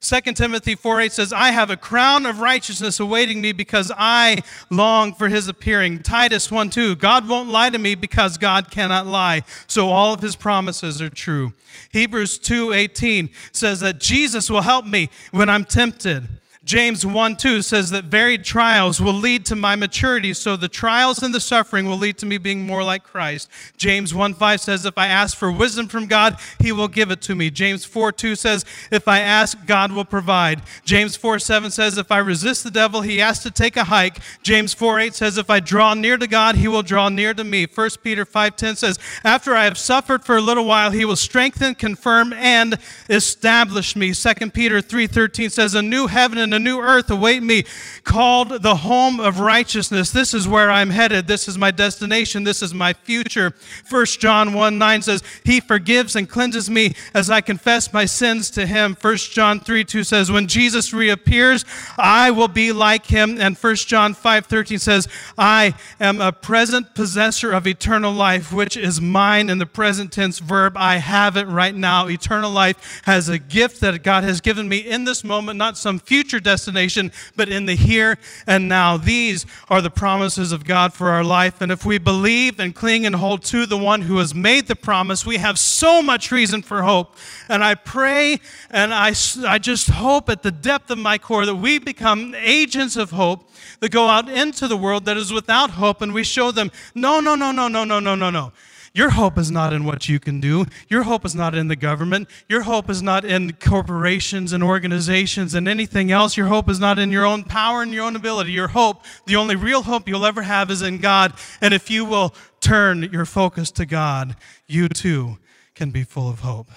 2 0.00 0.20
Timothy 0.34 0.76
4 0.76 1.00
8 1.00 1.12
says, 1.12 1.32
I 1.32 1.50
have 1.50 1.68
a 1.68 1.76
crown 1.76 2.26
of 2.26 2.38
righteousness 2.38 3.00
awaiting 3.00 3.40
me 3.40 3.50
because 3.50 3.90
I 3.96 4.42
long 4.70 5.12
for 5.12 5.28
his 5.28 5.48
appearing. 5.48 6.04
Titus 6.04 6.52
1 6.52 6.70
2, 6.70 6.94
God 6.94 7.28
won't 7.28 7.48
lie 7.48 7.70
to 7.70 7.78
me 7.78 7.96
because 7.96 8.38
God 8.38 8.70
cannot 8.70 9.08
lie. 9.08 9.42
So 9.66 9.88
all 9.88 10.14
of 10.14 10.20
his 10.20 10.36
promises 10.36 11.02
are 11.02 11.10
true. 11.10 11.52
Hebrews 11.90 12.38
2 12.38 12.72
18 12.72 13.30
says 13.50 13.80
that 13.80 13.98
Jesus 13.98 14.48
will 14.48 14.62
help 14.62 14.86
me 14.86 15.10
when 15.32 15.48
I'm 15.48 15.64
tempted. 15.64 16.28
James 16.66 17.06
1 17.06 17.36
2 17.36 17.62
says 17.62 17.90
that 17.90 18.06
varied 18.06 18.42
trials 18.42 19.00
will 19.00 19.14
lead 19.14 19.46
to 19.46 19.54
my 19.54 19.76
maturity, 19.76 20.34
so 20.34 20.56
the 20.56 20.68
trials 20.68 21.22
and 21.22 21.32
the 21.32 21.38
suffering 21.38 21.86
will 21.86 21.96
lead 21.96 22.18
to 22.18 22.26
me 22.26 22.38
being 22.38 22.66
more 22.66 22.82
like 22.82 23.04
Christ. 23.04 23.48
James 23.76 24.12
1 24.12 24.34
5 24.34 24.60
says, 24.60 24.84
If 24.84 24.98
I 24.98 25.06
ask 25.06 25.36
for 25.36 25.52
wisdom 25.52 25.86
from 25.86 26.06
God, 26.06 26.36
he 26.58 26.72
will 26.72 26.88
give 26.88 27.12
it 27.12 27.22
to 27.22 27.36
me. 27.36 27.50
James 27.50 27.84
4 27.84 28.10
2 28.10 28.34
says, 28.34 28.64
If 28.90 29.06
I 29.06 29.20
ask, 29.20 29.64
God 29.64 29.92
will 29.92 30.04
provide. 30.04 30.60
James 30.84 31.14
4 31.14 31.38
7 31.38 31.70
says, 31.70 31.98
If 31.98 32.10
I 32.10 32.18
resist 32.18 32.64
the 32.64 32.72
devil, 32.72 33.00
he 33.00 33.18
has 33.18 33.44
to 33.44 33.52
take 33.52 33.76
a 33.76 33.84
hike. 33.84 34.18
James 34.42 34.74
4 34.74 34.98
8 34.98 35.14
says, 35.14 35.38
If 35.38 35.48
I 35.48 35.60
draw 35.60 35.94
near 35.94 36.16
to 36.16 36.26
God, 36.26 36.56
he 36.56 36.66
will 36.66 36.82
draw 36.82 37.08
near 37.08 37.32
to 37.32 37.44
me. 37.44 37.66
1 37.72 37.90
Peter 38.02 38.24
5 38.24 38.56
10 38.56 38.74
says, 38.74 38.98
After 39.22 39.54
I 39.54 39.66
have 39.66 39.78
suffered 39.78 40.24
for 40.24 40.36
a 40.36 40.42
little 40.42 40.64
while, 40.64 40.90
he 40.90 41.04
will 41.04 41.14
strengthen, 41.14 41.76
confirm, 41.76 42.32
and 42.32 42.76
establish 43.08 43.94
me. 43.94 44.12
2 44.12 44.50
Peter 44.50 44.80
3 44.80 45.06
13 45.06 45.48
says, 45.48 45.76
A 45.76 45.80
new 45.80 46.08
heaven 46.08 46.38
and 46.38 46.55
a 46.56 46.58
new 46.58 46.80
earth 46.80 47.10
await 47.10 47.42
me, 47.42 47.64
called 48.02 48.62
the 48.62 48.76
home 48.76 49.20
of 49.20 49.38
righteousness. 49.38 50.10
This 50.10 50.34
is 50.34 50.48
where 50.48 50.70
I'm 50.70 50.90
headed. 50.90 51.26
This 51.28 51.46
is 51.46 51.56
my 51.56 51.70
destination. 51.70 52.42
This 52.42 52.62
is 52.62 52.74
my 52.74 52.92
future. 52.92 53.54
1 53.88 54.06
John 54.06 54.54
1 54.54 54.78
9 54.78 55.02
says, 55.02 55.22
He 55.44 55.60
forgives 55.60 56.16
and 56.16 56.28
cleanses 56.28 56.68
me 56.68 56.94
as 57.14 57.30
I 57.30 57.40
confess 57.40 57.92
my 57.92 58.04
sins 58.04 58.50
to 58.50 58.66
Him. 58.66 58.96
1 59.00 59.16
John 59.16 59.60
3 59.60 59.84
2 59.84 60.02
says, 60.02 60.32
When 60.32 60.48
Jesus 60.48 60.92
reappears, 60.92 61.64
I 61.98 62.30
will 62.30 62.48
be 62.48 62.72
like 62.72 63.06
Him. 63.06 63.40
And 63.40 63.56
1 63.56 63.76
John 63.76 64.14
5 64.14 64.46
13 64.46 64.78
says, 64.78 65.08
I 65.38 65.74
am 66.00 66.20
a 66.20 66.32
present 66.32 66.94
possessor 66.94 67.52
of 67.52 67.66
eternal 67.66 68.12
life, 68.12 68.52
which 68.52 68.76
is 68.76 69.00
mine 69.00 69.50
in 69.50 69.58
the 69.58 69.66
present 69.66 70.12
tense 70.12 70.38
verb. 70.38 70.76
I 70.76 70.96
have 70.96 71.36
it 71.36 71.46
right 71.46 71.74
now. 71.74 72.08
Eternal 72.08 72.50
life 72.50 73.02
has 73.04 73.28
a 73.28 73.38
gift 73.38 73.80
that 73.80 74.02
God 74.02 74.24
has 74.24 74.40
given 74.40 74.68
me 74.68 74.78
in 74.78 75.04
this 75.04 75.22
moment, 75.22 75.58
not 75.58 75.76
some 75.76 75.98
future 75.98 76.40
destination, 76.46 77.12
but 77.34 77.50
in 77.50 77.66
the 77.66 77.74
here 77.74 78.18
and 78.46 78.68
now. 78.68 78.96
These 78.96 79.44
are 79.68 79.82
the 79.82 79.90
promises 79.90 80.52
of 80.52 80.64
God 80.64 80.94
for 80.94 81.10
our 81.10 81.24
life. 81.24 81.60
And 81.60 81.70
if 81.70 81.84
we 81.84 81.98
believe 81.98 82.58
and 82.60 82.74
cling 82.74 83.04
and 83.04 83.16
hold 83.16 83.42
to 83.46 83.66
the 83.66 83.76
one 83.76 84.02
who 84.02 84.18
has 84.18 84.34
made 84.34 84.68
the 84.68 84.76
promise, 84.76 85.26
we 85.26 85.36
have 85.38 85.58
so 85.58 86.00
much 86.00 86.30
reason 86.30 86.62
for 86.62 86.82
hope. 86.82 87.16
And 87.48 87.62
I 87.62 87.74
pray 87.74 88.40
and 88.70 88.94
I, 88.94 89.12
I 89.46 89.58
just 89.58 89.90
hope 89.90 90.30
at 90.30 90.42
the 90.42 90.52
depth 90.52 90.90
of 90.90 90.98
my 90.98 91.18
core 91.18 91.44
that 91.44 91.56
we 91.56 91.78
become 91.78 92.34
agents 92.36 92.96
of 92.96 93.10
hope 93.10 93.50
that 93.80 93.90
go 93.90 94.06
out 94.08 94.28
into 94.28 94.68
the 94.68 94.76
world 94.76 95.04
that 95.06 95.16
is 95.16 95.32
without 95.32 95.70
hope 95.70 96.00
and 96.00 96.14
we 96.14 96.22
show 96.22 96.52
them, 96.52 96.70
no, 96.94 97.20
no, 97.20 97.34
no, 97.34 97.50
no, 97.50 97.66
no, 97.68 97.84
no, 97.84 97.98
no, 98.00 98.14
no, 98.14 98.30
no. 98.30 98.52
Your 98.96 99.10
hope 99.10 99.36
is 99.36 99.50
not 99.50 99.74
in 99.74 99.84
what 99.84 100.08
you 100.08 100.18
can 100.18 100.40
do. 100.40 100.64
Your 100.88 101.02
hope 101.02 101.26
is 101.26 101.34
not 101.34 101.54
in 101.54 101.68
the 101.68 101.76
government. 101.76 102.30
Your 102.48 102.62
hope 102.62 102.88
is 102.88 103.02
not 103.02 103.26
in 103.26 103.52
corporations 103.52 104.54
and 104.54 104.64
organizations 104.64 105.52
and 105.52 105.68
anything 105.68 106.10
else. 106.10 106.34
Your 106.34 106.46
hope 106.46 106.70
is 106.70 106.80
not 106.80 106.98
in 106.98 107.10
your 107.10 107.26
own 107.26 107.44
power 107.44 107.82
and 107.82 107.92
your 107.92 108.06
own 108.06 108.16
ability. 108.16 108.52
Your 108.52 108.68
hope, 108.68 109.04
the 109.26 109.36
only 109.36 109.54
real 109.54 109.82
hope 109.82 110.08
you'll 110.08 110.24
ever 110.24 110.40
have, 110.40 110.70
is 110.70 110.80
in 110.80 110.96
God. 110.96 111.34
And 111.60 111.74
if 111.74 111.90
you 111.90 112.06
will 112.06 112.34
turn 112.60 113.02
your 113.12 113.26
focus 113.26 113.70
to 113.72 113.84
God, 113.84 114.34
you 114.66 114.88
too 114.88 115.36
can 115.74 115.90
be 115.90 116.02
full 116.02 116.30
of 116.30 116.40
hope. 116.40 116.70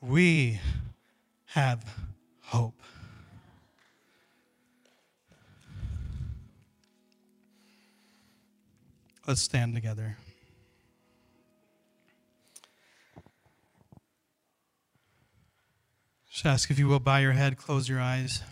We 0.00 0.60
have 1.46 1.96
hope. 2.42 2.75
Let's 9.26 9.42
stand 9.42 9.74
together. 9.74 10.16
Just 16.30 16.46
ask 16.46 16.70
if 16.70 16.78
you 16.78 16.86
will 16.86 17.00
bow 17.00 17.16
your 17.16 17.32
head, 17.32 17.56
close 17.56 17.88
your 17.88 17.98
eyes. 17.98 18.42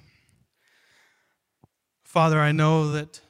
Father, 2.03 2.41
I 2.41 2.51
know 2.51 2.91
that 2.91 3.21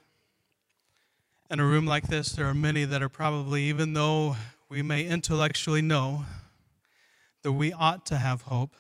in 1.51 1.61
a 1.61 1.67
room 1.67 1.85
like 1.85 2.07
this, 2.07 2.33
there 2.33 2.47
are 2.47 2.55
many 2.55 2.87
that 2.87 3.03
are 3.03 3.11
probably, 3.11 3.65
even 3.65 3.93
though 3.93 4.37
we 4.71 4.81
may 4.81 5.05
intellectually 5.05 5.83
know 5.83 6.25
that 7.43 7.53
we 7.53 7.75
ought 7.75 8.07
to 8.07 8.17
have 8.17 8.43
hope, 8.43 8.75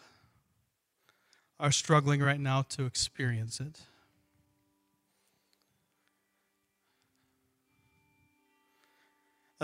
are 1.60 1.70
struggling 1.70 2.22
right 2.22 2.40
now 2.40 2.62
to 2.62 2.86
experience 2.86 3.60
it. 3.60 3.82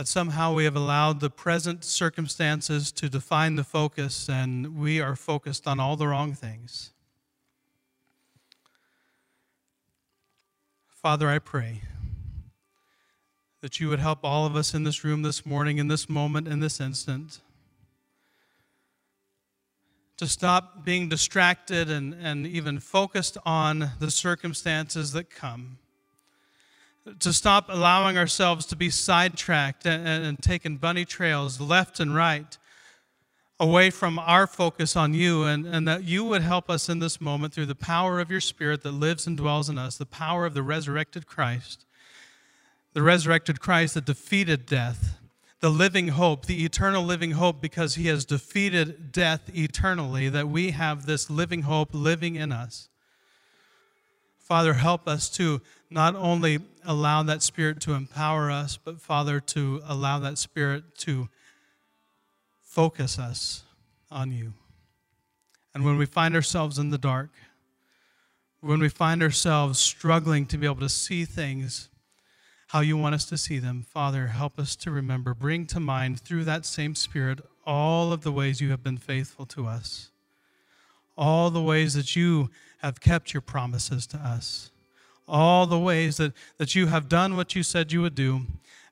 That 0.01 0.09
somehow 0.09 0.55
we 0.55 0.65
have 0.65 0.77
allowed 0.77 1.21
the 1.21 1.29
present 1.29 1.85
circumstances 1.85 2.91
to 2.91 3.07
define 3.07 3.57
the 3.57 3.63
focus 3.63 4.31
and 4.31 4.79
we 4.79 4.99
are 4.99 5.15
focused 5.15 5.67
on 5.67 5.79
all 5.79 5.95
the 5.95 6.09
wrong 6.09 6.33
things. 6.33 6.93
Father, 10.89 11.29
I 11.29 11.39
pray 11.39 11.83
that 13.61 13.79
you 13.79 13.91
would 13.91 13.99
help 13.99 14.21
all 14.23 14.47
of 14.47 14.57
us 14.57 14.73
in 14.73 14.85
this 14.85 15.05
room 15.05 15.21
this 15.21 15.45
morning, 15.45 15.77
in 15.77 15.89
this 15.89 16.09
moment, 16.09 16.49
in 16.49 16.61
this 16.61 16.81
instant, 16.81 17.43
to 20.17 20.27
stop 20.27 20.83
being 20.83 21.11
distracted 21.11 21.91
and, 21.91 22.15
and 22.15 22.47
even 22.47 22.81
focused 22.81 23.37
on 23.45 23.91
the 23.99 24.11
circumstances 24.11 25.13
that 25.13 25.29
come, 25.29 25.77
to 27.19 27.33
stop 27.33 27.67
allowing 27.69 28.17
ourselves 28.17 28.67
to 28.67 28.77
be 28.77 28.91
sidetracked 28.91 29.87
and, 29.87 30.07
and, 30.07 30.43
taken 30.43 30.77
bunny 30.77 31.05
trails 31.05 31.61
left 31.61 32.01
and 32.01 32.15
right 32.15 32.57
away 33.59 33.91
from 33.91 34.19
our 34.19 34.47
focus 34.47 34.97
on 34.97 35.13
you, 35.13 35.45
and, 35.45 35.67
and 35.67 35.87
that 35.87 36.05
you 36.05 36.25
would 36.25 36.43
help 36.43 36.71
us 36.71 36.89
in 36.89 36.99
this 36.99 37.21
moment 37.21 37.53
through 37.53 37.67
the 37.67 37.75
power 37.75 38.21
of 38.21 38.31
your 38.31 38.41
Spirit 38.41 38.83
that 38.83 38.93
lives 38.93 39.27
and 39.27 39.37
dwells 39.37 39.69
in 39.69 39.77
us, 39.77 39.99
the 39.99 40.07
power 40.07 40.47
of 40.47 40.55
the 40.55 40.63
resurrected 40.63 41.27
Christ, 41.27 41.85
the 42.95 43.03
resurrected 43.03 43.61
Christ 43.61 43.95
that 43.95 44.07
defeated 44.07 44.65
death 44.65 45.21
the 45.61 45.71
living 45.71 46.09
hope, 46.09 46.47
the 46.47 46.65
eternal 46.65 47.05
living 47.05 47.33
hope, 47.33 47.61
because 47.61 47.95
he 47.95 48.07
has 48.07 48.25
defeated 48.25 49.13
death 49.13 49.51
eternally, 49.55 50.29
that 50.31 50.49
we 50.49 50.71
have 50.71 51.05
this 51.05 51.29
living 51.31 51.63
hope 51.63 51.91
living 51.93 52.35
in 52.35 52.51
us. 52.51 52.89
Father, 54.51 54.75
help 54.75 55.07
us 55.07 55.29
to 55.29 55.63
not 55.91 56.17
only 56.17 56.59
allow 56.85 57.23
that 57.23 57.41
Spirit 57.41 57.81
to 57.83 57.93
empower 57.93 58.51
us, 58.51 58.77
but 58.77 59.01
Father, 59.01 59.39
to 59.39 59.81
allow 59.87 60.19
that 60.19 60.39
Spirit 60.39 60.83
to 60.99 61.29
focus 62.61 63.17
us 63.17 63.63
on 64.11 64.33
you. 64.33 64.53
And 65.73 65.85
when 65.85 65.97
we 65.99 66.05
find 66.05 66.35
ourselves 66.35 66.81
in 66.81 66.91
the 66.91 66.99
dark, 66.99 67.31
when 68.61 68.81
we 68.81 68.89
find 68.89 69.23
ourselves 69.23 69.79
struggling 69.79 70.47
to 70.47 70.59
be 70.59 70.67
able 70.67 70.81
to 70.81 70.89
see 70.89 71.25
things 71.25 71.89
how 72.71 72.81
you 72.81 72.97
want 72.97 73.15
us 73.15 73.27
to 73.27 73.39
see 73.39 73.61
them. 73.61 73.87
Father, 73.89 74.27
help 74.27 74.59
us 74.59 74.75
to 74.75 74.91
remember, 74.91 75.33
bring 75.33 75.65
to 75.67 75.79
mind 75.79 76.21
through 76.21 76.43
that 76.43 76.67
same 76.67 76.97
Spirit 76.97 77.39
all 77.65 78.13
of 78.13 78.23
the 78.23 78.33
ways 78.33 78.61
you 78.61 78.71
have 78.71 78.83
been 78.83 78.99
faithful 78.99 79.47
to 79.47 79.69
us, 79.69 80.11
all 81.17 81.51
the 81.51 81.63
ways 81.63 81.95
that 81.95 82.17
you 82.17 82.51
have 82.83 83.01
kept 83.01 83.33
your 83.35 83.41
promises 83.41 84.07
to 84.09 84.17
us, 84.17 84.71
all 85.29 85.67
the 85.67 85.79
ways 85.79 86.17
that, 86.17 86.33
that 86.59 86.75
you 86.75 86.87
have 86.87 87.09
done 87.09 87.37
what 87.37 87.55
you 87.55 87.63
said 87.63 87.93
you 87.93 88.03
would 88.03 88.15
do, 88.15 88.43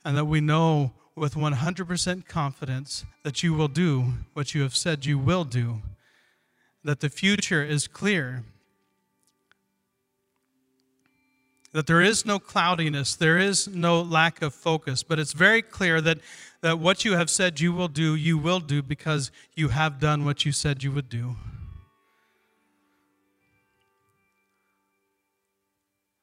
and 0.04 0.16
that 0.16 0.26
we 0.26 0.40
know 0.40 0.92
with 1.14 1.34
100% 1.34 2.26
confidence 2.26 3.04
that 3.24 3.42
you 3.42 3.54
will 3.54 3.68
do 3.68 4.12
what 4.34 4.54
you 4.54 4.62
have 4.62 4.76
said 4.76 5.04
you 5.04 5.18
will 5.18 5.44
do, 5.44 5.82
that 6.84 7.00
the 7.00 7.08
future 7.08 7.64
is 7.64 7.88
clear 7.88 8.44
that 11.72 11.86
there 11.86 12.00
is 12.00 12.24
no 12.24 12.38
cloudiness, 12.38 13.14
there 13.14 13.38
is 13.38 13.68
no 13.68 14.00
lack 14.00 14.42
of 14.42 14.54
focus, 14.54 15.02
but 15.02 15.18
it's 15.18 15.32
very 15.32 15.62
clear 15.62 16.00
that, 16.00 16.18
that 16.62 16.78
what 16.78 17.04
you 17.04 17.12
have 17.12 17.28
said 17.28 17.60
you 17.60 17.72
will 17.72 17.88
do, 17.88 18.14
you 18.14 18.38
will 18.38 18.60
do 18.60 18.82
because 18.82 19.30
you 19.54 19.68
have 19.68 20.00
done 20.00 20.24
what 20.24 20.44
you 20.44 20.52
said 20.52 20.82
you 20.82 20.90
would 20.92 21.08
do. 21.08 21.36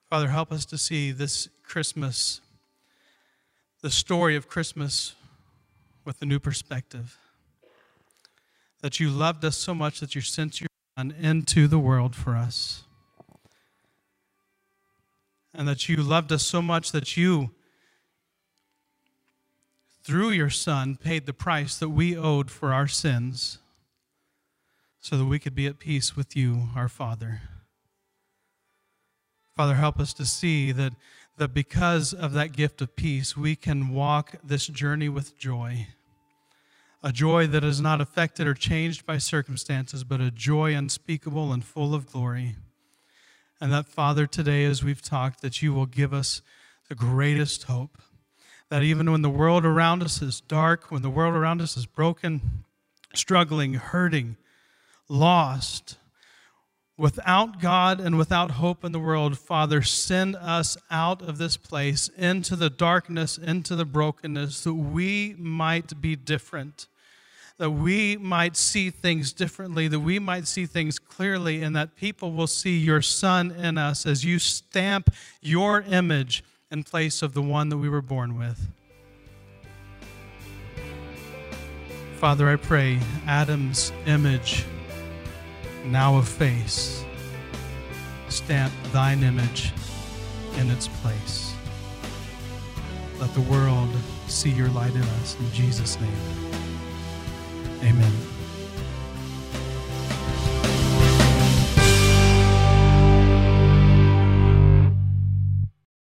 Father, 0.09 0.27
help 0.29 0.51
us 0.51 0.65
to 0.65 0.77
see 0.77 1.11
this 1.11 1.49
Christmas, 1.63 2.41
the 3.81 3.89
story 3.89 4.35
of 4.35 4.47
Christmas, 4.47 5.15
with 6.03 6.21
a 6.21 6.25
new 6.25 6.39
perspective. 6.39 7.17
That 8.81 8.99
you 8.99 9.09
loved 9.09 9.43
us 9.43 9.57
so 9.57 9.73
much 9.73 9.99
that 9.99 10.13
you 10.13 10.21
sent 10.21 10.61
your 10.61 10.67
Son 10.97 11.11
into 11.11 11.67
the 11.67 11.79
world 11.79 12.15
for 12.15 12.35
us 12.35 12.83
and 15.57 15.67
that 15.67 15.87
you 15.87 15.97
loved 15.97 16.31
us 16.31 16.43
so 16.43 16.61
much 16.61 16.91
that 16.91 17.15
you, 17.15 17.51
through 20.03 20.29
your 20.29 20.49
Son, 20.49 20.97
paid 20.97 21.25
the 21.25 21.33
price 21.33 21.77
that 21.77 21.89
we 21.89 22.15
owed 22.15 22.51
for 22.51 22.73
our 22.73 22.87
sins 22.87 23.59
so 24.99 25.17
that 25.17 25.25
we 25.25 25.39
could 25.39 25.55
be 25.55 25.67
at 25.67 25.79
peace 25.79 26.15
with 26.15 26.35
you, 26.35 26.69
our 26.75 26.89
Father. 26.89 27.41
Father, 29.55 29.75
help 29.75 30.01
us 30.01 30.11
to 30.13 30.25
see 30.25 30.73
that, 30.73 30.93
that 31.37 31.53
because 31.53 32.13
of 32.13 32.33
that 32.33 32.51
gift 32.51 32.81
of 32.81 32.93
peace, 32.97 33.37
we 33.37 33.55
can 33.55 33.93
walk 33.93 34.35
this 34.43 34.67
journey 34.67 35.07
with 35.07 35.37
joy. 35.39 35.87
A 37.01 37.13
joy 37.13 37.47
that 37.47 37.63
is 37.63 37.79
not 37.79 38.01
affected 38.01 38.47
or 38.47 38.53
changed 38.53 39.05
by 39.05 39.17
circumstances, 39.17 40.03
but 40.03 40.19
a 40.19 40.29
joy 40.29 40.75
unspeakable 40.75 41.53
and 41.53 41.63
full 41.63 41.95
of 41.95 42.11
glory. 42.11 42.57
And 43.61 43.71
that, 43.71 43.85
Father, 43.85 44.27
today, 44.27 44.65
as 44.65 44.83
we've 44.83 45.01
talked, 45.01 45.41
that 45.41 45.61
you 45.61 45.73
will 45.73 45.85
give 45.85 46.13
us 46.13 46.41
the 46.89 46.95
greatest 46.95 47.63
hope. 47.63 47.97
That 48.69 48.83
even 48.83 49.09
when 49.09 49.21
the 49.21 49.29
world 49.29 49.63
around 49.63 50.03
us 50.03 50.21
is 50.21 50.41
dark, 50.41 50.91
when 50.91 51.01
the 51.01 51.09
world 51.09 51.33
around 51.33 51.61
us 51.61 51.77
is 51.77 51.85
broken, 51.85 52.65
struggling, 53.13 53.75
hurting, 53.75 54.35
lost, 55.07 55.97
without 56.97 57.59
God 57.59 57.99
and 57.99 58.17
without 58.17 58.51
hope 58.51 58.83
in 58.85 58.91
the 58.91 58.99
world, 58.99 59.37
Father, 59.37 59.81
send 59.81 60.35
us 60.35 60.77
out 60.89 61.21
of 61.21 61.37
this 61.37 61.57
place 61.57 62.09
into 62.17 62.55
the 62.55 62.69
darkness, 62.69 63.37
into 63.37 63.75
the 63.75 63.85
brokenness, 63.85 64.63
that 64.63 64.73
we 64.73 65.35
might 65.37 66.01
be 66.01 66.15
different 66.15 66.87
that 67.57 67.69
we 67.69 68.17
might 68.17 68.57
see 68.57 68.89
things 68.89 69.31
differently, 69.31 69.87
that 69.87 69.99
we 69.99 70.19
might 70.19 70.47
see 70.47 70.65
things 70.65 70.99
clearly, 70.99 71.63
and 71.63 71.75
that 71.75 71.95
people 71.95 72.33
will 72.33 72.47
see 72.47 72.77
your 72.77 73.01
Son 73.01 73.51
in 73.51 73.77
us 73.77 74.05
as 74.05 74.25
you 74.25 74.39
stamp 74.39 75.13
your 75.41 75.81
image 75.83 76.43
in 76.69 76.83
place 76.83 77.21
of 77.21 77.33
the 77.33 77.41
one 77.41 77.69
that 77.69 77.77
we 77.77 77.87
were 77.87 78.01
born 78.01 78.37
with. 78.37 78.67
Father, 82.17 82.49
I 82.49 82.55
pray 82.57 82.99
Adam's 83.25 83.91
image, 84.05 84.65
now 85.87 86.17
a 86.17 86.21
face, 86.21 87.05
stamp 88.29 88.73
thine 88.91 89.23
image 89.23 89.71
in 90.57 90.69
its 90.69 90.87
place. 90.87 91.53
Let 93.19 93.33
the 93.33 93.41
world 93.41 93.89
see 94.27 94.49
your 94.51 94.69
light 94.69 94.93
in 94.93 95.03
us. 95.03 95.37
In 95.39 95.51
Jesus' 95.51 95.99
name. 95.99 96.11
Amen. 97.83 98.34